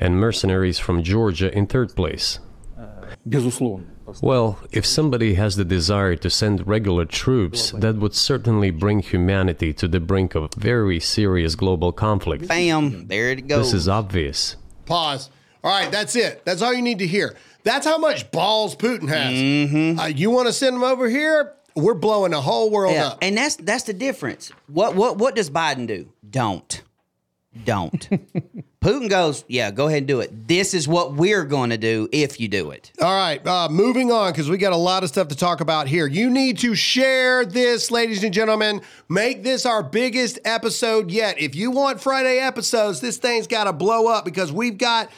and 0.00 0.16
mercenaries 0.18 0.78
from 0.78 1.02
Georgia 1.02 1.56
in 1.56 1.66
third 1.66 1.94
place. 1.94 2.38
Well, 4.22 4.58
if 4.70 4.84
somebody 4.84 5.34
has 5.34 5.56
the 5.56 5.64
desire 5.64 6.16
to 6.16 6.30
send 6.30 6.66
regular 6.66 7.04
troops, 7.04 7.72
that 7.72 7.96
would 7.96 8.14
certainly 8.14 8.70
bring 8.70 9.00
humanity 9.00 9.72
to 9.74 9.88
the 9.88 10.00
brink 10.00 10.34
of 10.34 10.52
very 10.54 11.00
serious 11.00 11.54
global 11.54 11.92
conflict. 11.92 12.48
Bam, 12.48 13.06
there 13.06 13.30
it 13.30 13.46
goes. 13.48 13.72
This 13.72 13.82
is 13.82 13.88
obvious. 13.88 14.56
Pause. 14.86 15.30
All 15.62 15.70
right. 15.70 15.90
That's 15.90 16.14
it. 16.16 16.44
That's 16.44 16.62
all 16.62 16.72
you 16.74 16.82
need 16.82 16.98
to 16.98 17.06
hear. 17.06 17.36
That's 17.62 17.86
how 17.86 17.96
much 17.98 18.30
balls 18.30 18.76
Putin 18.76 19.08
has. 19.08 19.98
Uh, 19.98 20.06
you 20.06 20.30
want 20.30 20.46
to 20.48 20.52
send 20.52 20.76
him 20.76 20.82
over 20.84 21.08
here? 21.08 21.54
We're 21.74 21.94
blowing 21.94 22.30
the 22.32 22.40
whole 22.40 22.70
world 22.70 22.92
Yeah, 22.94 23.08
up. 23.08 23.18
and 23.22 23.36
that's 23.36 23.56
that's 23.56 23.82
the 23.84 23.94
difference. 23.94 24.52
What 24.68 24.94
what 24.94 25.16
what 25.18 25.34
does 25.34 25.50
Biden 25.50 25.86
do? 25.88 26.08
Don't, 26.30 26.82
don't. 27.64 28.08
Putin 28.84 29.08
goes, 29.08 29.44
yeah, 29.48 29.70
go 29.70 29.86
ahead 29.86 29.98
and 29.98 30.06
do 30.06 30.20
it. 30.20 30.46
This 30.46 30.74
is 30.74 30.86
what 30.86 31.14
we're 31.14 31.44
going 31.44 31.70
to 31.70 31.78
do 31.78 32.06
if 32.12 32.38
you 32.38 32.48
do 32.48 32.70
it. 32.70 32.92
All 33.00 33.14
right, 33.14 33.44
uh, 33.46 33.68
moving 33.70 34.12
on 34.12 34.32
because 34.32 34.50
we 34.50 34.58
got 34.58 34.74
a 34.74 34.76
lot 34.76 35.02
of 35.02 35.08
stuff 35.08 35.28
to 35.28 35.36
talk 35.36 35.62
about 35.62 35.88
here. 35.88 36.06
You 36.06 36.28
need 36.28 36.58
to 36.58 36.74
share 36.74 37.46
this, 37.46 37.90
ladies 37.90 38.22
and 38.24 38.34
gentlemen. 38.34 38.82
Make 39.08 39.42
this 39.42 39.64
our 39.64 39.82
biggest 39.82 40.38
episode 40.44 41.10
yet. 41.10 41.38
If 41.38 41.54
you 41.54 41.70
want 41.70 42.00
Friday 42.00 42.38
episodes, 42.38 43.00
this 43.00 43.16
thing's 43.16 43.46
got 43.46 43.64
to 43.64 43.72
blow 43.72 44.06
up 44.06 44.26
because 44.26 44.52
we've 44.52 44.76
got 44.76 45.10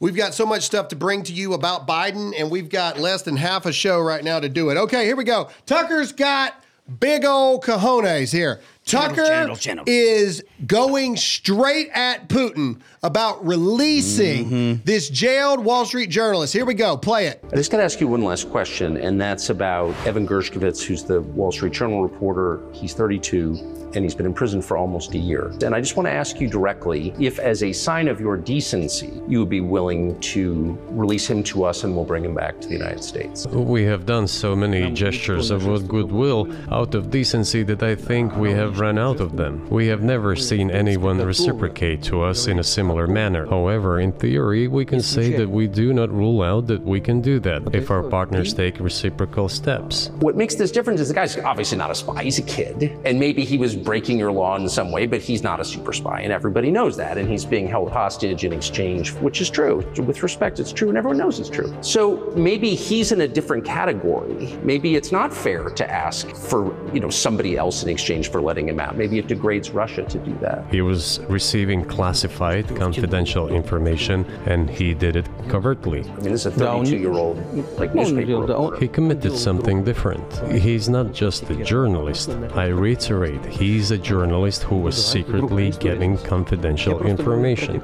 we've 0.00 0.16
got 0.16 0.34
so 0.34 0.44
much 0.44 0.62
stuff 0.62 0.88
to 0.88 0.96
bring 0.96 1.22
to 1.22 1.32
you 1.32 1.52
about 1.52 1.86
Biden, 1.86 2.32
and 2.36 2.50
we've 2.50 2.68
got 2.68 2.98
less 2.98 3.22
than 3.22 3.36
half 3.36 3.66
a 3.66 3.72
show 3.72 4.00
right 4.00 4.24
now 4.24 4.40
to 4.40 4.48
do 4.48 4.70
it. 4.70 4.76
Okay, 4.76 5.04
here 5.04 5.14
we 5.14 5.22
go. 5.22 5.48
Tucker's 5.64 6.10
got 6.10 6.60
big 6.98 7.24
old 7.24 7.62
cojones 7.64 8.32
here. 8.32 8.60
Tucker 8.84 9.24
channel, 9.24 9.56
channel. 9.56 9.84
is 9.86 10.42
going 10.66 11.16
straight 11.16 11.88
at 11.94 12.28
Putin 12.28 12.80
about 13.02 13.44
releasing 13.46 14.44
Mm-hmm. 14.50 14.82
this 14.84 15.08
jailed 15.08 15.64
Wall 15.64 15.84
Street 15.84 16.10
journalist. 16.10 16.52
Here 16.52 16.64
we 16.64 16.74
go. 16.74 16.96
Play 16.96 17.26
it. 17.26 17.44
I 17.52 17.56
just 17.56 17.70
got 17.70 17.78
to 17.78 17.84
ask 17.84 18.00
you 18.00 18.08
one 18.08 18.22
last 18.22 18.50
question, 18.50 18.96
and 18.96 19.20
that's 19.20 19.50
about 19.50 19.94
Evan 20.06 20.26
Gershkovich, 20.26 20.84
who's 20.84 21.04
the 21.04 21.20
Wall 21.20 21.52
Street 21.52 21.72
Journal 21.72 22.02
reporter. 22.02 22.60
He's 22.72 22.92
32, 22.94 23.90
and 23.94 24.04
he's 24.04 24.14
been 24.14 24.26
in 24.26 24.34
prison 24.34 24.60
for 24.62 24.76
almost 24.76 25.14
a 25.14 25.18
year. 25.18 25.52
And 25.64 25.74
I 25.74 25.80
just 25.80 25.96
want 25.96 26.06
to 26.06 26.12
ask 26.12 26.40
you 26.40 26.48
directly 26.48 27.12
if, 27.18 27.38
as 27.38 27.62
a 27.62 27.72
sign 27.72 28.08
of 28.08 28.20
your 28.20 28.36
decency, 28.36 29.12
you 29.28 29.38
would 29.40 29.48
be 29.50 29.60
willing 29.60 30.18
to 30.20 30.78
release 30.90 31.28
him 31.28 31.42
to 31.44 31.64
us 31.64 31.84
and 31.84 31.94
we'll 31.94 32.04
bring 32.04 32.24
him 32.24 32.34
back 32.34 32.60
to 32.62 32.68
the 32.68 32.74
United 32.74 33.02
States. 33.04 33.46
We 33.46 33.82
have 33.84 34.06
done 34.06 34.26
so 34.26 34.54
many 34.56 34.90
gestures 34.92 35.50
of 35.50 35.62
goodwill 35.88 36.48
out 36.70 36.94
of 36.94 37.10
decency 37.10 37.62
that 37.64 37.82
I 37.82 37.94
think 37.94 38.34
we 38.36 38.50
have 38.52 38.71
run 38.78 38.98
out 38.98 39.20
of 39.20 39.36
them. 39.36 39.68
We 39.70 39.86
have 39.88 40.02
never 40.02 40.36
seen 40.36 40.70
anyone 40.70 41.18
reciprocate 41.18 42.02
to 42.04 42.22
us 42.22 42.46
in 42.46 42.58
a 42.58 42.64
similar 42.64 43.06
manner. 43.06 43.46
However, 43.46 44.00
in 44.00 44.12
theory, 44.12 44.68
we 44.68 44.84
can 44.84 45.00
say 45.00 45.36
that 45.36 45.48
we 45.48 45.66
do 45.66 45.92
not 45.92 46.10
rule 46.10 46.42
out 46.42 46.66
that 46.66 46.82
we 46.82 47.00
can 47.00 47.20
do 47.20 47.40
that 47.40 47.74
if 47.74 47.90
our 47.90 48.02
partners 48.02 48.54
take 48.54 48.80
reciprocal 48.80 49.48
steps. 49.48 50.10
What 50.20 50.36
makes 50.36 50.54
this 50.54 50.70
different 50.70 51.00
is 51.00 51.08
the 51.08 51.14
guy's 51.14 51.36
obviously 51.38 51.78
not 51.78 51.90
a 51.90 51.94
spy. 51.94 52.22
He's 52.22 52.38
a 52.38 52.42
kid. 52.42 52.98
And 53.04 53.18
maybe 53.18 53.44
he 53.44 53.58
was 53.58 53.76
breaking 53.76 54.18
your 54.18 54.32
law 54.32 54.56
in 54.56 54.68
some 54.68 54.92
way, 54.92 55.06
but 55.06 55.20
he's 55.20 55.42
not 55.42 55.60
a 55.60 55.64
super 55.64 55.92
spy. 55.92 56.20
And 56.20 56.32
everybody 56.32 56.70
knows 56.70 56.96
that. 56.96 57.18
And 57.18 57.28
he's 57.28 57.44
being 57.44 57.66
held 57.66 57.90
hostage 57.90 58.44
in 58.44 58.52
exchange, 58.52 59.12
which 59.14 59.40
is 59.40 59.50
true. 59.50 59.78
With 60.06 60.22
respect, 60.22 60.60
it's 60.60 60.72
true. 60.72 60.88
And 60.88 60.98
everyone 60.98 61.18
knows 61.18 61.38
it's 61.38 61.50
true. 61.50 61.74
So 61.80 62.32
maybe 62.36 62.74
he's 62.74 63.12
in 63.12 63.22
a 63.22 63.28
different 63.28 63.64
category. 63.64 64.58
Maybe 64.62 64.96
it's 64.96 65.12
not 65.12 65.32
fair 65.32 65.70
to 65.70 65.90
ask 65.90 66.28
for, 66.30 66.74
you 66.94 67.00
know, 67.00 67.10
somebody 67.10 67.56
else 67.56 67.82
in 67.82 67.88
exchange 67.88 68.30
for 68.30 68.40
letting 68.40 68.61
something 68.62 68.80
about. 68.80 68.96
Maybe 68.96 69.18
it 69.18 69.28
degrades 69.28 69.70
Russia 69.70 70.04
to 70.04 70.18
do 70.18 70.34
that. 70.40 70.64
He 70.70 70.82
was 70.82 71.20
receiving 71.28 71.84
classified, 71.84 72.66
confidential 72.76 73.48
information, 73.48 74.24
and 74.46 74.70
he 74.70 74.94
did 74.94 75.16
it 75.16 75.28
covertly. 75.48 76.00
I 76.00 76.20
mean, 76.20 76.32
this 76.32 76.46
is 76.46 76.58
a 76.58 76.60
32-year-old 76.60 77.36
like 77.78 77.94
newspaper 77.94 78.40
reporter. 78.40 78.78
He 78.78 78.88
committed 78.88 79.36
something 79.36 79.84
different. 79.84 80.28
He's 80.52 80.88
not 80.88 81.12
just 81.12 81.50
a 81.50 81.56
journalist. 81.64 82.30
I 82.54 82.66
reiterate, 82.66 83.44
he's 83.46 83.90
a 83.90 83.98
journalist 83.98 84.62
who 84.62 84.76
was 84.76 84.96
secretly 84.96 85.70
getting 85.72 86.18
confidential 86.18 87.02
information. 87.06 87.80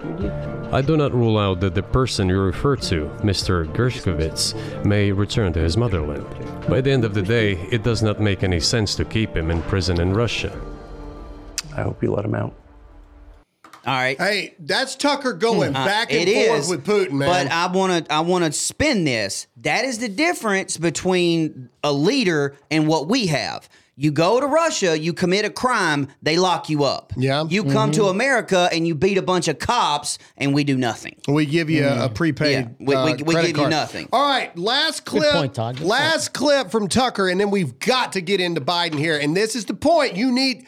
I 0.71 0.83
do 0.83 0.97
not 0.97 1.15
rule 1.15 1.39
out 1.39 1.61
that 1.61 1.75
the 1.75 1.83
person 1.83 2.29
you 2.29 2.39
refer 2.39 2.77
to, 2.77 3.09
Mr. 3.23 3.67
Gershkovitz, 3.73 4.55
may 4.85 5.11
return 5.11 5.53
to 5.55 5.61
his 5.61 5.79
motherland. 5.79 6.27
By 6.69 6.83
the 6.83 6.91
end 6.91 7.05
of 7.07 7.15
the 7.15 7.23
day, 7.23 7.53
it 7.73 7.83
does 7.83 8.03
not 8.03 8.21
make 8.21 8.43
any 8.43 8.61
sense 8.61 8.95
to 8.97 9.05
keep 9.07 9.35
him 9.35 9.51
in 9.51 9.63
prison 9.63 9.99
in 9.99 10.13
Russia. 10.13 10.53
I 11.79 11.83
hope 11.83 12.03
you 12.03 12.13
let 12.13 12.25
him 12.25 12.35
out. 12.35 12.55
All 13.87 13.95
right. 13.95 14.19
Hey, 14.19 14.55
that's 14.59 14.97
Tucker 14.97 15.33
going 15.33 15.75
Uh, 15.75 15.85
back 15.87 16.13
and 16.13 16.29
it 16.29 16.47
forth 16.49 16.61
is, 16.61 16.69
with 16.69 16.85
Putin, 16.85 17.13
man. 17.13 17.29
But 17.29 17.53
I 17.53 17.69
want 17.73 18.07
to 18.07 18.13
I 18.13 18.21
want 18.21 18.45
to 18.45 18.53
spin 18.53 19.05
this. 19.05 19.47
That 19.63 19.85
is 19.85 19.99
the 19.99 20.09
difference 20.09 20.77
between 20.77 21.71
a 21.83 21.93
leader 21.93 22.57
and 22.71 22.87
what 22.87 23.09
we 23.09 23.29
have. 23.29 23.69
You 24.01 24.13
go 24.13 24.39
to 24.41 24.47
Russia, 24.47 24.97
you 24.97 25.13
commit 25.13 25.45
a 25.45 25.51
crime, 25.51 26.07
they 26.23 26.37
lock 26.37 26.69
you 26.69 26.85
up. 26.85 27.13
Yeah. 27.17 27.45
You 27.49 27.65
come 27.65 27.91
to 27.93 28.05
America 28.05 28.69
and 28.73 28.87
you 28.87 28.95
beat 28.95 29.19
a 29.19 29.23
bunch 29.23 29.49
of 29.49 29.59
cops, 29.59 30.19
and 30.37 30.55
we 30.55 30.63
do 30.63 30.77
nothing. 30.77 31.17
we 31.27 31.47
give 31.47 31.69
you 31.69 31.85
a, 31.85 32.05
a 32.05 32.09
prepaid. 32.09 32.53
Yeah, 32.53 32.69
we- 32.79 32.95
uh, 32.95 33.05
we- 33.07 33.15
we 33.25 33.35
credit 33.35 33.55
give 33.55 33.59
you 33.65 33.69
nothing. 33.69 34.09
All 34.13 34.29
right, 34.29 34.57
last 34.57 35.05
clip. 35.05 35.33
point, 35.33 35.55
Todd. 35.55 35.79
Good 35.79 35.87
last 35.87 36.33
clip 36.33 36.71
from 36.71 36.87
Tucker, 36.89 37.29
and 37.29 37.41
then 37.41 37.51
we've 37.51 37.77
got 37.81 38.13
to 38.13 38.21
get 38.21 38.41
into 38.41 38.61
Biden 38.61 38.99
here. 38.99 39.19
And 39.19 39.37
this 39.37 39.57
is 39.57 39.65
the 39.65 39.75
point. 39.75 40.15
You 40.15 40.31
need, 40.31 40.67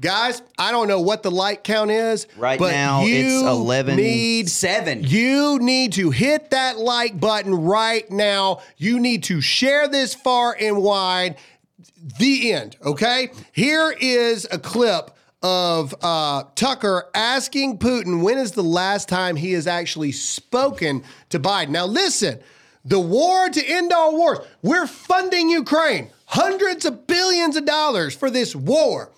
guys. 0.00 0.42
I 0.58 0.70
don't 0.70 0.88
know 0.88 1.00
what 1.00 1.22
the 1.22 1.30
like 1.30 1.64
count 1.64 1.90
is 1.90 2.26
Right 2.36 2.58
but 2.58 2.72
now, 2.72 3.02
it's 3.04 3.42
11 3.42 3.96
Need 3.96 4.48
7. 4.48 5.04
You 5.04 5.58
need 5.60 5.94
to 5.94 6.10
hit 6.10 6.50
that 6.50 6.78
like 6.78 7.18
button 7.18 7.54
right 7.54 8.08
now. 8.10 8.60
You 8.76 9.00
need 9.00 9.24
to 9.24 9.40
share 9.40 9.88
this 9.88 10.14
far 10.14 10.56
and 10.58 10.82
wide. 10.82 11.36
The 12.18 12.52
end. 12.52 12.76
Okay. 12.84 13.30
Here 13.52 13.94
is 14.00 14.46
a 14.50 14.58
clip 14.58 15.10
of 15.42 15.94
uh, 16.02 16.44
Tucker 16.54 17.08
asking 17.14 17.78
Putin 17.78 18.22
when 18.22 18.38
is 18.38 18.52
the 18.52 18.62
last 18.62 19.08
time 19.08 19.36
he 19.36 19.52
has 19.52 19.66
actually 19.66 20.12
spoken 20.12 21.02
to 21.30 21.40
Biden. 21.40 21.70
Now, 21.70 21.86
listen. 21.86 22.40
The 22.84 23.00
war 23.00 23.48
to 23.48 23.66
end 23.66 23.92
all 23.92 24.16
wars. 24.16 24.38
We're 24.62 24.86
funding 24.86 25.50
Ukraine 25.50 26.10
hundreds 26.26 26.84
of 26.84 27.06
billions 27.06 27.56
of 27.56 27.64
dollars 27.64 28.14
for 28.14 28.30
this 28.30 28.54
war. 28.54 29.10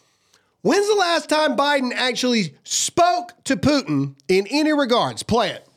When's 0.63 0.89
the 0.89 0.97
last 0.97 1.29
time 1.29 1.57
Biden 1.57 1.93
actually 1.95 2.57
spoke 2.65 3.33
to 3.45 3.57
Putin 3.57 4.17
in 4.27 4.47
any 4.49 4.73
regards? 4.73 5.23
Play 5.23 5.51
it. 5.51 5.68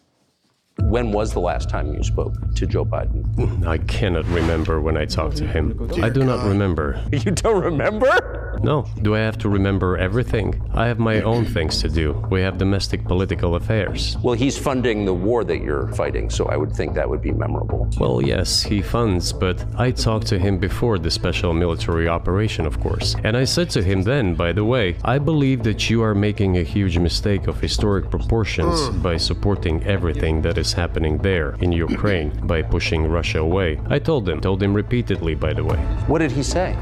When 0.92 1.14
was 1.14 1.32
the 1.32 1.40
last 1.40 1.70
time 1.70 1.94
you 1.94 2.04
spoke 2.04 2.34
to 2.56 2.68
Joe 2.68 2.84
Biden? 2.84 3.66
I 3.66 3.78
cannot 3.78 4.26
remember 4.26 4.82
when 4.82 4.98
I 4.98 5.06
talked 5.06 5.38
to 5.38 5.48
him. 5.48 5.90
I 6.04 6.10
do 6.10 6.26
not 6.26 6.46
remember. 6.46 7.02
You 7.14 7.32
don't 7.32 7.64
remember? 7.64 8.60
No. 8.64 8.86
Do 9.02 9.16
I 9.16 9.20
have 9.20 9.38
to 9.40 9.50
remember 9.50 9.98
everything? 9.98 10.62
I 10.74 10.88
have 10.88 11.00
my 11.00 11.22
own 11.22 11.46
things 11.46 11.80
to 11.82 11.88
do. 11.88 12.14
We 12.30 12.42
have 12.42 12.58
domestic 12.58 13.06
political 13.06 13.56
affairs. 13.56 14.18
Well, 14.24 14.34
he's 14.36 14.58
funding 14.58 15.06
the 15.06 15.14
war 15.14 15.44
that 15.44 15.62
you're 15.62 15.88
fighting, 15.94 16.30
so 16.30 16.46
I 16.46 16.58
would 16.58 16.74
think 16.74 16.96
that 16.96 17.08
would 17.10 17.22
be 17.22 17.32
memorable. 17.32 17.90
Well, 18.00 18.22
yes, 18.22 18.62
he 18.64 18.82
funds, 18.82 19.32
but 19.32 19.64
I 19.78 19.92
talked 19.92 20.28
to 20.28 20.40
him 20.40 20.58
before 20.58 20.98
the 21.00 21.12
special 21.12 21.54
military 21.54 22.08
operation, 22.08 22.66
of 22.66 22.80
course. 22.80 23.16
And 23.24 23.38
I 23.38 23.46
said 23.46 23.70
to 23.72 23.84
him 23.84 24.04
then, 24.04 24.36
by 24.36 24.52
the 24.52 24.66
way, 24.66 24.98
I 25.06 25.20
believe 25.20 25.64
that 25.64 25.90
you 25.90 26.02
are 26.04 26.16
making 26.16 26.58
a 26.58 26.64
huge 26.64 26.98
mistake 26.98 27.48
of 27.48 27.62
historic 27.62 28.10
proportions 28.10 28.90
by 29.02 29.18
supporting 29.18 29.84
everything 29.84 30.42
that 30.42 30.58
is 30.58 30.74
happening 30.74 30.81
there 31.22 31.56
in 31.62 31.72
Ukraine 31.72 32.30
by 32.48 32.62
pushing 32.62 33.08
Russia 33.08 33.40
away. 33.40 33.80
I 33.90 34.00
told 34.00 34.28
him, 34.28 34.40
told 34.42 34.62
him 34.62 34.74
repeatedly, 34.74 35.36
by 35.36 35.54
the 35.54 35.64
way. 35.64 35.78
What 36.08 36.20
did 36.20 36.32
he 36.32 36.44
say? 36.44 36.76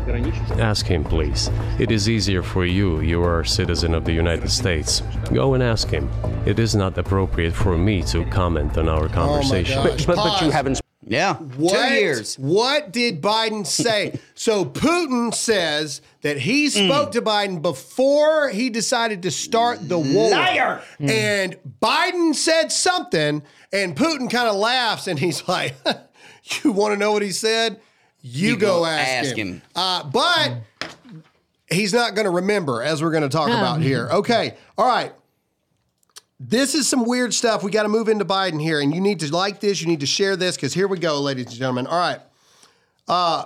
Ask 0.59 0.85
him, 0.85 1.03
please. 1.03 1.49
It 1.79 1.91
is 1.91 2.07
easier 2.09 2.43
for 2.43 2.65
you. 2.65 3.01
You 3.01 3.23
are 3.23 3.41
a 3.41 3.47
citizen 3.47 3.93
of 3.93 4.05
the 4.05 4.13
United 4.13 4.49
States. 4.49 5.03
Go 5.33 5.53
and 5.53 5.63
ask 5.63 5.89
him. 5.89 6.09
It 6.45 6.59
is 6.59 6.75
not 6.75 6.97
appropriate 6.97 7.53
for 7.53 7.77
me 7.77 8.01
to 8.03 8.25
comment 8.25 8.77
on 8.77 8.87
our 8.89 9.05
oh 9.05 9.09
conversation. 9.09 9.83
gosh. 9.83 10.05
But, 10.09 10.15
but 10.15 10.41
you 10.41 10.49
haven't 10.51 10.81
Yeah. 11.09 11.35
What, 11.35 11.73
Two 11.89 11.93
years. 11.95 12.35
What 12.37 12.91
did 12.93 13.19
Biden 13.21 13.65
say? 13.65 14.19
so 14.35 14.63
Putin 14.63 15.33
says 15.33 16.01
that 16.21 16.37
he 16.37 16.67
Mm. 16.67 16.85
spoke 16.87 17.11
to 17.13 17.21
Biden 17.21 17.61
before 17.61 18.49
he 18.49 18.69
decided 18.69 19.23
to 19.23 19.31
start 19.31 19.89
the 19.89 19.97
war. 19.97 20.29
Liar. 20.29 20.81
And 20.99 21.57
Biden 21.81 22.35
said 22.35 22.71
something, 22.71 23.41
and 23.73 23.95
Putin 23.95 24.29
kind 24.29 24.47
of 24.47 24.55
laughs, 24.55 25.07
and 25.07 25.17
he's 25.17 25.45
like, 25.47 25.75
"You 26.63 26.71
want 26.71 26.93
to 26.93 26.97
know 26.99 27.11
what 27.11 27.23
he 27.23 27.31
said? 27.31 27.81
You, 28.21 28.49
You 28.51 28.57
go, 28.57 28.79
go 28.81 28.85
ask, 28.85 29.27
ask 29.29 29.35
him." 29.35 29.47
him. 29.53 29.61
Uh, 29.75 30.03
but 30.03 30.57
he's 31.71 31.93
not 31.93 32.13
going 32.15 32.25
to 32.25 32.31
remember, 32.31 32.83
as 32.83 33.01
we're 33.01 33.11
going 33.11 33.23
to 33.23 33.29
talk 33.29 33.49
about 33.49 33.81
here. 33.81 34.09
Okay, 34.11 34.55
all 34.77 34.85
right. 34.87 35.13
This 36.39 36.73
is 36.73 36.87
some 36.87 37.05
weird 37.05 37.33
stuff. 37.33 37.63
We 37.63 37.71
got 37.71 37.83
to 37.83 37.89
move 37.89 38.07
into 38.07 38.23
Biden 38.23 38.61
here, 38.61 38.79
and 38.79 38.93
you 38.95 39.01
need 39.01 39.19
to 39.19 39.33
like 39.35 39.59
this. 39.59 39.81
You 39.81 39.87
need 39.87 39.99
to 39.99 40.05
share 40.05 40.35
this 40.37 40.55
because 40.55 40.73
here 40.73 40.87
we 40.87 40.97
go, 40.97 41.19
ladies 41.19 41.47
and 41.47 41.55
gentlemen. 41.55 41.85
All 41.85 41.99
right. 41.99 42.19
Uh, 43.07 43.45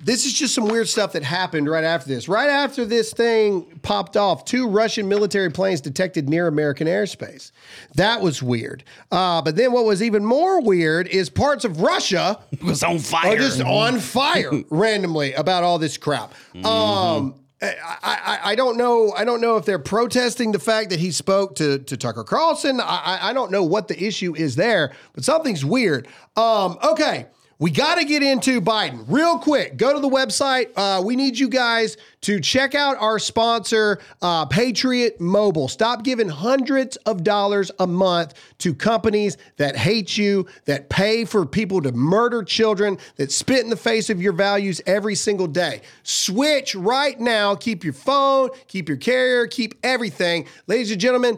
this 0.00 0.24
is 0.24 0.32
just 0.32 0.54
some 0.54 0.66
weird 0.66 0.88
stuff 0.88 1.12
that 1.12 1.24
happened 1.24 1.68
right 1.68 1.82
after 1.82 2.08
this. 2.08 2.28
Right 2.28 2.48
after 2.48 2.84
this 2.84 3.12
thing 3.12 3.62
popped 3.82 4.16
off, 4.16 4.44
two 4.44 4.68
Russian 4.68 5.08
military 5.08 5.50
planes 5.50 5.80
detected 5.80 6.28
near 6.28 6.46
American 6.46 6.86
airspace. 6.86 7.50
That 7.96 8.20
was 8.20 8.42
weird. 8.42 8.84
Uh, 9.10 9.42
but 9.42 9.56
then 9.56 9.72
what 9.72 9.84
was 9.84 10.02
even 10.02 10.24
more 10.24 10.60
weird 10.62 11.08
is 11.08 11.28
parts 11.28 11.64
of 11.64 11.80
Russia 11.80 12.38
was 12.62 12.84
on 12.84 13.00
fire. 13.00 13.32
are 13.32 13.36
just 13.36 13.60
on 13.60 13.98
fire 13.98 14.52
randomly 14.70 15.32
about 15.34 15.64
all 15.64 15.78
this 15.78 15.96
crap. 15.96 16.32
Um, 16.64 17.34
I, 17.60 17.74
I, 18.02 18.38
I 18.44 18.54
don't 18.54 18.76
know. 18.76 19.12
I 19.12 19.24
don't 19.24 19.40
know 19.40 19.56
if 19.56 19.64
they're 19.64 19.78
protesting 19.78 20.52
the 20.52 20.58
fact 20.58 20.90
that 20.90 21.00
he 21.00 21.10
spoke 21.10 21.56
to, 21.56 21.78
to 21.80 21.96
Tucker 21.96 22.24
Carlson. 22.24 22.80
I, 22.80 23.18
I- 23.22 23.32
don't 23.32 23.50
know 23.50 23.62
what 23.64 23.88
the 23.88 24.02
issue 24.02 24.34
is 24.36 24.56
there, 24.56 24.92
but 25.12 25.24
something's 25.24 25.64
weird. 25.64 26.06
Um, 26.36 26.78
okay. 26.82 27.26
We 27.60 27.72
got 27.72 27.96
to 27.96 28.04
get 28.04 28.22
into 28.22 28.60
Biden 28.60 29.04
real 29.08 29.36
quick. 29.36 29.76
Go 29.76 29.92
to 29.92 29.98
the 29.98 30.08
website. 30.08 30.70
Uh, 30.76 31.02
we 31.04 31.16
need 31.16 31.36
you 31.36 31.48
guys 31.48 31.96
to 32.20 32.38
check 32.38 32.76
out 32.76 32.96
our 32.98 33.18
sponsor, 33.18 33.98
uh, 34.22 34.46
Patriot 34.46 35.20
Mobile. 35.20 35.66
Stop 35.66 36.04
giving 36.04 36.28
hundreds 36.28 36.96
of 36.98 37.24
dollars 37.24 37.72
a 37.80 37.86
month 37.86 38.34
to 38.58 38.72
companies 38.72 39.38
that 39.56 39.76
hate 39.76 40.16
you, 40.16 40.46
that 40.66 40.88
pay 40.88 41.24
for 41.24 41.44
people 41.44 41.82
to 41.82 41.90
murder 41.90 42.44
children, 42.44 42.96
that 43.16 43.32
spit 43.32 43.64
in 43.64 43.70
the 43.70 43.76
face 43.76 44.08
of 44.08 44.22
your 44.22 44.34
values 44.34 44.80
every 44.86 45.16
single 45.16 45.48
day. 45.48 45.80
Switch 46.04 46.76
right 46.76 47.18
now. 47.18 47.56
Keep 47.56 47.82
your 47.82 47.92
phone, 47.92 48.50
keep 48.68 48.88
your 48.88 48.98
carrier, 48.98 49.48
keep 49.48 49.74
everything. 49.82 50.46
Ladies 50.68 50.92
and 50.92 51.00
gentlemen, 51.00 51.36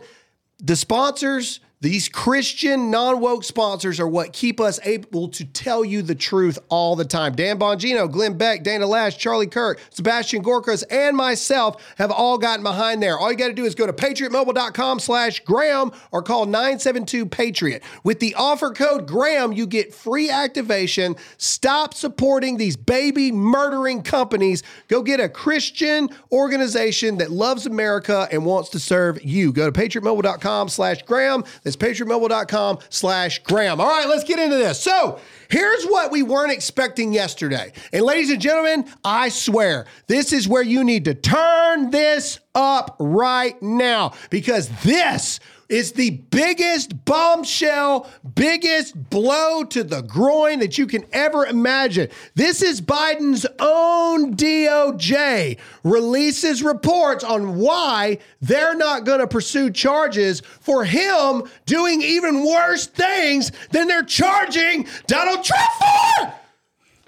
the 0.58 0.76
sponsors, 0.76 1.60
these 1.82 2.10
Christian 2.10 2.90
non 2.90 3.20
woke 3.20 3.42
sponsors 3.42 3.98
are 4.00 4.06
what 4.06 4.34
keep 4.34 4.60
us 4.60 4.78
able 4.84 5.28
to 5.28 5.46
tell 5.46 5.82
you 5.82 6.02
the 6.02 6.14
truth 6.14 6.58
all 6.68 6.94
the 6.94 7.06
time. 7.06 7.34
Dan 7.34 7.58
Bongino, 7.58 8.10
Glenn 8.10 8.36
Beck, 8.36 8.62
Dana 8.62 8.84
Loesch, 8.84 9.16
Charlie 9.16 9.46
Kirk, 9.46 9.80
Sebastian 9.88 10.42
Gorkas, 10.42 10.84
and 10.90 11.16
myself 11.16 11.82
have 11.96 12.10
all 12.10 12.36
gotten 12.36 12.62
behind 12.62 13.02
there. 13.02 13.18
All 13.18 13.30
you 13.30 13.38
got 13.38 13.48
to 13.48 13.54
do 13.54 13.64
is 13.64 13.74
go 13.74 13.86
to 13.86 13.94
patriotmobile.com 13.94 14.98
slash 15.00 15.40
Graham 15.40 15.90
or 16.12 16.22
call 16.22 16.44
972 16.44 17.24
Patriot. 17.24 17.82
With 18.04 18.20
the 18.20 18.34
offer 18.34 18.72
code 18.72 19.06
Graham, 19.06 19.54
you 19.54 19.66
get 19.66 19.94
free 19.94 20.28
activation. 20.28 21.16
Stop 21.38 21.94
supporting 21.94 22.58
these 22.58 22.76
baby 22.76 23.32
murdering 23.32 24.02
companies. 24.02 24.62
Go 24.88 25.02
get 25.02 25.18
a 25.18 25.30
Christian 25.30 26.10
organization 26.30 27.16
that 27.18 27.30
loves 27.30 27.64
America 27.64 28.28
and 28.30 28.44
wants 28.44 28.68
to 28.70 28.78
serve 28.78 29.24
you. 29.24 29.50
Go 29.50 29.70
to 29.70 29.80
patriotmobile.com 29.80 30.68
slash 30.68 31.02
Graham. 31.04 31.42
That's 31.76 32.00
patriotmobile.com 32.00 32.78
slash 32.88 33.40
Graham. 33.40 33.80
All 33.80 33.86
right, 33.86 34.08
let's 34.08 34.24
get 34.24 34.38
into 34.38 34.56
this. 34.56 34.80
So 34.80 35.20
here's 35.48 35.84
what 35.84 36.10
we 36.10 36.22
weren't 36.22 36.52
expecting 36.52 37.12
yesterday. 37.12 37.72
And 37.92 38.02
ladies 38.02 38.30
and 38.30 38.40
gentlemen, 38.40 38.86
I 39.04 39.28
swear, 39.28 39.86
this 40.08 40.32
is 40.32 40.48
where 40.48 40.62
you 40.62 40.82
need 40.82 41.04
to 41.04 41.14
turn 41.14 41.90
this 41.90 42.40
up 42.54 42.96
right 42.98 43.60
now 43.62 44.14
because 44.30 44.68
this 44.82 45.38
is 45.70 45.92
the 45.92 46.10
biggest 46.10 47.04
bombshell, 47.04 48.10
biggest 48.34 49.08
blow 49.08 49.64
to 49.64 49.84
the 49.84 50.02
groin 50.02 50.58
that 50.58 50.76
you 50.76 50.86
can 50.86 51.04
ever 51.12 51.46
imagine. 51.46 52.08
This 52.34 52.60
is 52.60 52.80
Biden's 52.80 53.46
own 53.60 54.34
DOJ 54.34 55.58
releases 55.84 56.62
reports 56.62 57.22
on 57.22 57.56
why 57.58 58.18
they're 58.40 58.74
not 58.74 59.04
going 59.04 59.20
to 59.20 59.28
pursue 59.28 59.70
charges 59.70 60.40
for 60.60 60.84
him 60.84 61.44
doing 61.66 62.02
even 62.02 62.44
worse 62.44 62.86
things 62.86 63.52
than 63.70 63.86
they're 63.86 64.02
charging 64.02 64.88
Donald 65.06 65.44
Trump 65.44 65.70
for. 65.78 66.34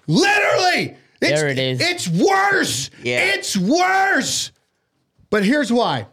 Literally. 0.07 0.97
It's, 1.21 1.41
There 1.41 1.49
it 1.49 1.59
is. 1.59 1.81
It's 1.81 2.09
worse. 2.09 2.91
Yeah. 3.03 3.35
It's 3.35 3.57
worse. 3.57 4.53
But 5.31 5.45
here's 5.45 5.73
why. 5.73 6.07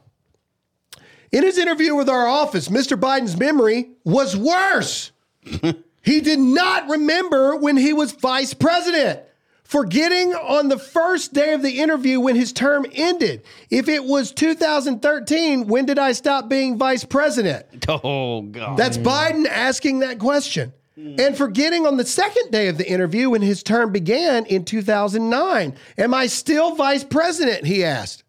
In 1.32 1.44
his 1.44 1.58
interview 1.58 1.96
with 1.96 2.10
our 2.10 2.28
office, 2.28 2.70
Mr. 2.70 3.00
Biden's 3.00 3.38
memory 3.38 3.92
was 4.04 4.36
worse. 4.36 5.12
he 6.02 6.22
did 6.22 6.40
not 6.40 6.90
remember 6.90 7.56
when 7.56 7.78
he 7.78 7.94
was 7.94 8.14
vice 8.14 8.54
president, 8.56 9.20
forgetting 9.64 10.34
on 10.34 10.70
the 10.70 10.80
first 10.80 11.34
day 11.34 11.54
of 11.54 11.62
the 11.62 11.80
interview 11.80 12.20
when 12.20 12.36
his 12.36 12.52
term 12.52 12.86
ended. 12.94 13.44
If 13.70 13.88
it 13.88 14.06
was 14.06 14.32
2013, 14.32 15.68
when 15.68 15.86
did 15.86 16.00
I 16.00 16.14
stop 16.14 16.50
being 16.50 16.78
vice 16.78 17.06
president? 17.06 17.86
Oh 17.88 18.42
God. 18.42 18.78
That's 18.78 18.98
Biden 18.98 19.46
asking 19.48 20.00
that 20.00 20.18
question. 20.20 20.74
Hmm. 20.96 21.16
And 21.20 21.38
forgetting 21.38 21.86
on 21.86 21.98
the 21.98 22.06
second 22.06 22.52
day 22.52 22.68
of 22.68 22.78
the 22.78 22.90
interview 22.90 23.30
when 23.30 23.42
his 23.42 23.62
term 23.62 23.92
began 23.92 24.46
in 24.46 24.66
2009. 24.66 25.76
Am 25.98 26.14
I 26.14 26.28
still 26.28 26.76
vice 26.76 27.04
president? 27.04 27.66
He 27.66 27.84
asked. 27.84 28.24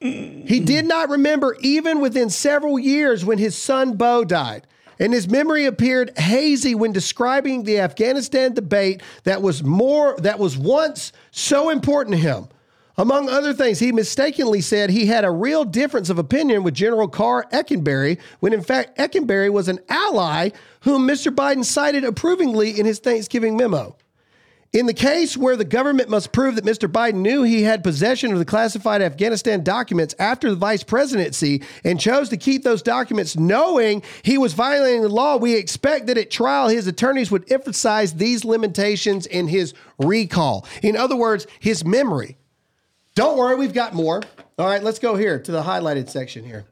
He 0.00 0.60
did 0.60 0.86
not 0.86 1.08
remember 1.08 1.56
even 1.60 2.00
within 2.00 2.30
several 2.30 2.78
years 2.78 3.24
when 3.24 3.38
his 3.38 3.56
son 3.56 3.96
Bo 3.96 4.24
died. 4.24 4.66
And 5.00 5.12
his 5.12 5.28
memory 5.28 5.64
appeared 5.66 6.18
hazy 6.18 6.74
when 6.74 6.92
describing 6.92 7.62
the 7.62 7.80
Afghanistan 7.80 8.52
debate 8.52 9.02
that 9.24 9.42
was 9.42 9.62
more 9.62 10.16
that 10.18 10.38
was 10.38 10.58
once 10.58 11.12
so 11.30 11.70
important 11.70 12.16
to 12.16 12.22
him. 12.22 12.48
Among 12.96 13.28
other 13.28 13.54
things, 13.54 13.78
he 13.78 13.92
mistakenly 13.92 14.60
said 14.60 14.90
he 14.90 15.06
had 15.06 15.24
a 15.24 15.30
real 15.30 15.64
difference 15.64 16.10
of 16.10 16.18
opinion 16.18 16.64
with 16.64 16.74
General 16.74 17.06
Karl 17.06 17.44
Eikenberry, 17.52 18.18
when 18.40 18.52
in 18.52 18.60
fact 18.60 18.98
Eikenberry 18.98 19.52
was 19.52 19.68
an 19.68 19.78
ally 19.88 20.50
whom 20.80 21.06
Mr. 21.06 21.32
Biden 21.32 21.64
cited 21.64 22.02
approvingly 22.02 22.78
in 22.78 22.86
his 22.86 22.98
Thanksgiving 22.98 23.56
memo. 23.56 23.96
In 24.74 24.84
the 24.84 24.92
case 24.92 25.34
where 25.34 25.56
the 25.56 25.64
government 25.64 26.10
must 26.10 26.30
prove 26.30 26.56
that 26.56 26.64
Mr. 26.64 26.90
Biden 26.90 27.20
knew 27.22 27.42
he 27.42 27.62
had 27.62 27.82
possession 27.82 28.32
of 28.32 28.38
the 28.38 28.44
classified 28.44 29.00
Afghanistan 29.00 29.64
documents 29.64 30.14
after 30.18 30.50
the 30.50 30.56
vice 30.56 30.82
presidency 30.82 31.62
and 31.84 31.98
chose 31.98 32.28
to 32.28 32.36
keep 32.36 32.64
those 32.64 32.82
documents 32.82 33.34
knowing 33.34 34.02
he 34.22 34.36
was 34.36 34.52
violating 34.52 35.00
the 35.00 35.08
law, 35.08 35.36
we 35.38 35.54
expect 35.54 36.06
that 36.06 36.18
at 36.18 36.30
trial 36.30 36.68
his 36.68 36.86
attorneys 36.86 37.30
would 37.30 37.50
emphasize 37.50 38.12
these 38.14 38.44
limitations 38.44 39.24
in 39.24 39.48
his 39.48 39.72
recall. 39.98 40.66
In 40.82 40.96
other 40.96 41.16
words, 41.16 41.46
his 41.60 41.82
memory. 41.82 42.36
Don't 43.14 43.38
worry, 43.38 43.56
we've 43.56 43.72
got 43.72 43.94
more. 43.94 44.22
All 44.58 44.66
right, 44.66 44.82
let's 44.82 44.98
go 44.98 45.16
here 45.16 45.38
to 45.38 45.50
the 45.50 45.62
highlighted 45.62 46.10
section 46.10 46.44
here. 46.44 46.66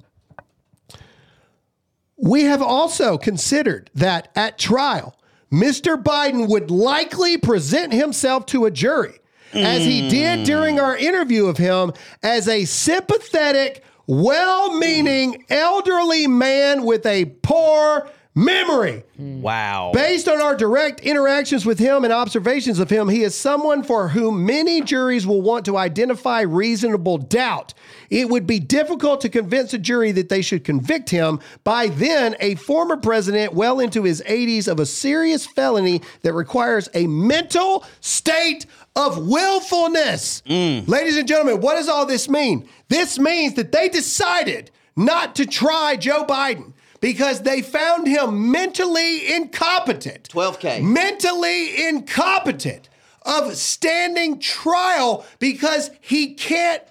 We 2.18 2.44
have 2.44 2.60
also 2.60 3.16
considered 3.16 3.90
that 3.94 4.28
at 4.36 4.58
trial, 4.58 5.16
Mr. 5.52 6.02
Biden 6.02 6.48
would 6.48 6.70
likely 6.70 7.36
present 7.36 7.92
himself 7.92 8.46
to 8.46 8.64
a 8.64 8.70
jury, 8.70 9.18
as 9.52 9.84
he 9.84 10.08
did 10.08 10.44
during 10.44 10.80
our 10.80 10.96
interview 10.96 11.46
of 11.46 11.56
him, 11.56 11.92
as 12.22 12.48
a 12.48 12.64
sympathetic, 12.64 13.84
well 14.06 14.76
meaning 14.76 15.44
elderly 15.48 16.26
man 16.26 16.84
with 16.84 17.06
a 17.06 17.26
poor 17.42 18.08
memory. 18.36 19.02
Hmm. 19.16 19.40
wow. 19.40 19.90
Based 19.94 20.28
on 20.28 20.42
our 20.42 20.54
direct 20.54 21.00
interactions 21.00 21.64
with 21.64 21.78
him 21.78 22.04
and 22.04 22.12
observations 22.12 22.78
of 22.78 22.90
him, 22.90 23.08
he 23.08 23.22
is 23.22 23.34
someone 23.34 23.82
for 23.82 24.08
whom 24.08 24.44
many 24.44 24.82
juries 24.82 25.26
will 25.26 25.40
want 25.40 25.64
to 25.64 25.78
identify 25.78 26.42
reasonable 26.42 27.16
doubt. 27.16 27.72
It 28.10 28.28
would 28.28 28.46
be 28.46 28.60
difficult 28.60 29.22
to 29.22 29.30
convince 29.30 29.72
a 29.72 29.78
jury 29.78 30.12
that 30.12 30.28
they 30.28 30.42
should 30.42 30.64
convict 30.64 31.08
him 31.08 31.40
by 31.64 31.88
then 31.88 32.36
a 32.38 32.56
former 32.56 32.98
president 32.98 33.54
well 33.54 33.80
into 33.80 34.02
his 34.02 34.22
80s 34.26 34.68
of 34.68 34.78
a 34.80 34.86
serious 34.86 35.46
felony 35.46 36.02
that 36.20 36.34
requires 36.34 36.90
a 36.92 37.06
mental 37.06 37.86
state 38.02 38.66
of 38.94 39.26
willfulness. 39.26 40.42
Mm. 40.46 40.86
Ladies 40.86 41.16
and 41.16 41.26
gentlemen, 41.26 41.62
what 41.62 41.76
does 41.76 41.88
all 41.88 42.04
this 42.04 42.28
mean? 42.28 42.68
This 42.88 43.18
means 43.18 43.54
that 43.54 43.72
they 43.72 43.88
decided 43.88 44.70
not 44.94 45.36
to 45.36 45.46
try 45.46 45.96
Joe 45.96 46.24
Biden 46.26 46.74
because 47.00 47.42
they 47.42 47.62
found 47.62 48.06
him 48.06 48.50
mentally 48.50 49.32
incompetent. 49.34 50.28
12K. 50.30 50.82
Mentally 50.82 51.86
incompetent 51.86 52.88
of 53.22 53.56
standing 53.56 54.38
trial 54.38 55.26
because 55.38 55.90
he 56.00 56.34
can't 56.34 56.82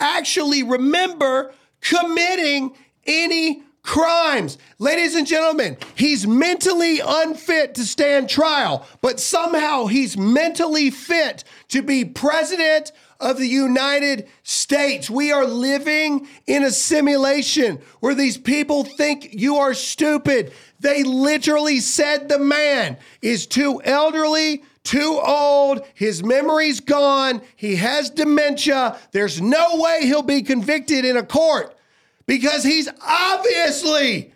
actually 0.00 0.62
remember 0.62 1.52
committing 1.80 2.74
any 3.06 3.62
crimes. 3.82 4.58
Ladies 4.78 5.14
and 5.16 5.26
gentlemen, 5.26 5.76
he's 5.94 6.26
mentally 6.26 7.00
unfit 7.04 7.74
to 7.74 7.84
stand 7.84 8.28
trial, 8.28 8.86
but 9.00 9.18
somehow 9.18 9.86
he's 9.86 10.16
mentally 10.16 10.90
fit 10.90 11.44
to 11.68 11.82
be 11.82 12.04
president 12.04 12.92
of 13.18 13.38
the 13.38 13.46
United 13.46 14.28
States. 14.42 15.10
We 15.10 15.32
are 15.32 15.44
living 15.44 16.26
in 16.46 16.64
a 16.64 16.70
simulation 16.70 17.80
where 18.00 18.14
these 18.14 18.38
people 18.38 18.84
think 18.84 19.28
you 19.32 19.56
are 19.56 19.74
stupid. 19.74 20.52
They 20.80 21.02
literally 21.02 21.80
said 21.80 22.28
the 22.28 22.38
man 22.38 22.98
is 23.20 23.46
too 23.46 23.80
elderly, 23.84 24.64
too 24.84 25.20
old, 25.24 25.86
his 25.94 26.24
memory's 26.24 26.80
gone, 26.80 27.42
he 27.54 27.76
has 27.76 28.10
dementia. 28.10 28.98
There's 29.12 29.40
no 29.40 29.80
way 29.80 30.00
he'll 30.02 30.22
be 30.22 30.42
convicted 30.42 31.04
in 31.04 31.16
a 31.16 31.22
court 31.22 31.76
because 32.26 32.64
he's 32.64 32.88
obviously 33.00 34.32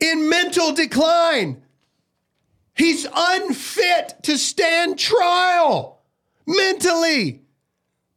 in 0.00 0.28
mental 0.28 0.72
decline. 0.72 1.62
He's 2.74 3.06
unfit 3.14 4.14
to 4.24 4.36
stand 4.36 4.98
trial 4.98 6.00
mentally, 6.46 7.42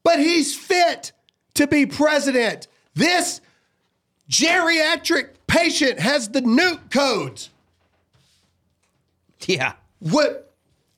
but 0.03 0.19
he's 0.19 0.55
fit 0.55 1.11
to 1.53 1.67
be 1.67 1.85
president. 1.85 2.67
This 2.95 3.41
geriatric 4.29 5.29
patient 5.45 5.99
has 5.99 6.29
the 6.29 6.41
nuke 6.41 6.89
codes. 6.91 7.49
Yeah. 9.45 9.73
What? 9.99 10.46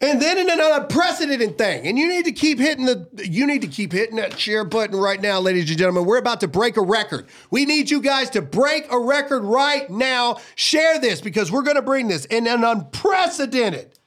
And 0.02 0.22
then 0.22 0.38
in 0.38 0.50
an 0.50 0.60
unprecedented 0.62 1.58
thing, 1.58 1.86
and 1.86 1.98
you 2.00 2.08
need 2.08 2.24
to 2.24 2.32
keep 2.32 2.58
hitting 2.58 2.86
the 2.86 3.06
you 3.30 3.46
need 3.46 3.62
to 3.64 3.68
keep 3.68 3.92
hitting 3.92 4.16
that 4.16 4.40
share 4.40 4.64
button 4.64 4.96
right 4.96 5.22
now, 5.22 5.42
ladies 5.42 5.70
and 5.70 5.78
gentlemen. 5.78 6.06
We're 6.06 6.20
about 6.20 6.40
to 6.40 6.48
break 6.48 6.78
a 6.78 6.82
record. 6.82 7.28
We 7.52 7.66
need 7.66 7.90
you 7.90 8.02
guys 8.02 8.30
to 8.32 8.42
break 8.42 8.90
a 8.92 8.98
record 8.98 9.44
right 9.44 9.90
now. 9.90 10.38
Share 10.56 11.00
this 11.00 11.20
because 11.20 11.52
we're 11.52 11.64
going 11.64 11.76
to 11.76 11.82
bring 11.82 12.08
this 12.08 12.24
in 12.26 12.48
an 12.48 12.64
unprecedented 12.64 14.00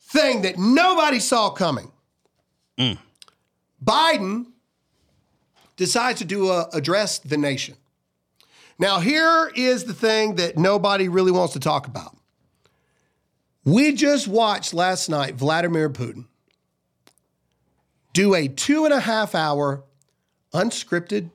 thing 0.00 0.42
that 0.42 0.58
nobody 0.58 1.18
saw 1.18 1.50
coming. 1.50 1.90
Biden 3.84 4.46
decides 5.76 6.20
to 6.20 6.24
do 6.24 6.50
a 6.50 6.68
address 6.72 7.18
the 7.18 7.36
nation. 7.36 7.74
Now, 8.78 9.00
here 9.00 9.50
is 9.56 9.84
the 9.84 9.94
thing 9.94 10.36
that 10.36 10.56
nobody 10.56 11.08
really 11.08 11.32
wants 11.32 11.54
to 11.54 11.60
talk 11.60 11.88
about. 11.88 12.17
We 13.68 13.92
just 13.92 14.26
watched 14.26 14.72
last 14.72 15.10
night 15.10 15.34
Vladimir 15.34 15.90
Putin 15.90 16.24
do 18.14 18.34
a 18.34 18.48
two 18.48 18.86
and 18.86 18.94
a 18.94 19.00
half 19.00 19.34
hour 19.34 19.84
unscripted, 20.54 21.30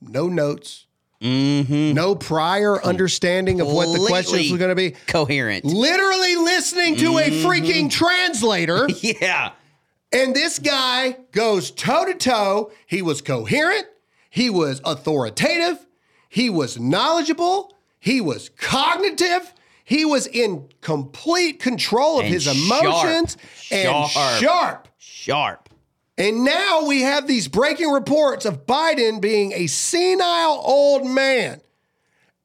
no 0.00 0.28
notes, 0.28 0.86
mm-hmm. 1.20 1.92
no 1.92 2.14
prior 2.14 2.80
understanding 2.84 3.60
of 3.60 3.66
what 3.66 3.92
the 3.92 4.06
questions 4.06 4.52
were 4.52 4.58
going 4.58 4.68
to 4.68 4.76
be. 4.76 4.92
Coherent. 5.08 5.64
Literally 5.64 6.36
listening 6.36 6.94
to 6.98 7.18
a 7.18 7.22
mm-hmm. 7.22 7.46
freaking 7.46 7.90
translator. 7.90 8.86
Yeah. 9.02 9.52
And 10.12 10.36
this 10.36 10.60
guy 10.60 11.16
goes 11.32 11.72
toe 11.72 12.04
to 12.04 12.14
toe. 12.14 12.70
He 12.86 13.02
was 13.02 13.20
coherent. 13.20 13.88
He 14.30 14.48
was 14.50 14.80
authoritative. 14.84 15.84
He 16.28 16.48
was 16.48 16.78
knowledgeable. 16.78 17.74
He 17.98 18.20
was 18.20 18.50
cognitive. 18.50 19.52
He 19.84 20.04
was 20.04 20.26
in 20.26 20.68
complete 20.80 21.60
control 21.60 22.18
of 22.18 22.24
And 22.24 22.32
his 22.34 22.44
sharp. 22.44 22.56
emotions 22.56 23.36
and 23.70 24.08
Sharp. 24.08 24.40
sharp. 24.42 24.88
Sharp. 24.98 25.68
And 26.16 26.44
now 26.44 26.86
we 26.86 27.02
have 27.02 27.26
these 27.26 27.48
breaking 27.48 27.90
reports 27.90 28.44
of 28.46 28.66
Biden 28.66 29.20
being 29.20 29.52
a 29.52 29.66
senile 29.66 30.62
old 30.64 31.06
man. 31.06 31.60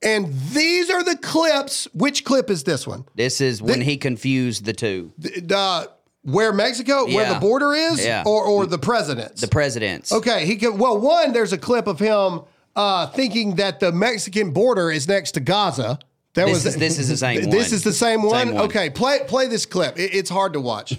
And 0.01 0.33
these 0.51 0.89
are 0.89 1.03
the 1.03 1.17
clips. 1.17 1.87
Which 1.93 2.23
clip 2.23 2.49
is 2.49 2.63
this 2.63 2.87
one? 2.87 3.05
This 3.15 3.41
is 3.41 3.61
when 3.61 3.81
he 3.81 3.97
confused 3.97 4.65
the 4.65 4.73
two. 4.73 5.11
The, 5.17 5.89
where 6.23 6.51
Mexico, 6.53 7.05
where 7.05 7.31
the 7.33 7.39
border 7.39 7.73
is, 7.73 8.03
Yeah. 8.03 8.23
or, 8.25 8.43
or 8.43 8.65
the 8.65 8.77
president's? 8.77 9.41
The 9.41 9.47
presidents. 9.47 10.11
Okay, 10.11 10.45
he 10.45 10.55
can. 10.55 10.77
Well, 10.77 10.97
one, 10.97 11.31
there's 11.33 11.53
a 11.53 11.57
clip 11.57 11.85
of 11.87 11.99
him 11.99 12.41
uh, 12.75 13.07
thinking 13.07 13.55
that 13.55 13.79
the 13.81 13.91
Mexican 13.91 14.51
border 14.51 14.89
is 14.89 15.07
next 15.07 15.31
to 15.33 15.39
Gaza. 15.41 15.99
That 16.35 16.45
This 16.45 16.53
was 16.53 16.65
is- 16.67 16.75
this 16.77 16.99
is 16.99 17.09
the 17.09 17.17
same 17.17 17.35
This 17.49 17.67
one. 17.69 17.75
is 17.75 17.83
the 17.83 17.93
same 17.93 18.21
one. 18.23 18.31
Same 18.47 18.53
one. 18.55 18.65
Okay, 18.65 18.89
play 18.89 19.19
play 19.27 19.47
this 19.47 19.65
clip. 19.65 19.97
It- 19.97 20.13
it's 20.13 20.29
hard 20.29 20.53
to 20.53 20.61
watch. 20.61 20.97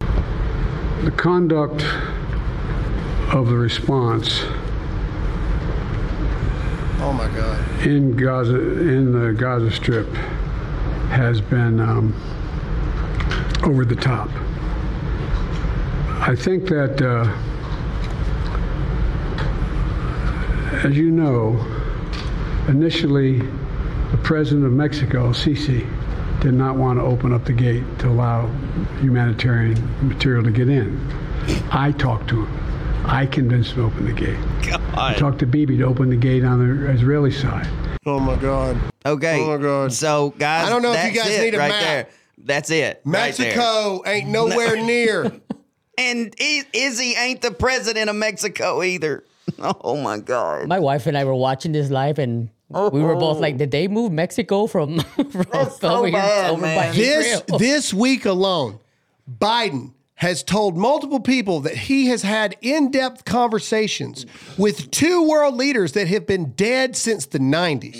The 0.00 1.10
conduct 1.16 1.84
of 3.32 3.48
the 3.48 3.56
response 3.56 4.42
Oh 7.00 7.12
my 7.12 7.26
God. 7.34 7.86
in 7.86 8.16
Gaza, 8.16 8.54
in 8.56 9.12
the 9.12 9.32
Gaza 9.32 9.70
Strip, 9.72 10.08
has 11.10 11.40
been 11.40 11.80
um, 11.80 12.14
over 13.64 13.84
the 13.84 13.96
top. 13.96 14.28
I 16.28 16.36
think 16.36 16.68
that 16.68 17.02
uh, 17.02 17.26
as 20.86 20.96
you 20.96 21.10
know, 21.10 21.58
initially 22.68 23.42
the 24.12 24.18
president 24.18 24.64
of 24.64 24.72
Mexico, 24.72 25.30
Sisi, 25.30 25.88
did 26.40 26.54
not 26.54 26.76
want 26.76 26.98
to 26.98 27.02
open 27.04 27.32
up 27.32 27.44
the 27.44 27.52
gate 27.52 27.82
to 28.00 28.08
allow 28.08 28.46
humanitarian 29.00 29.76
material 30.06 30.44
to 30.44 30.50
get 30.50 30.68
in. 30.68 31.00
I 31.72 31.92
talked 31.92 32.28
to 32.28 32.44
him. 32.44 32.58
I 33.04 33.26
convinced 33.26 33.72
him 33.72 33.76
to 33.78 33.82
open 33.84 34.06
the 34.06 34.12
gate. 34.12 34.38
God. 34.62 34.80
I 34.94 35.14
talked 35.14 35.40
to 35.40 35.46
Bibi 35.46 35.76
to 35.78 35.84
open 35.84 36.10
the 36.10 36.16
gate 36.16 36.44
on 36.44 36.58
the 36.58 36.90
Israeli 36.90 37.32
side. 37.32 37.66
Oh 38.06 38.20
my 38.20 38.36
God. 38.36 38.76
Okay. 39.06 39.40
Oh 39.40 39.56
my 39.56 39.62
God. 39.62 39.92
So 39.92 40.30
guys, 40.38 40.66
I 40.66 40.70
don't 40.70 40.82
know 40.82 40.92
if 40.92 41.04
you 41.12 41.20
guys 41.20 41.38
need 41.38 41.54
a 41.54 41.58
right 41.58 41.68
map. 41.68 41.80
there. 41.82 42.08
That's 42.38 42.70
it. 42.70 43.00
right 43.04 43.34
there. 43.36 43.46
Mexico 43.46 44.02
ain't 44.06 44.28
nowhere 44.28 44.76
near. 44.84 45.32
And 45.98 46.34
Izzy 46.38 47.14
ain't 47.14 47.42
the 47.42 47.50
president 47.52 48.10
of 48.10 48.16
Mexico 48.16 48.82
either. 48.82 49.24
Oh 49.58 49.96
my 50.00 50.18
God. 50.18 50.66
My 50.68 50.78
wife 50.78 51.06
and 51.06 51.18
I 51.18 51.24
were 51.24 51.34
watching 51.34 51.72
this 51.72 51.90
live, 51.90 52.18
and 52.18 52.48
we 52.72 53.02
were 53.02 53.14
both 53.16 53.38
like, 53.40 53.56
"Did 53.56 53.70
they 53.70 53.88
move 53.88 54.12
Mexico 54.12 54.66
from, 54.66 54.98
from 55.30 55.70
so 55.70 55.88
over 55.96 56.06
here 56.06 56.12
bad, 56.12 56.50
over 56.50 56.62
man. 56.62 56.76
by 56.90 56.96
This 56.96 57.26
Israel?" 57.26 57.58
this 57.58 57.92
week 57.94 58.24
alone, 58.24 58.78
Biden 59.30 59.92
has 60.16 60.42
told 60.44 60.76
multiple 60.76 61.18
people 61.18 61.60
that 61.60 61.74
he 61.76 62.06
has 62.06 62.22
had 62.22 62.54
in-depth 62.60 63.24
conversations 63.24 64.24
with 64.56 64.88
two 64.92 65.28
world 65.28 65.56
leaders 65.56 65.92
that 65.92 66.06
have 66.06 66.26
been 66.28 66.52
dead 66.52 66.94
since 66.96 67.26
the 67.26 67.40
90s. 67.40 67.96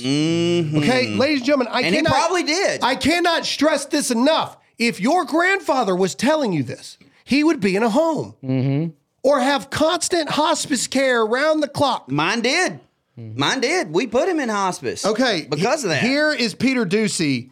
Okay, 0.77 1.09
ladies 1.17 1.39
and 1.39 1.47
gentlemen, 1.47 1.67
I 1.69 1.83
Mm-hmm. 1.83 1.87
And 1.87 1.95
he 1.95 2.03
cannot 2.03 2.13
probably 2.13 2.43
did. 2.45 2.83
I 2.85 2.95
cannot 2.95 3.45
stress 3.45 3.87
this 3.87 4.13
enough. 4.13 4.57
If 4.79 5.01
your 5.01 5.25
grandfather 5.25 5.97
was 5.97 6.15
telling 6.15 6.53
you 6.53 6.63
this, 6.63 6.97
he 7.25 7.43
would 7.43 7.61
be 7.61 7.75
in 7.75 7.83
a 7.83 7.91
home 7.91 8.35
Mm-hmm. 8.45 8.91
or 9.25 9.41
have 9.41 9.71
constant 9.71 10.31
hospice 10.31 10.87
care 10.87 11.23
around 11.23 11.61
the 11.61 11.69
clock. 11.69 12.09
Mine 12.09 12.41
did. 12.43 12.79
Mm-hmm. 13.19 13.39
Mine 13.39 13.61
did. 13.61 13.93
We 13.93 14.07
put 14.07 14.29
him 14.29 14.41
in 14.41 14.49
hospice. 14.49 15.05
Okay, 15.05 15.47
Because 15.49 15.85
of 15.85 15.91
that. 15.91 16.03
Here 16.03 16.33
is 16.33 16.55
Peter 16.55 16.87
Doocy 16.87 17.51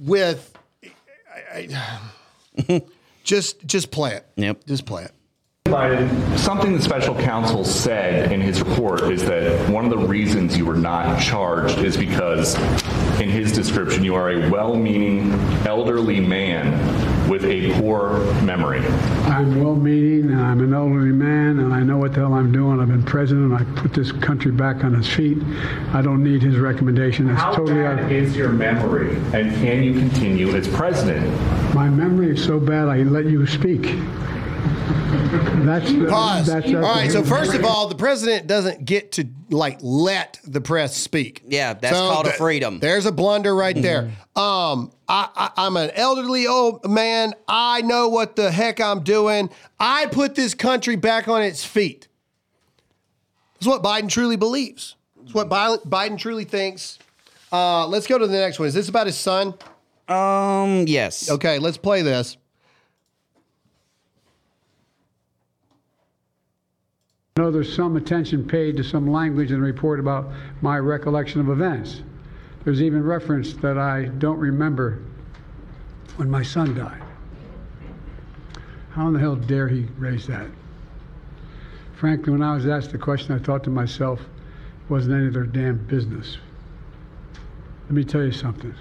with. 0.00 0.52
just, 3.24 3.64
just 3.66 3.90
play 3.90 4.14
it. 4.14 4.26
Yep. 4.36 4.66
Just 4.66 4.86
play 4.86 5.04
it. 5.04 5.12
Something 6.36 6.72
the 6.74 6.82
special 6.82 7.14
counsel 7.14 7.64
said 7.64 8.32
in 8.32 8.40
his 8.40 8.60
report 8.60 9.02
is 9.02 9.24
that 9.26 9.70
one 9.70 9.84
of 9.84 9.90
the 9.90 9.98
reasons 9.98 10.56
you 10.56 10.64
were 10.64 10.74
not 10.74 11.20
charged 11.20 11.78
is 11.78 11.96
because, 11.96 12.56
in 13.20 13.28
his 13.28 13.52
description, 13.52 14.02
you 14.02 14.16
are 14.16 14.30
a 14.30 14.50
well 14.50 14.74
meaning 14.74 15.30
elderly 15.64 16.18
man 16.18 16.72
with 17.28 17.44
a 17.44 17.72
poor 17.80 18.18
memory. 18.42 18.80
I'm 19.26 19.62
well 19.62 19.74
meaning 19.76 20.30
and 20.30 20.40
I'm 20.40 20.60
an 20.60 20.74
elderly 20.74 21.12
man 21.12 21.58
and 21.58 21.72
I 21.72 21.82
know 21.82 21.96
what 21.96 22.12
the 22.12 22.20
hell 22.20 22.34
I'm 22.34 22.52
doing. 22.52 22.80
I've 22.80 22.88
been 22.88 23.02
president. 23.02 23.52
I 23.52 23.64
put 23.80 23.92
this 23.92 24.12
country 24.12 24.52
back 24.52 24.84
on 24.84 24.94
its 24.94 25.08
feet. 25.08 25.38
I 25.92 26.02
don't 26.02 26.22
need 26.22 26.42
his 26.42 26.58
recommendation. 26.58 27.28
It's 27.28 27.40
How 27.40 27.52
totally 27.52 27.84
out 27.84 27.96
bad 27.96 28.12
is 28.12 28.36
your 28.36 28.50
memory, 28.50 29.16
and 29.32 29.52
can 29.56 29.82
you 29.82 29.92
continue 29.92 30.54
as 30.56 30.68
president? 30.68 31.26
My 31.74 31.88
memory 31.88 32.30
is 32.30 32.44
so 32.44 32.58
bad 32.58 32.88
I 32.88 33.02
let 33.02 33.26
you 33.26 33.46
speak. 33.46 33.94
That's 35.30 35.92
Pause. 36.10 36.46
That's, 36.46 36.74
all 36.74 36.80
right. 36.80 37.10
So 37.10 37.22
first 37.22 37.54
of 37.54 37.64
all, 37.64 37.86
the 37.88 37.94
president 37.94 38.46
doesn't 38.48 38.84
get 38.84 39.12
to 39.12 39.28
like 39.50 39.78
let 39.80 40.40
the 40.44 40.60
press 40.60 40.96
speak. 40.96 41.42
Yeah, 41.46 41.74
that's 41.74 41.96
called 41.96 42.26
a 42.26 42.32
freedom. 42.32 42.80
There's 42.80 43.06
a 43.06 43.12
blunder 43.12 43.54
right 43.54 43.80
there. 43.80 44.10
Um, 44.34 44.92
I, 45.08 45.28
I, 45.36 45.50
I'm 45.56 45.76
an 45.76 45.90
elderly 45.94 46.46
old 46.46 46.88
man. 46.90 47.34
I 47.46 47.82
know 47.82 48.08
what 48.08 48.34
the 48.36 48.50
heck 48.50 48.80
I'm 48.80 49.02
doing. 49.02 49.50
I 49.78 50.06
put 50.06 50.34
this 50.34 50.54
country 50.54 50.96
back 50.96 51.28
on 51.28 51.42
its 51.42 51.64
feet. 51.64 52.08
That's 53.54 53.66
what 53.66 53.82
Biden 53.82 54.08
truly 54.08 54.36
believes. 54.36 54.96
That's 55.20 55.34
what 55.34 55.48
Biden 55.48 56.18
truly 56.18 56.44
thinks. 56.44 56.98
Uh, 57.52 57.86
let's 57.86 58.06
go 58.06 58.18
to 58.18 58.26
the 58.26 58.32
next 58.32 58.58
one. 58.58 58.68
Is 58.68 58.74
this 58.74 58.88
about 58.88 59.06
his 59.06 59.16
son? 59.16 59.54
Um, 60.08 60.86
yes. 60.88 61.30
Okay, 61.30 61.58
let's 61.58 61.76
play 61.76 62.02
this. 62.02 62.36
Know 67.40 67.50
there's 67.50 67.74
some 67.74 67.96
attention 67.96 68.46
paid 68.46 68.76
to 68.76 68.84
some 68.84 69.10
language 69.10 69.50
in 69.50 69.60
the 69.60 69.66
report 69.66 69.98
about 69.98 70.30
my 70.60 70.78
recollection 70.78 71.40
of 71.40 71.48
events. 71.48 72.02
There's 72.64 72.82
even 72.82 73.02
reference 73.02 73.54
that 73.54 73.78
I 73.78 74.04
don't 74.04 74.38
remember 74.38 75.02
when 76.16 76.30
my 76.30 76.42
son 76.42 76.74
died. 76.74 77.02
How 78.90 79.06
in 79.06 79.14
the 79.14 79.20
hell 79.20 79.36
dare 79.36 79.68
he 79.68 79.86
raise 79.96 80.26
that? 80.26 80.48
Frankly, 81.94 82.32
when 82.32 82.42
I 82.42 82.54
was 82.54 82.66
asked 82.66 82.92
the 82.92 82.98
question, 82.98 83.34
I 83.34 83.38
thought 83.38 83.64
to 83.64 83.70
myself, 83.70 84.20
it 84.20 84.90
wasn't 84.90 85.16
any 85.16 85.28
of 85.28 85.32
their 85.32 85.44
damn 85.44 85.78
business. 85.86 86.36
Let 87.84 87.92
me 87.92 88.04
tell 88.04 88.22
you 88.22 88.32
something. 88.32 88.74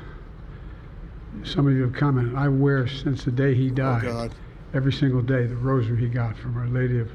Some 1.44 1.68
of 1.68 1.74
you 1.74 1.84
have 1.84 1.94
commented. 1.94 2.36
I 2.36 2.50
wear 2.50 2.88
since 2.88 3.24
the 3.24 3.32
day 3.32 3.54
he 3.56 3.72
oh, 3.72 3.76
died, 3.76 4.04
God. 4.04 4.36
every 4.74 4.92
single 4.92 5.22
day, 5.22 5.46
the 5.46 5.56
rosary 5.56 6.00
he 6.00 6.08
got 6.08 6.38
from 6.38 6.58
Our 6.58 6.68
Lady 6.68 7.00
of 7.00 7.10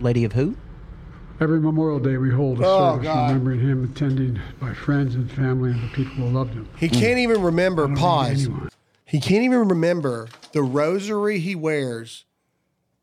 Lady 0.00 0.24
of 0.24 0.32
who? 0.32 0.56
Every 1.40 1.60
Memorial 1.60 2.00
Day, 2.00 2.16
we 2.16 2.30
hold 2.30 2.60
a 2.60 2.66
Oh, 2.66 2.92
service 2.94 3.04
God. 3.04 3.28
remembering 3.28 3.60
him, 3.60 3.84
attended 3.84 4.40
by 4.60 4.74
friends 4.74 5.14
and 5.14 5.30
family 5.30 5.70
and 5.70 5.82
the 5.82 5.88
people 5.94 6.14
who 6.14 6.24
loved 6.26 6.54
him. 6.54 6.68
He 6.78 6.88
can't 6.88 7.18
even 7.18 7.40
remember. 7.42 7.84
I 7.84 7.86
don't 7.86 7.94
need 7.94 8.00
Pause. 8.00 8.48
He 9.04 9.20
can't 9.20 9.44
even 9.44 9.68
remember 9.68 10.28
the 10.52 10.62
rosary 10.62 11.38
he 11.38 11.54
wears 11.54 12.24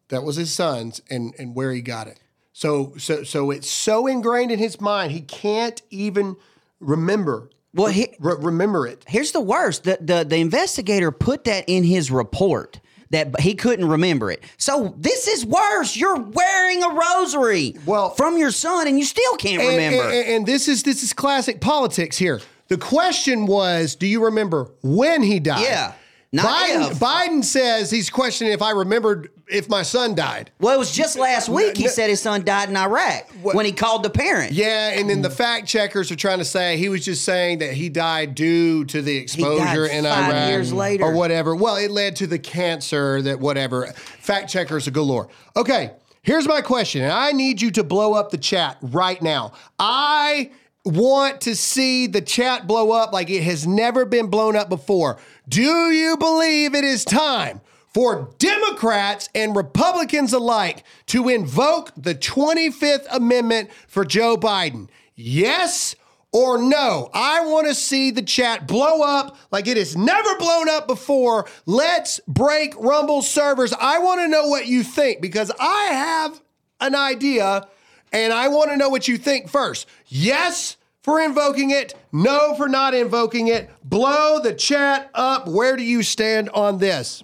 that 0.10 0.24
was 0.24 0.36
his 0.36 0.54
son's 0.54 1.02
and, 1.10 1.34
and 1.40 1.56
where 1.56 1.72
he 1.72 1.82
got 1.82 2.08
it. 2.08 2.20
So 2.54 2.94
so 2.98 3.24
so 3.24 3.52
it's 3.52 3.70
so 3.70 4.06
ingrained 4.08 4.52
in 4.52 4.60
his 4.60 4.80
mind 4.80 5.12
he 5.12 5.22
can't 5.22 5.82
even 5.90 6.36
remember. 6.80 7.50
Well, 7.74 7.88
he, 7.92 8.16
re- 8.20 8.36
remember 8.40 8.86
it. 8.88 9.04
here's 9.08 9.32
the 9.34 9.42
worst. 9.42 9.84
The, 9.84 9.98
the 10.00 10.24
the 10.24 10.38
investigator 10.38 11.12
put 11.12 11.46
that 11.46 11.66
in 11.68 11.84
his 11.84 12.12
report 12.12 12.80
that 13.16 13.40
he 13.40 13.56
couldn't 13.56 13.88
remember 13.88 14.30
it. 14.30 14.44
So 14.58 14.94
this 14.98 15.28
is 15.28 15.46
worse. 15.46 15.96
You're 15.96 16.20
wearing 16.20 16.84
a 16.84 16.90
rosary 16.90 17.76
Well- 17.86 18.12
from 18.12 18.38
your 18.38 18.52
son 18.52 18.88
and 18.88 19.00
you 19.00 19.06
still 19.06 19.36
can't 19.38 19.62
And, 19.62 19.70
remember. 19.70 20.04
and, 20.10 20.28
and 20.30 20.46
this 20.46 20.68
is 20.68 20.84
this 20.84 21.02
is 21.04 21.14
classic 21.14 21.62
politics 21.62 22.18
here. 22.18 22.42
The 22.68 22.78
question 22.78 23.46
was, 23.46 23.96
do 23.96 24.08
you 24.08 24.26
remember 24.26 24.72
when 24.82 25.22
he 25.24 25.40
died? 25.40 25.62
Yeah, 25.62 25.94
not 26.36 26.46
Biden, 26.46 26.92
if. 26.92 27.00
Biden 27.00 27.44
says 27.44 27.90
he's 27.90 28.10
questioning 28.10 28.52
if 28.52 28.62
I 28.62 28.72
remembered 28.72 29.30
if 29.48 29.70
my 29.70 29.84
son 29.84 30.16
died. 30.16 30.52
well, 30.60 30.76
it 30.76 30.78
was 30.78 30.92
just 30.92 31.18
last 31.18 31.50
week 31.50 31.78
he 31.78 31.88
said 31.88 32.10
his 32.10 32.22
son 32.22 32.44
died 32.44 32.70
in 32.70 32.76
Iraq 32.76 33.30
when 33.42 33.66
he 33.66 33.72
called 33.72 34.04
the 34.04 34.10
parent. 34.10 34.52
Yeah, 34.52 34.90
and 34.90 35.10
then 35.10 35.22
the 35.22 35.30
fact 35.30 35.68
checkers 35.68 36.12
are 36.12 36.16
trying 36.16 36.40
to 36.40 36.46
say 36.46 36.78
he 36.78 36.90
was 36.90 37.06
just 37.06 37.24
saying 37.24 37.60
that 37.60 37.74
he 37.74 37.90
died 37.90 38.36
due 38.36 38.86
to 38.86 39.02
the 39.02 39.16
exposure 39.16 39.86
in 39.86 40.04
five 40.04 40.34
Iraq 40.34 40.50
years 40.50 40.74
later. 40.74 41.06
or 41.06 41.14
whatever. 41.14 41.56
Well, 41.56 41.78
it 41.78 41.92
led 41.92 42.16
to 42.18 42.28
the 42.28 42.40
cancer 42.40 43.22
that 43.22 43.40
whatever. 43.40 43.88
Fact 43.88 44.50
checkers 44.50 44.88
are 44.88 44.92
galore. 44.92 45.30
Okay, 45.56 45.92
here's 46.22 46.48
my 46.48 46.62
question, 46.62 47.04
and 47.04 47.14
I 47.14 47.32
need 47.32 47.62
you 47.62 47.72
to 47.72 47.84
blow 47.84 48.14
up 48.14 48.32
the 48.32 48.38
chat 48.38 48.78
right 48.82 49.22
now. 49.22 49.54
I 49.80 50.52
want 50.86 51.42
to 51.42 51.56
see 51.56 52.06
the 52.08 52.22
chat 52.22 52.68
blow 52.68 52.92
up 52.92 53.12
like 53.12 53.30
it 53.30 53.42
has 53.42 53.66
never 53.66 54.06
been 54.06 54.28
blown 54.28 54.56
up 54.56 54.70
before. 54.70 55.18
Do 55.48 55.92
you 55.92 56.18
believe 56.18 56.74
it 56.74 56.84
is 56.84 57.06
time? 57.06 57.62
For 57.94 58.30
Democrats 58.40 59.30
and 59.34 59.56
Republicans 59.56 60.34
alike 60.34 60.84
to 61.08 61.30
invoke 61.30 61.92
the 61.96 62.14
25th 62.14 63.06
Amendment 63.10 63.70
for 63.88 64.04
Joe 64.04 64.36
Biden. 64.36 64.90
Yes 65.16 65.96
or 66.34 66.58
no? 66.58 67.10
I 67.14 67.46
want 67.46 67.68
to 67.68 67.76
see 67.76 68.12
the 68.12 68.22
chat 68.22 68.68
blow 68.68 69.02
up 69.02 69.38
like 69.52 69.68
it 69.68 69.78
has 69.78 69.96
never 69.96 70.38
blown 70.38 70.68
up 70.68 70.88
before. 70.88 71.48
Let's 71.66 72.20
break 72.28 72.74
Rumble 72.78 73.22
servers. 73.22 73.72
I 73.72 74.00
want 74.00 74.20
to 74.20 74.28
know 74.28 74.48
what 74.48 74.68
you 74.68 74.84
think 74.84 75.22
because 75.22 75.52
I 75.58 75.84
have 75.94 76.42
an 76.82 76.96
idea 76.96 77.66
and 78.12 78.34
I 78.34 78.50
want 78.50 78.72
to 78.72 78.78
know 78.78 78.90
what 78.90 79.08
you 79.08 79.18
think 79.18 79.48
first. 79.48 79.88
Yes 80.08 80.76
for 81.06 81.22
invoking 81.22 81.70
it, 81.70 81.94
no 82.12 82.56
for 82.56 82.68
not 82.68 82.96
invoking 82.96 83.48
it. 83.48 83.70
Blow 83.84 84.40
the 84.42 84.52
chat 84.56 85.12
up. 85.14 85.48
Where 85.48 85.78
do 85.78 85.84
you 85.84 86.02
stand 86.02 86.50
on 86.50 86.80
this? 86.80 87.24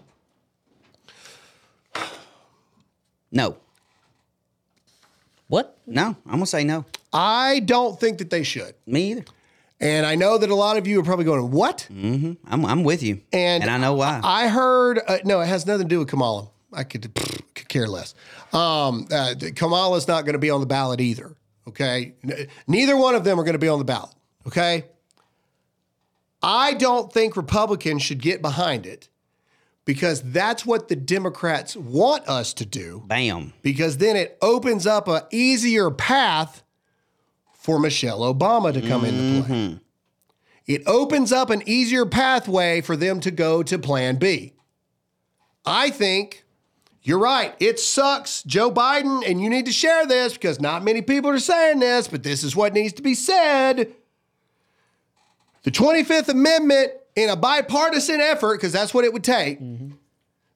No, 3.32 3.58
What? 5.48 5.78
no, 5.88 6.16
I'm 6.26 6.32
gonna 6.34 6.46
say 6.46 6.64
no. 6.64 6.86
I 7.12 7.60
don't 7.62 8.00
think 8.00 8.20
that 8.20 8.30
they 8.30 8.44
should. 8.44 8.76
Me 8.86 9.12
either. 9.12 9.26
And 9.80 10.06
I 10.06 10.14
know 10.14 10.38
that 10.38 10.50
a 10.52 10.56
lot 10.56 10.78
of 10.78 10.86
you 10.86 11.00
are 11.00 11.04
probably 11.04 11.26
going, 11.26 11.50
"What?" 11.50 11.88
I'm 11.90 12.38
I'm 12.46 12.84
with 12.84 13.02
you, 13.02 13.22
And, 13.34 13.64
I 13.64 13.78
know 13.78 13.96
why. 13.96 14.20
I 14.24 14.48
heard 14.48 15.00
uh, 15.08 15.18
no, 15.24 15.40
it 15.42 15.48
has 15.48 15.66
nothing 15.66 15.88
to 15.88 15.90
do 15.90 16.00
with 16.00 16.08
Kamala. 16.10 16.50
I 16.72 16.84
could, 16.84 17.02
pfft, 17.02 17.42
could 17.56 17.68
care 17.68 17.88
less. 17.88 18.14
Um, 18.54 19.08
uh, 19.12 19.34
Kamala's 19.56 20.08
not 20.08 20.24
going 20.24 20.34
to 20.34 20.40
be 20.40 20.50
on 20.52 20.60
the 20.62 20.68
ballot 20.68 21.02
either. 21.02 21.36
Okay, 21.68 22.16
neither 22.68 22.97
one 22.97 23.16
of 23.16 23.24
them 23.24 23.39
are 23.39 23.43
going 23.43 23.53
to 23.53 23.59
be 23.59 23.68
on 23.68 23.80
the 23.80 23.86
ballot. 23.86 24.14
Okay, 24.47 24.86
I 26.41 26.74
don't 26.74 27.14
think 27.14 27.38
Republicans 27.38 28.01
should 28.01 28.22
get 28.22 28.41
behind 28.41 28.86
it 28.86 29.09
because 29.86 30.22
that's 30.22 30.66
what 30.66 30.88
the 30.88 30.95
Democrats 30.95 31.76
want 31.76 32.28
us 32.28 32.53
to 32.55 32.66
do. 32.66 33.03
Bam. 33.05 33.53
Because 33.62 33.97
then 33.97 34.16
it 34.16 34.38
opens 34.41 34.88
up 34.88 35.07
a 35.07 35.28
easier 35.32 35.91
path 35.91 36.64
for 37.53 37.80
Michelle 37.80 38.22
Obama 38.22 38.74
to 38.74 38.82
come 38.82 39.05
into 39.05 39.45
play. 39.45 39.55
Mm-hmm. 39.55 39.78
It 40.66 40.84
opens 40.88 41.32
up 41.32 41.49
an 41.49 41.62
easier 41.66 42.05
pathway 42.05 42.82
for 42.82 42.95
them 42.95 43.20
to 43.22 43.32
go 43.32 43.62
to 43.64 43.78
plan 43.78 44.16
B. 44.16 44.53
I 45.66 45.89
think 45.89 46.43
you're 47.04 47.20
right. 47.20 47.56
It 47.60 47.80
sucks, 47.80 48.43
Joe 48.43 48.72
Biden, 48.72 49.28
and 49.28 49.41
you 49.41 49.49
need 49.49 49.66
to 49.66 49.72
share 49.72 50.06
this 50.06 50.34
because 50.34 50.60
not 50.60 50.84
many 50.84 51.02
people 51.02 51.32
are 51.32 51.39
saying 51.39 51.80
this, 51.80 52.08
but 52.08 52.22
this 52.24 52.43
is 52.43 52.56
what 52.56 52.74
needs 52.74 52.93
to 52.93 53.02
be 53.02 53.16
said. 53.16 53.91
The 55.64 55.72
25th 55.72 56.30
Amendment, 56.30 56.91
in 57.16 57.30
a 57.30 57.36
bipartisan 57.36 58.22
effort, 58.22 58.58
because 58.58 58.72
that's 58.72 58.93
what 58.93 59.04
it 59.04 59.14
would 59.14 59.24
take, 59.24 59.60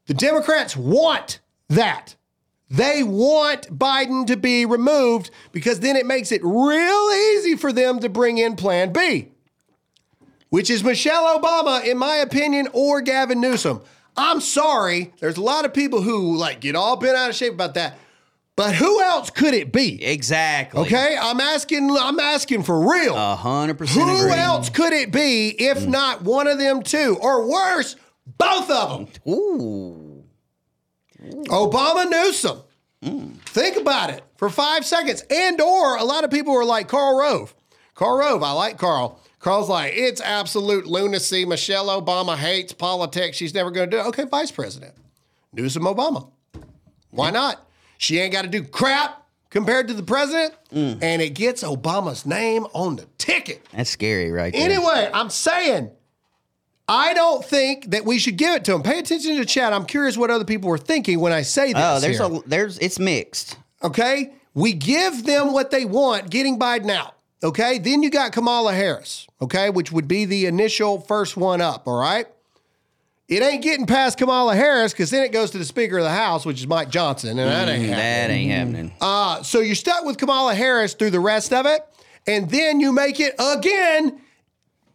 the 0.06 0.14
Democrats 0.14 0.78
want 0.78 1.40
that. 1.70 2.16
They 2.70 3.04
want 3.04 3.78
Biden 3.78 4.26
to 4.28 4.38
be 4.38 4.66
removed 4.66 5.32
because 5.52 5.80
then 5.80 5.96
it 5.96 6.06
makes 6.06 6.32
it 6.32 6.42
real 6.44 7.10
easy 7.12 7.56
for 7.56 7.72
them 7.72 8.00
to 8.00 8.10
bring 8.10 8.38
in 8.38 8.56
Plan 8.56 8.92
B, 8.92 9.30
which 10.50 10.70
is 10.70 10.84
Michelle 10.84 11.40
Obama, 11.40 11.84
in 11.84 11.98
my 11.98 12.16
opinion, 12.16 12.68
or 12.74 13.02
Gavin 13.02 13.40
Newsom. 13.40 13.82
I'm 14.18 14.42
sorry. 14.42 15.14
There's 15.20 15.38
a 15.38 15.42
lot 15.42 15.66
of 15.66 15.74
people 15.74 16.02
who 16.02 16.36
like 16.38 16.60
get 16.62 16.76
all 16.76 16.96
bent 16.96 17.16
out 17.16 17.30
of 17.30 17.36
shape 17.36 17.54
about 17.54 17.74
that. 17.74 17.98
But 18.56 18.74
who 18.76 19.02
else 19.02 19.30
could 19.30 19.54
it 19.54 19.74
be? 19.74 20.04
Exactly. 20.04 20.82
Okay, 20.82 21.18
I'm 21.20 21.42
asking. 21.42 21.92
I'm 21.92 22.20
asking 22.20 22.64
for 22.64 22.90
real. 22.90 23.16
A 23.16 23.36
hundred 23.36 23.78
percent 23.78 24.08
Who 24.08 24.18
agree. 24.18 24.32
else 24.32 24.70
could 24.70 24.94
it 24.94 25.12
be 25.12 25.50
if 25.50 25.80
mm. 25.80 25.88
not 25.88 26.22
one 26.22 26.48
of 26.48 26.58
them 26.58 26.82
two, 26.82 27.18
or 27.20 27.50
worse, 27.50 27.98
both 28.38 28.70
of 28.70 29.08
them? 29.26 29.34
Ooh. 29.34 30.24
Obama 31.48 32.10
Newsom. 32.10 32.60
Mm. 33.04 33.36
Think 33.42 33.76
about 33.76 34.10
it 34.10 34.24
for 34.38 34.50
five 34.50 34.86
seconds. 34.86 35.24
And 35.30 35.60
or 35.60 35.98
a 35.98 36.04
lot 36.04 36.24
of 36.24 36.32
people 36.32 36.54
were 36.54 36.66
like 36.66 36.88
Karl 36.88 37.18
Rove. 37.18 37.54
Karl 37.94 38.18
Rove, 38.18 38.44
I 38.44 38.52
like 38.52 38.78
Karl. 38.78 39.20
Karl's 39.46 39.70
like, 39.70 39.94
it's 39.96 40.22
absolute 40.22 40.88
lunacy. 40.88 41.46
Michelle 41.46 41.86
Obama 42.02 42.36
hates 42.36 42.74
politics. 42.74 43.38
She's 43.38 43.54
never 43.54 43.70
going 43.70 43.92
to 43.92 43.96
do 43.96 44.02
it. 44.02 44.08
Okay, 44.08 44.24
vice 44.24 44.50
president. 44.50 44.96
Newsom 45.54 45.84
Obama. 45.84 46.32
Why 47.12 47.30
not? 47.30 47.64
She 48.00 48.18
ain't 48.18 48.34
got 48.34 48.42
to 48.42 48.48
do 48.48 48.64
crap 48.64 49.24
compared 49.52 49.88
to 49.90 49.94
the 49.94 50.02
president. 50.02 50.56
Mm. 50.74 50.98
And 51.04 51.22
it 51.22 51.36
gets 51.36 51.64
Obama's 51.64 52.26
name 52.26 52.66
on 52.74 52.96
the 52.96 53.06
ticket. 53.20 53.64
That's 53.72 53.92
scary, 53.92 54.32
right 54.32 54.52
there. 54.52 54.64
Anyway, 54.64 55.12
I'm 55.14 55.30
saying 55.30 55.92
I 56.90 57.14
don't 57.14 57.46
think 57.46 57.92
that 57.92 58.04
we 58.04 58.18
should 58.18 58.38
give 58.38 58.56
it 58.56 58.66
to 58.66 58.74
him. 58.74 58.82
Pay 58.82 58.98
attention 58.98 59.34
to 59.34 59.42
the 59.42 59.46
chat. 59.46 59.74
I'm 59.74 59.86
curious 59.86 60.18
what 60.18 60.32
other 60.32 60.44
people 60.44 60.72
were 60.72 60.80
thinking 60.80 61.20
when 61.20 61.34
I 61.34 61.44
say 61.44 61.72
oh, 61.76 61.76
this. 61.76 61.86
Oh, 61.86 62.00
there's 62.00 62.18
here. 62.18 62.42
a 62.46 62.50
there's 62.50 62.80
it's 62.80 62.98
mixed. 62.98 63.60
okay. 63.84 64.34
We 64.56 64.74
give 64.74 65.24
them 65.24 65.54
what 65.54 65.70
they 65.70 65.86
want, 65.86 66.32
getting 66.32 66.58
Biden 66.58 66.90
out. 66.90 67.15
Okay. 67.46 67.78
Then 67.78 68.04
you 68.04 68.10
got 68.10 68.32
Kamala 68.32 68.74
Harris. 68.74 69.28
Okay, 69.42 69.70
which 69.70 69.92
would 69.92 70.08
be 70.08 70.26
the 70.26 70.48
initial 70.48 71.00
first 71.00 71.38
one 71.38 71.62
up. 71.62 71.88
All 71.88 72.00
right. 72.00 72.26
It 73.28 73.42
ain't 73.42 73.64
getting 73.64 73.88
past 73.88 74.20
Kamala 74.20 74.56
Harris 74.56 74.94
because 74.94 75.10
then 75.10 75.24
it 75.24 75.32
goes 75.32 75.52
to 75.52 75.58
the 75.58 75.66
Speaker 75.66 75.98
of 75.98 76.04
the 76.04 76.12
House, 76.12 76.46
which 76.46 76.60
is 76.60 76.68
Mike 76.68 76.90
Johnson, 76.90 77.40
and 77.40 77.40
that 77.40 77.68
ain't 77.68 77.82
happening. 77.82 77.92
That 77.92 78.30
ain't 78.30 78.52
happening. 78.52 78.92
Uh, 79.02 79.42
so 79.42 79.62
you're 79.62 79.74
stuck 79.74 80.06
with 80.06 80.18
Kamala 80.18 80.54
Harris 80.54 80.94
through 80.94 81.10
the 81.10 81.20
rest 81.20 81.52
of 81.52 81.66
it. 81.66 81.82
And 82.28 82.50
then 82.50 82.80
you 82.80 82.92
make 82.92 83.20
it 83.20 83.34
again. 83.40 84.22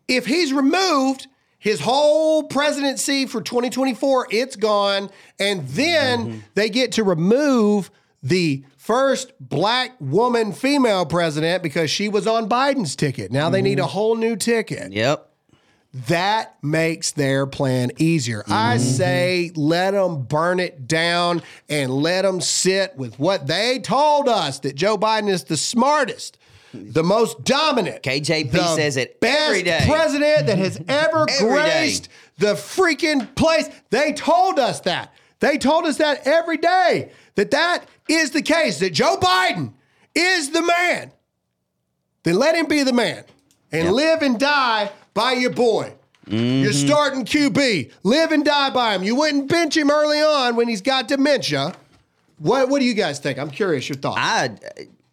If 0.06 0.26
he's 0.26 0.52
removed, 0.52 1.26
his 1.58 1.80
whole 1.80 2.44
presidency 2.44 3.26
for 3.26 3.42
2024, 3.42 4.28
it's 4.30 4.56
gone. 4.56 5.10
And 5.38 5.66
then 5.68 6.44
they 6.54 6.68
get 6.68 6.92
to 6.92 7.04
remove 7.04 7.90
the 8.22 8.64
first 8.90 9.32
black 9.38 9.92
woman 10.00 10.52
female 10.52 11.06
president 11.06 11.62
because 11.62 11.88
she 11.88 12.08
was 12.08 12.26
on 12.26 12.48
Biden's 12.48 12.96
ticket. 12.96 13.30
Now 13.30 13.48
they 13.48 13.62
need 13.62 13.78
a 13.78 13.82
mm-hmm. 13.82 13.90
whole 13.90 14.16
new 14.16 14.34
ticket. 14.34 14.92
Yep. 14.92 15.28
That 16.08 16.56
makes 16.60 17.12
their 17.12 17.46
plan 17.46 17.92
easier. 17.98 18.42
I 18.48 18.76
mm-hmm. 18.76 18.82
say 18.82 19.52
let 19.54 19.92
them 19.92 20.24
burn 20.24 20.58
it 20.58 20.88
down 20.88 21.42
and 21.68 21.92
let 21.92 22.22
them 22.22 22.40
sit 22.40 22.96
with 22.96 23.16
what 23.20 23.46
they 23.46 23.78
told 23.78 24.28
us 24.28 24.58
that 24.60 24.74
Joe 24.74 24.98
Biden 24.98 25.28
is 25.28 25.44
the 25.44 25.56
smartest, 25.56 26.36
the 26.74 27.04
most 27.04 27.44
dominant. 27.44 28.02
KJP 28.02 28.50
the 28.50 28.74
says 28.74 28.96
it 28.96 29.20
best 29.20 29.40
every 29.40 29.62
day. 29.62 29.84
president 29.86 30.48
that 30.48 30.58
has 30.58 30.80
ever 30.88 31.26
Every 31.30 31.46
day. 31.46 31.46
graced 31.46 32.08
the 32.38 32.54
freaking 32.54 33.32
place. 33.36 33.68
They 33.90 34.14
told 34.14 34.58
us 34.58 34.80
that. 34.80 35.14
They 35.40 35.58
told 35.58 35.86
us 35.86 35.96
that 35.98 36.26
every 36.26 36.58
day 36.58 37.12
that 37.34 37.50
that 37.50 37.86
is 38.08 38.30
the 38.30 38.42
case, 38.42 38.78
that 38.80 38.90
Joe 38.90 39.16
Biden 39.16 39.72
is 40.14 40.50
the 40.50 40.62
man. 40.62 41.12
Then 42.22 42.36
let 42.36 42.54
him 42.54 42.66
be 42.66 42.82
the 42.82 42.92
man 42.92 43.24
and 43.72 43.92
live 43.92 44.22
and 44.22 44.38
die 44.38 44.92
by 45.14 45.32
your 45.32 45.50
boy. 45.50 45.94
Mm-hmm. 46.26 46.62
You're 46.62 46.72
starting 46.72 47.24
QB. 47.24 47.92
Live 48.02 48.32
and 48.32 48.44
die 48.44 48.70
by 48.70 48.94
him. 48.94 49.02
You 49.02 49.16
wouldn't 49.16 49.48
bench 49.48 49.76
him 49.76 49.90
early 49.90 50.20
on 50.20 50.54
when 50.54 50.68
he's 50.68 50.82
got 50.82 51.08
dementia. 51.08 51.74
What 52.38 52.68
What 52.68 52.80
do 52.80 52.84
you 52.84 52.94
guys 52.94 53.18
think? 53.18 53.38
I'm 53.38 53.50
curious 53.50 53.88
your 53.88 53.96
thoughts. 53.96 54.18
I 54.20 54.50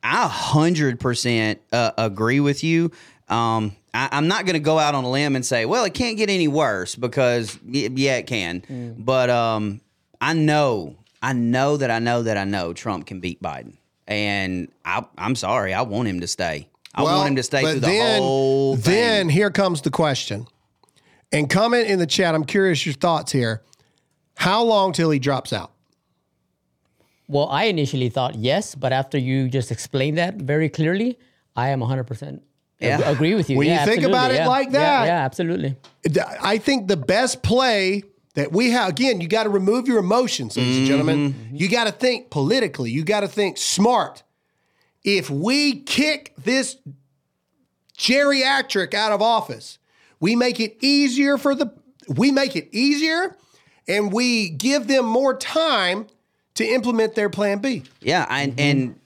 I 0.04 0.28
hundred 0.28 1.00
percent 1.00 1.62
uh, 1.72 1.92
agree 1.98 2.40
with 2.40 2.64
you. 2.64 2.92
Um, 3.30 3.76
I, 3.94 4.10
I'm 4.12 4.28
not 4.28 4.46
going 4.46 4.54
to 4.54 4.60
go 4.60 4.80
out 4.80 4.96
on 4.96 5.04
a 5.04 5.10
limb 5.10 5.36
and 5.36 5.46
say, 5.46 5.66
well, 5.66 5.84
it 5.86 5.94
can't 5.94 6.18
get 6.18 6.30
any 6.30 6.48
worse 6.48 6.96
because 6.96 7.58
yeah, 7.66 8.18
it 8.18 8.28
can. 8.28 8.62
Mm. 8.62 9.04
But 9.04 9.30
um, 9.30 9.82
I 10.22 10.34
know, 10.34 10.96
I 11.22 11.34
know 11.34 11.78
that 11.78 11.92
I 11.92 12.00
know 12.00 12.24
that 12.24 12.38
I 12.38 12.44
know 12.44 12.74
Trump 12.74 13.06
can 13.08 13.20
beat 13.20 13.42
Biden, 13.42 13.78
and 14.08 14.70
I, 14.86 15.06
I'm 15.18 15.36
sorry, 15.36 15.74
I 15.74 15.82
want 15.84 16.08
him 16.08 16.20
to 16.22 16.28
stay. 16.28 16.70
I 16.96 17.04
Well, 17.04 17.18
want 17.18 17.30
him 17.30 17.36
to 17.36 17.44
stay 17.44 17.62
but 17.62 17.72
through 17.74 17.80
the 17.82 17.88
then, 17.88 18.22
whole 18.22 18.76
thing. 18.76 18.94
Then 18.94 19.30
here 19.30 19.52
comes 19.52 19.82
the 19.82 19.92
question. 19.92 20.48
And 21.32 21.50
comment 21.50 21.88
in 21.88 22.00
the 22.00 22.08
chat. 22.08 22.34
I'm 22.34 22.46
curious 22.46 22.86
your 22.86 22.96
thoughts 22.96 23.32
here. 23.32 23.62
How 24.36 24.64
long 24.64 24.94
till 24.94 25.10
he 25.12 25.20
drops 25.20 25.52
out? 25.54 25.72
Well, 27.28 27.50
I 27.50 27.66
initially 27.66 28.10
thought 28.10 28.36
yes, 28.36 28.74
but 28.76 28.94
after 28.94 29.18
you 29.18 29.50
just 29.50 29.72
explained 29.72 30.18
that 30.18 30.36
very 30.36 30.70
clearly, 30.70 31.20
I 31.56 31.70
am 31.70 31.82
100% 31.82 32.40
Yeah. 32.80 33.02
agree 33.10 33.36
with 33.36 33.50
you. 33.50 33.58
When 33.58 33.68
you 33.68 33.78
think 33.86 34.04
about 34.04 34.32
it 34.32 34.36
yeah. 34.38 34.48
like 34.48 34.68
Yeah, 34.68 34.72
that- 34.80 35.06
Yeah, 35.08 35.26
absolutely. 35.26 35.76
I 36.42 36.58
think 36.58 36.88
the 36.88 36.98
best 36.98 37.44
play 37.44 38.04
that 38.38 38.52
we 38.52 38.70
have, 38.70 38.90
again, 38.90 39.20
you 39.20 39.28
got 39.28 39.44
to 39.44 39.50
remove 39.50 39.88
your 39.88 39.98
emotions, 39.98 40.56
ladies 40.56 40.78
and 40.78 40.86
gentlemen. 40.86 41.50
You 41.54 41.68
got 41.68 41.86
to 41.86 41.92
think 41.92 42.30
politically, 42.30 42.92
you 42.92 43.04
got 43.04 43.22
to 43.22 43.28
think 43.28 43.58
smart. 43.58 44.22
If 45.04 45.28
we 45.32 45.80
kick 45.82 46.34
this 46.38 46.78
geriatric 47.98 48.94
out 48.94 49.12
of 49.12 49.24
office, 49.24 49.80
we 50.20 50.36
make 50.36 50.60
it 50.60 50.78
easier 50.82 51.40
for 51.40 51.56
the, 51.56 51.74
we 52.08 52.32
make 52.32 52.56
it 52.56 52.70
easier 52.72 53.36
and 53.88 54.14
we 54.14 54.50
give 54.50 54.86
them 54.88 55.06
more 55.06 55.36
time 55.36 56.06
to 56.56 56.64
implement 56.64 57.16
their 57.16 57.30
plan 57.32 57.58
B. 57.58 57.84
Yeah, 58.02 58.26
and 58.30 58.52
Mm-hmm. 58.52 58.60
and 58.60 59.00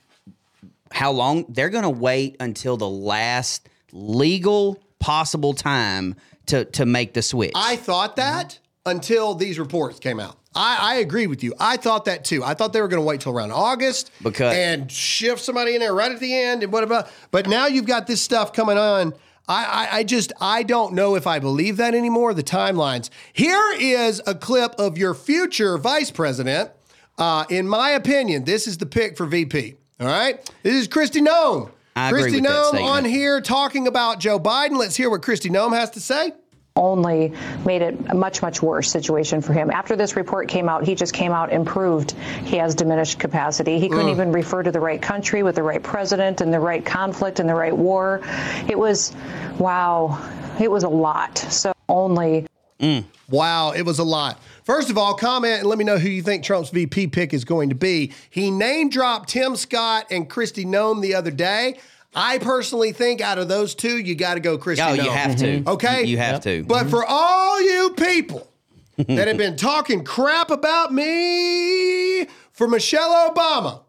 how 0.90 1.10
long 1.10 1.46
they're 1.48 1.70
going 1.70 1.84
to 1.84 1.90
wait 1.90 2.36
until 2.38 2.76
the 2.76 2.88
last 2.88 3.66
legal 3.92 4.78
possible 4.98 5.54
time 5.54 6.16
to 6.46 6.66
to 6.66 6.84
make 6.84 7.14
the 7.14 7.22
switch. 7.22 7.52
I 7.54 7.76
thought 7.76 8.16
that 8.16 8.58
until 8.86 9.34
these 9.34 9.58
reports 9.58 9.98
came 9.98 10.18
out. 10.20 10.36
I, 10.54 10.78
I 10.80 10.94
agree 10.96 11.26
with 11.26 11.42
you. 11.42 11.54
I 11.58 11.76
thought 11.76 12.04
that 12.06 12.24
too. 12.24 12.44
I 12.44 12.54
thought 12.54 12.72
they 12.72 12.80
were 12.82 12.88
going 12.88 13.00
to 13.00 13.06
wait 13.06 13.20
till 13.22 13.32
around 13.32 13.52
August 13.52 14.10
Because- 14.22 14.54
and 14.54 14.90
shift 14.90 15.40
somebody 15.40 15.74
in 15.74 15.80
there 15.80 15.94
right 15.94 16.12
at 16.12 16.20
the 16.20 16.34
end 16.36 16.62
and 16.62 16.72
whatever. 16.72 17.08
But 17.30 17.48
now 17.48 17.66
you've 17.66 17.86
got 17.86 18.06
this 18.06 18.20
stuff 18.20 18.52
coming 18.52 18.76
on. 18.76 19.14
I, 19.48 19.64
I, 19.92 19.96
I 19.98 20.04
just 20.04 20.32
I 20.40 20.62
don't 20.62 20.92
know 20.94 21.16
if 21.16 21.26
I 21.26 21.38
believe 21.38 21.76
that 21.78 21.94
anymore. 21.94 22.32
The 22.34 22.42
timelines. 22.44 23.10
Here 23.32 23.74
is 23.78 24.22
a 24.26 24.34
clip 24.34 24.74
of 24.78 24.96
your 24.98 25.14
future 25.14 25.78
vice 25.78 26.10
president. 26.10 26.70
Uh, 27.18 27.44
in 27.50 27.66
my 27.68 27.90
opinion, 27.90 28.44
this 28.44 28.66
is 28.66 28.78
the 28.78 28.86
pick 28.86 29.16
for 29.16 29.26
VP. 29.26 29.74
All 30.00 30.06
right, 30.06 30.38
this 30.62 30.74
is 30.74 30.88
Kristi 30.88 31.24
Noem. 31.26 31.70
I 31.94 32.08
agree 32.08 32.22
Kristi 32.22 32.32
with 32.34 32.42
that 32.44 32.50
Noem 32.50 32.68
statement. 32.68 32.90
on 32.90 33.04
here 33.04 33.40
talking 33.40 33.86
about 33.86 34.20
Joe 34.20 34.38
Biden. 34.38 34.76
Let's 34.78 34.96
hear 34.96 35.10
what 35.10 35.22
Kristi 35.22 35.50
Noem 35.50 35.74
has 35.76 35.90
to 35.90 36.00
say. 36.00 36.32
Only 36.74 37.32
made 37.66 37.82
it 37.82 37.98
a 38.08 38.14
much, 38.14 38.40
much 38.40 38.62
worse 38.62 38.90
situation 38.90 39.42
for 39.42 39.52
him. 39.52 39.70
After 39.70 39.94
this 39.94 40.16
report 40.16 40.48
came 40.48 40.68
out, 40.68 40.84
he 40.84 40.94
just 40.94 41.12
came 41.12 41.32
out 41.32 41.52
and 41.52 41.66
proved 41.66 42.12
he 42.44 42.56
has 42.56 42.74
diminished 42.74 43.18
capacity. 43.18 43.78
He 43.78 43.88
couldn't 43.88 44.06
mm. 44.06 44.12
even 44.12 44.32
refer 44.32 44.62
to 44.62 44.72
the 44.72 44.80
right 44.80 45.00
country 45.00 45.42
with 45.42 45.56
the 45.56 45.62
right 45.62 45.82
president 45.82 46.40
and 46.40 46.52
the 46.52 46.60
right 46.60 46.84
conflict 46.84 47.40
and 47.40 47.48
the 47.48 47.54
right 47.54 47.76
war. 47.76 48.22
It 48.68 48.78
was, 48.78 49.14
wow, 49.58 50.18
it 50.60 50.70
was 50.70 50.84
a 50.84 50.88
lot. 50.88 51.38
So 51.38 51.72
only 51.88 52.46
mm. 52.80 53.04
Wow, 53.32 53.72
it 53.72 53.82
was 53.82 53.98
a 53.98 54.04
lot. 54.04 54.38
First 54.64 54.90
of 54.90 54.98
all, 54.98 55.14
comment 55.14 55.60
and 55.60 55.66
let 55.66 55.78
me 55.78 55.84
know 55.84 55.96
who 55.96 56.10
you 56.10 56.22
think 56.22 56.44
Trump's 56.44 56.68
VP 56.68 57.06
pick 57.08 57.32
is 57.32 57.46
going 57.46 57.70
to 57.70 57.74
be. 57.74 58.12
He 58.28 58.50
name 58.50 58.90
dropped 58.90 59.30
Tim 59.30 59.56
Scott 59.56 60.06
and 60.10 60.28
Kristi 60.28 60.66
Noem 60.66 61.00
the 61.00 61.14
other 61.14 61.30
day. 61.30 61.78
I 62.14 62.38
personally 62.38 62.92
think 62.92 63.20
out 63.20 63.38
of 63.38 63.48
those 63.48 63.74
two, 63.74 63.98
you 63.98 64.14
got 64.14 64.32
oh, 64.32 64.34
to 64.34 64.40
go 64.40 64.58
Kristi 64.58 64.80
oh, 64.80 64.96
Noem. 64.96 65.04
you 65.04 65.10
have 65.10 65.36
to. 65.36 65.62
Okay? 65.66 66.00
you, 66.02 66.08
you 66.08 66.18
have 66.18 66.42
to. 66.42 66.62
But 66.64 66.82
mm-hmm. 66.82 66.90
for 66.90 67.04
all 67.06 67.60
you 67.60 67.94
people 67.96 68.48
that 68.96 69.28
have 69.28 69.38
been 69.38 69.56
talking 69.56 70.04
crap 70.04 70.50
about 70.50 70.92
me 70.92 72.26
for 72.52 72.68
Michelle 72.68 73.30
Obama. 73.30 73.80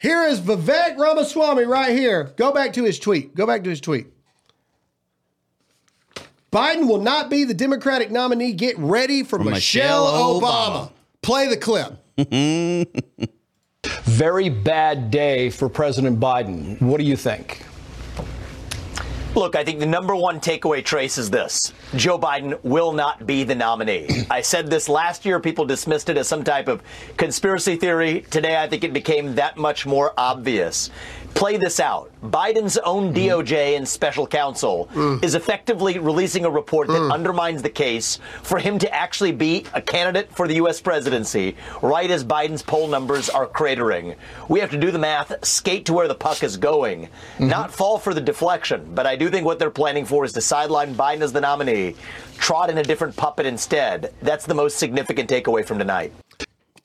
Here 0.00 0.24
is 0.24 0.40
Vivek 0.40 0.96
Ramaswamy 0.96 1.64
right 1.64 1.96
here. 1.96 2.32
Go 2.36 2.52
back 2.52 2.72
to 2.74 2.84
his 2.84 2.98
tweet. 2.98 3.34
Go 3.34 3.46
back 3.46 3.64
to 3.64 3.70
his 3.70 3.82
tweet. 3.82 4.06
Biden 6.50 6.88
will 6.88 7.02
not 7.02 7.28
be 7.28 7.44
the 7.44 7.54
Democratic 7.54 8.10
nominee. 8.10 8.52
Get 8.52 8.78
ready 8.78 9.22
for, 9.22 9.38
Michelle, 9.38 9.52
Michelle 9.52 10.40
Obama. 10.40 10.40
Obama. 10.40 10.92
Play 11.22 11.48
the 11.48 11.56
clip. 11.58 11.96
Very 13.84 14.50
bad 14.50 15.10
day 15.10 15.48
for 15.48 15.68
President 15.68 16.20
Biden. 16.20 16.80
What 16.82 16.98
do 16.98 17.04
you 17.04 17.16
think? 17.16 17.64
Look, 19.34 19.54
I 19.54 19.64
think 19.64 19.78
the 19.78 19.86
number 19.86 20.14
one 20.14 20.40
takeaway 20.40 20.84
trace 20.84 21.16
is 21.16 21.30
this 21.30 21.72
Joe 21.94 22.18
Biden 22.18 22.62
will 22.64 22.92
not 22.92 23.26
be 23.26 23.44
the 23.44 23.54
nominee. 23.54 24.26
I 24.28 24.42
said 24.42 24.68
this 24.68 24.88
last 24.88 25.24
year. 25.24 25.38
People 25.38 25.64
dismissed 25.64 26.08
it 26.10 26.18
as 26.18 26.26
some 26.26 26.42
type 26.42 26.66
of 26.68 26.82
conspiracy 27.16 27.76
theory. 27.76 28.22
Today, 28.30 28.60
I 28.60 28.68
think 28.68 28.82
it 28.82 28.92
became 28.92 29.36
that 29.36 29.56
much 29.56 29.86
more 29.86 30.12
obvious. 30.18 30.90
Play 31.34 31.56
this 31.56 31.80
out. 31.80 32.10
Biden's 32.22 32.76
own 32.78 33.14
mm-hmm. 33.14 33.40
DOJ 33.40 33.76
and 33.76 33.88
special 33.88 34.26
counsel 34.26 34.88
mm. 34.92 35.22
is 35.24 35.34
effectively 35.34 35.98
releasing 35.98 36.44
a 36.44 36.50
report 36.50 36.88
that 36.88 36.94
mm. 36.94 37.12
undermines 37.12 37.62
the 37.62 37.70
case 37.70 38.18
for 38.42 38.58
him 38.58 38.78
to 38.78 38.94
actually 38.94 39.32
be 39.32 39.64
a 39.72 39.80
candidate 39.80 40.30
for 40.34 40.46
the 40.46 40.54
U.S. 40.56 40.80
presidency, 40.80 41.56
right 41.82 42.10
as 42.10 42.24
Biden's 42.24 42.62
poll 42.62 42.88
numbers 42.88 43.30
are 43.30 43.46
cratering. 43.46 44.16
We 44.48 44.60
have 44.60 44.70
to 44.70 44.78
do 44.78 44.90
the 44.90 44.98
math, 44.98 45.44
skate 45.44 45.86
to 45.86 45.92
where 45.92 46.08
the 46.08 46.14
puck 46.14 46.42
is 46.42 46.56
going, 46.56 47.06
mm-hmm. 47.06 47.48
not 47.48 47.72
fall 47.72 47.98
for 47.98 48.12
the 48.12 48.20
deflection. 48.20 48.94
But 48.94 49.06
I 49.06 49.16
do 49.16 49.30
think 49.30 49.46
what 49.46 49.58
they're 49.58 49.70
planning 49.70 50.04
for 50.04 50.24
is 50.24 50.32
to 50.34 50.40
sideline 50.40 50.94
Biden 50.94 51.22
as 51.22 51.32
the 51.32 51.40
nominee, 51.40 51.96
trot 52.36 52.70
in 52.70 52.78
a 52.78 52.82
different 52.82 53.16
puppet 53.16 53.46
instead. 53.46 54.12
That's 54.22 54.46
the 54.46 54.54
most 54.54 54.78
significant 54.78 55.30
takeaway 55.30 55.64
from 55.64 55.78
tonight. 55.78 56.12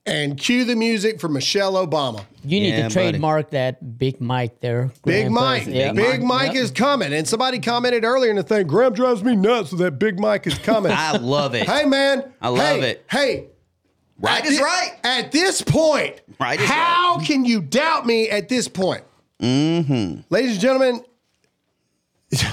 And 0.07 0.37
cue 0.37 0.65
the 0.65 0.75
music 0.75 1.19
for 1.19 1.27
Michelle 1.27 1.73
Obama. 1.73 2.23
You 2.43 2.59
need 2.59 2.69
Yeah, 2.69 2.75
to 2.75 2.81
buddy. 2.83 2.93
trademark 2.93 3.49
that 3.51 3.97
Big 3.97 4.21
Mike 4.21 4.59
there. 4.59 4.91
Big 5.03 5.31
Mike. 5.31 5.63
Presley. 5.63 5.79
Yeah. 5.79 5.93
Big 5.93 6.21
Mike 6.21 6.53
Yep. 6.53 6.63
is 6.63 6.69
coming. 6.71 7.11
And 7.11 7.27
somebody 7.27 7.57
commented 7.59 8.03
earlier 8.03 8.29
in 8.29 8.35
the 8.35 8.43
thing, 8.43 8.67
Graham 8.67 8.93
drives 8.93 9.23
me 9.23 9.35
nuts 9.35 9.71
with 9.71 9.79
that 9.79 9.97
Big 9.97 10.19
Mike 10.19 10.45
is 10.45 10.59
coming. 10.59 10.91
I 10.95 11.17
love 11.17 11.55
it. 11.55 11.67
hey, 11.67 11.85
man. 11.85 12.23
I 12.39 12.49
love 12.49 12.81
Hey, 12.81 12.89
it. 12.91 13.05
Hey. 13.09 13.45
Right 14.19 14.41
at 14.43 14.47
is 14.47 14.57
thi- 14.59 14.63
right. 14.63 14.91
At 15.03 15.31
this 15.31 15.61
point, 15.63 16.21
Right 16.39 16.59
is 16.61 16.69
how 16.69 17.17
can 17.19 17.43
you 17.43 17.61
doubt 17.61 18.05
me 18.05 18.29
at 18.29 18.47
this 18.47 18.67
point? 18.67 19.03
Mm-hmm. 19.41 20.21
Ladies 20.29 20.51
and 20.51 20.59
gentlemen, 20.61 21.03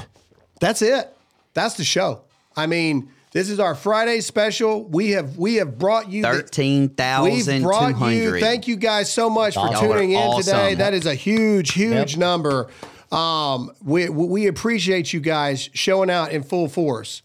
that's 0.60 0.82
it. 0.82 1.14
That's 1.54 1.74
the 1.74 1.84
show. 1.84 2.22
I 2.56 2.66
mean, 2.66 3.10
this 3.32 3.48
is 3.50 3.58
our 3.60 3.74
Friday 3.74 4.20
special. 4.20 4.84
We 4.84 5.10
have 5.10 5.36
we 5.38 5.56
have 5.56 5.78
brought 5.78 6.10
you 6.10 6.22
the- 6.22 6.28
Thirteen 6.32 6.88
thousand 6.90 7.54
We've 7.54 7.62
brought 7.62 8.12
you. 8.12 8.38
Thank 8.40 8.68
you 8.68 8.76
guys 8.76 9.10
so 9.12 9.30
much 9.30 9.54
for 9.54 9.66
Y'all 9.66 9.80
tuning 9.80 10.12
in 10.12 10.18
awesome. 10.18 10.42
today. 10.54 10.74
That 10.74 10.94
is 10.94 11.06
a 11.06 11.14
huge, 11.14 11.72
huge 11.72 12.12
Yep. 12.12 12.18
number. 12.18 12.68
Um, 13.10 13.70
we 13.82 14.08
we 14.08 14.46
appreciate 14.46 15.12
you 15.12 15.20
guys 15.20 15.68
showing 15.74 16.10
out 16.10 16.32
in 16.32 16.42
full 16.42 16.68
force. 16.68 17.22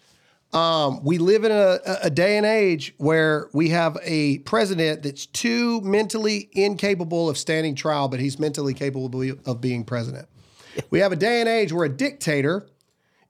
Um, 0.53 1.03
we 1.03 1.17
live 1.17 1.43
in 1.43 1.51
a, 1.51 1.79
a 2.03 2.09
day 2.09 2.37
and 2.37 2.45
age 2.45 2.93
where 2.97 3.49
we 3.53 3.69
have 3.69 3.97
a 4.01 4.39
president 4.39 5.03
that's 5.03 5.25
too 5.25 5.81
mentally 5.81 6.49
incapable 6.53 7.29
of 7.29 7.37
standing 7.37 7.75
trial, 7.75 8.07
but 8.07 8.21
he's 8.21 8.39
mentally 8.39 8.73
capable 8.73 9.21
of 9.45 9.61
being 9.61 9.83
president. 9.83 10.27
We 10.91 10.99
have 10.99 11.11
a 11.11 11.15
day 11.15 11.39
and 11.41 11.49
age 11.49 11.73
where 11.73 11.85
a 11.85 11.89
dictator 11.89 12.67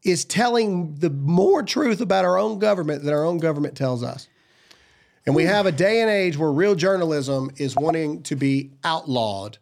is 0.08 0.26
telling 0.26 0.95
the 0.95 1.10
more 1.10 1.64
truth 1.64 2.01
about 2.01 2.26
our 2.26 2.38
own 2.38 2.60
government 2.60 3.03
than 3.03 3.14
our 3.14 3.24
own 3.24 3.38
government 3.38 3.76
tells 3.76 4.03
us. 4.03 4.28
And 5.26 5.36
we 5.36 5.43
have 5.43 5.66
a 5.66 5.72
day 5.72 6.01
and 6.01 6.10
age 6.10 6.38
where 6.38 6.51
real 6.51 6.74
journalism 6.74 7.51
is 7.58 7.76
wanting 7.76 8.24
to 8.24 8.36
be 8.36 8.72
outlawed 8.84 9.58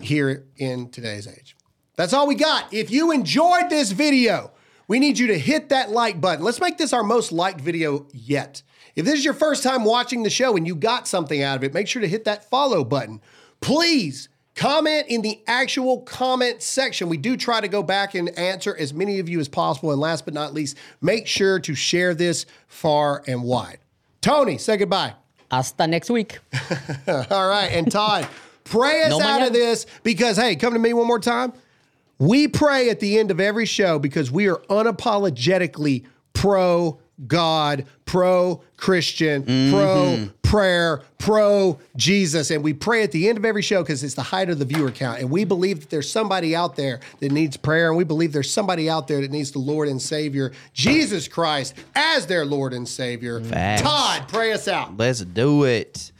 here 0.00 0.46
in 0.56 0.90
today's 0.90 1.28
age. 1.28 1.56
That's 1.96 2.12
all 2.12 2.26
we 2.26 2.34
got. 2.34 2.72
If 2.72 2.90
you 2.90 3.12
enjoyed 3.12 3.70
this 3.70 3.92
video, 3.92 4.52
we 4.88 4.98
need 4.98 5.18
you 5.18 5.28
to 5.28 5.38
hit 5.38 5.68
that 5.68 5.90
like 5.90 6.20
button. 6.20 6.44
Let's 6.44 6.60
make 6.60 6.78
this 6.78 6.92
our 6.92 7.02
most 7.02 7.30
liked 7.30 7.60
video 7.60 8.06
yet. 8.12 8.62
If 8.96 9.04
this 9.04 9.14
is 9.14 9.24
your 9.24 9.34
first 9.34 9.62
time 9.62 9.84
watching 9.84 10.22
the 10.22 10.30
show 10.30 10.56
and 10.56 10.66
you 10.66 10.74
got 10.74 11.08
something 11.08 11.42
out 11.42 11.56
of 11.56 11.64
it, 11.64 11.74
make 11.74 11.88
sure 11.88 12.02
to 12.02 12.08
hit 12.08 12.24
that 12.24 12.48
follow 12.48 12.84
button. 12.84 13.20
Please 13.60 14.28
comment 14.54 15.06
in 15.08 15.22
the 15.22 15.40
actual 15.46 16.00
comment 16.02 16.62
section. 16.62 17.08
We 17.08 17.16
do 17.16 17.36
try 17.36 17.60
to 17.60 17.68
go 17.68 17.82
back 17.82 18.14
and 18.14 18.30
answer 18.38 18.76
as 18.76 18.94
many 18.94 19.18
of 19.18 19.28
you 19.28 19.40
as 19.40 19.48
possible. 19.48 19.90
And 19.90 20.00
last 20.00 20.24
but 20.24 20.34
not 20.34 20.54
least, 20.54 20.76
make 21.00 21.26
sure 21.26 21.58
to 21.60 21.74
share 21.74 22.14
this 22.14 22.46
far 22.66 23.22
and 23.26 23.42
wide. 23.42 23.78
Tony, 24.20 24.58
say 24.58 24.76
goodbye. 24.76 25.14
Hasta 25.50 25.86
next 25.86 26.10
week. 26.10 26.38
All 27.08 27.48
right. 27.48 27.68
And 27.72 27.90
Todd, 27.90 28.26
pray 28.64 29.02
us 29.02 29.10
No 29.10 29.20
out 29.20 29.40
mañana. 29.40 29.46
of 29.48 29.52
this 29.52 29.86
because, 30.02 30.36
hey, 30.36 30.56
come 30.56 30.72
to 30.72 30.78
me 30.78 30.92
one 30.92 31.06
more 31.06 31.20
time. 31.20 31.52
We 32.18 32.48
pray 32.48 32.90
at 32.90 33.00
the 33.00 33.18
end 33.18 33.30
of 33.30 33.40
every 33.40 33.66
show 33.66 33.98
because 33.98 34.30
we 34.30 34.48
are 34.48 34.56
unapologetically 34.70 36.04
pro 36.32 36.98
God, 37.26 37.86
pro 38.06 38.62
Christian, 38.76 39.42
mm-hmm. 39.44 39.72
pro 39.72 40.28
prayer, 40.54 41.02
pro 41.18 41.80
Jesus. 41.96 42.52
And 42.52 42.62
we 42.62 42.72
pray 42.72 43.02
at 43.02 43.10
the 43.10 43.28
end 43.28 43.38
of 43.38 43.44
every 43.44 43.60
show 43.60 43.82
because 43.82 44.04
it's 44.04 44.14
the 44.14 44.22
height 44.22 44.48
of 44.50 44.60
the 44.60 44.64
viewer 44.64 44.92
count. 44.92 45.18
And 45.18 45.28
we 45.28 45.42
believe 45.42 45.80
that 45.80 45.90
there's 45.90 46.08
somebody 46.08 46.54
out 46.54 46.76
there 46.76 47.00
that 47.18 47.32
needs 47.32 47.56
prayer. 47.56 47.88
And 47.88 47.96
we 47.96 48.04
believe 48.04 48.32
there's 48.32 48.52
somebody 48.52 48.88
out 48.88 49.08
there 49.08 49.20
that 49.20 49.32
needs 49.32 49.50
the 49.50 49.58
Lord 49.58 49.88
and 49.88 50.00
Savior, 50.00 50.52
Jesus 50.72 51.26
Christ, 51.26 51.74
as 51.96 52.28
their 52.28 52.44
Lord 52.44 52.72
and 52.72 52.88
Savior. 52.88 53.40
Facts. 53.40 53.82
Todd, 53.82 54.28
pray 54.28 54.52
us 54.52 54.68
out. 54.68 54.96
Let's 54.96 55.24
do 55.24 55.64
it. 55.64 56.12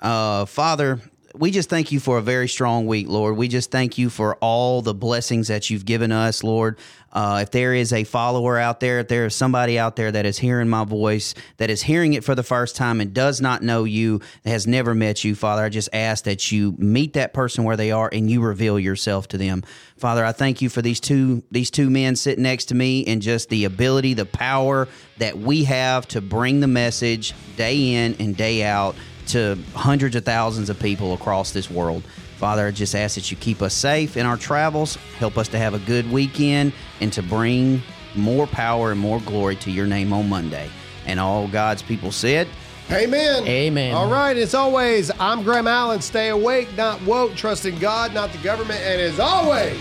Uh, 0.00 0.46
Father, 0.46 0.98
we 1.34 1.50
just 1.50 1.68
thank 1.68 1.92
you 1.92 2.00
for 2.00 2.18
a 2.18 2.22
very 2.22 2.48
strong 2.48 2.86
week, 2.86 3.08
Lord. 3.08 3.36
We 3.36 3.48
just 3.48 3.70
thank 3.70 3.96
you 3.98 4.10
for 4.10 4.36
all 4.36 4.82
the 4.82 4.94
blessings 4.94 5.48
that 5.48 5.70
you've 5.70 5.84
given 5.84 6.12
us, 6.12 6.44
Lord. 6.44 6.78
Uh, 7.12 7.40
if 7.42 7.50
there 7.50 7.74
is 7.74 7.92
a 7.92 8.04
follower 8.04 8.58
out 8.58 8.80
there, 8.80 9.00
if 9.00 9.08
there 9.08 9.26
is 9.26 9.34
somebody 9.34 9.78
out 9.78 9.96
there 9.96 10.10
that 10.10 10.24
is 10.24 10.38
hearing 10.38 10.68
my 10.68 10.84
voice, 10.84 11.34
that 11.58 11.68
is 11.68 11.82
hearing 11.82 12.14
it 12.14 12.24
for 12.24 12.34
the 12.34 12.42
first 12.42 12.74
time 12.74 13.00
and 13.00 13.12
does 13.12 13.40
not 13.40 13.62
know 13.62 13.84
you, 13.84 14.20
has 14.46 14.66
never 14.66 14.94
met 14.94 15.22
you, 15.22 15.34
Father, 15.34 15.62
I 15.62 15.68
just 15.68 15.90
ask 15.92 16.24
that 16.24 16.50
you 16.50 16.74
meet 16.78 17.12
that 17.12 17.34
person 17.34 17.64
where 17.64 17.76
they 17.76 17.90
are 17.90 18.08
and 18.10 18.30
you 18.30 18.40
reveal 18.40 18.78
yourself 18.78 19.28
to 19.28 19.38
them. 19.38 19.62
Father, 19.98 20.24
I 20.24 20.32
thank 20.32 20.62
you 20.62 20.68
for 20.68 20.80
these 20.80 21.00
two 21.00 21.42
these 21.50 21.70
two 21.70 21.90
men 21.90 22.16
sitting 22.16 22.42
next 22.42 22.66
to 22.66 22.74
me 22.74 23.04
and 23.06 23.20
just 23.20 23.50
the 23.50 23.66
ability, 23.66 24.14
the 24.14 24.26
power 24.26 24.88
that 25.18 25.38
we 25.38 25.64
have 25.64 26.08
to 26.08 26.20
bring 26.20 26.60
the 26.60 26.66
message 26.66 27.34
day 27.56 27.94
in 27.94 28.16
and 28.18 28.36
day 28.36 28.64
out 28.64 28.96
to 29.32 29.58
hundreds 29.74 30.16
of 30.16 30.24
thousands 30.24 30.70
of 30.70 30.78
people 30.78 31.14
across 31.14 31.52
this 31.52 31.70
world. 31.70 32.02
Father, 32.36 32.66
I 32.66 32.70
just 32.70 32.94
ask 32.94 33.14
that 33.14 33.30
you 33.30 33.36
keep 33.36 33.62
us 33.62 33.74
safe 33.74 34.16
in 34.16 34.26
our 34.26 34.36
travels, 34.36 34.96
help 35.18 35.38
us 35.38 35.48
to 35.48 35.58
have 35.58 35.74
a 35.74 35.78
good 35.80 36.10
weekend, 36.10 36.72
and 37.00 37.12
to 37.12 37.22
bring 37.22 37.82
more 38.14 38.46
power 38.46 38.90
and 38.90 39.00
more 39.00 39.20
glory 39.20 39.56
to 39.56 39.70
your 39.70 39.86
name 39.86 40.12
on 40.12 40.28
Monday. 40.28 40.68
And 41.06 41.18
all 41.20 41.48
God's 41.48 41.82
people 41.82 42.12
said, 42.12 42.48
Amen. 42.90 43.46
Amen. 43.46 43.94
All 43.94 44.10
right. 44.10 44.36
As 44.36 44.54
always, 44.54 45.10
I'm 45.18 45.44
Graham 45.44 45.66
Allen. 45.66 46.00
Stay 46.00 46.28
awake, 46.28 46.76
not 46.76 47.00
woke. 47.02 47.34
Trust 47.34 47.64
in 47.64 47.78
God, 47.78 48.12
not 48.12 48.32
the 48.32 48.38
government. 48.38 48.80
And 48.80 49.00
as 49.00 49.18
always, 49.18 49.80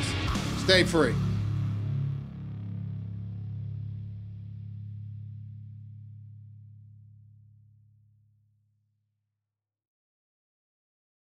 stay 0.60 0.84
free. 0.84 1.14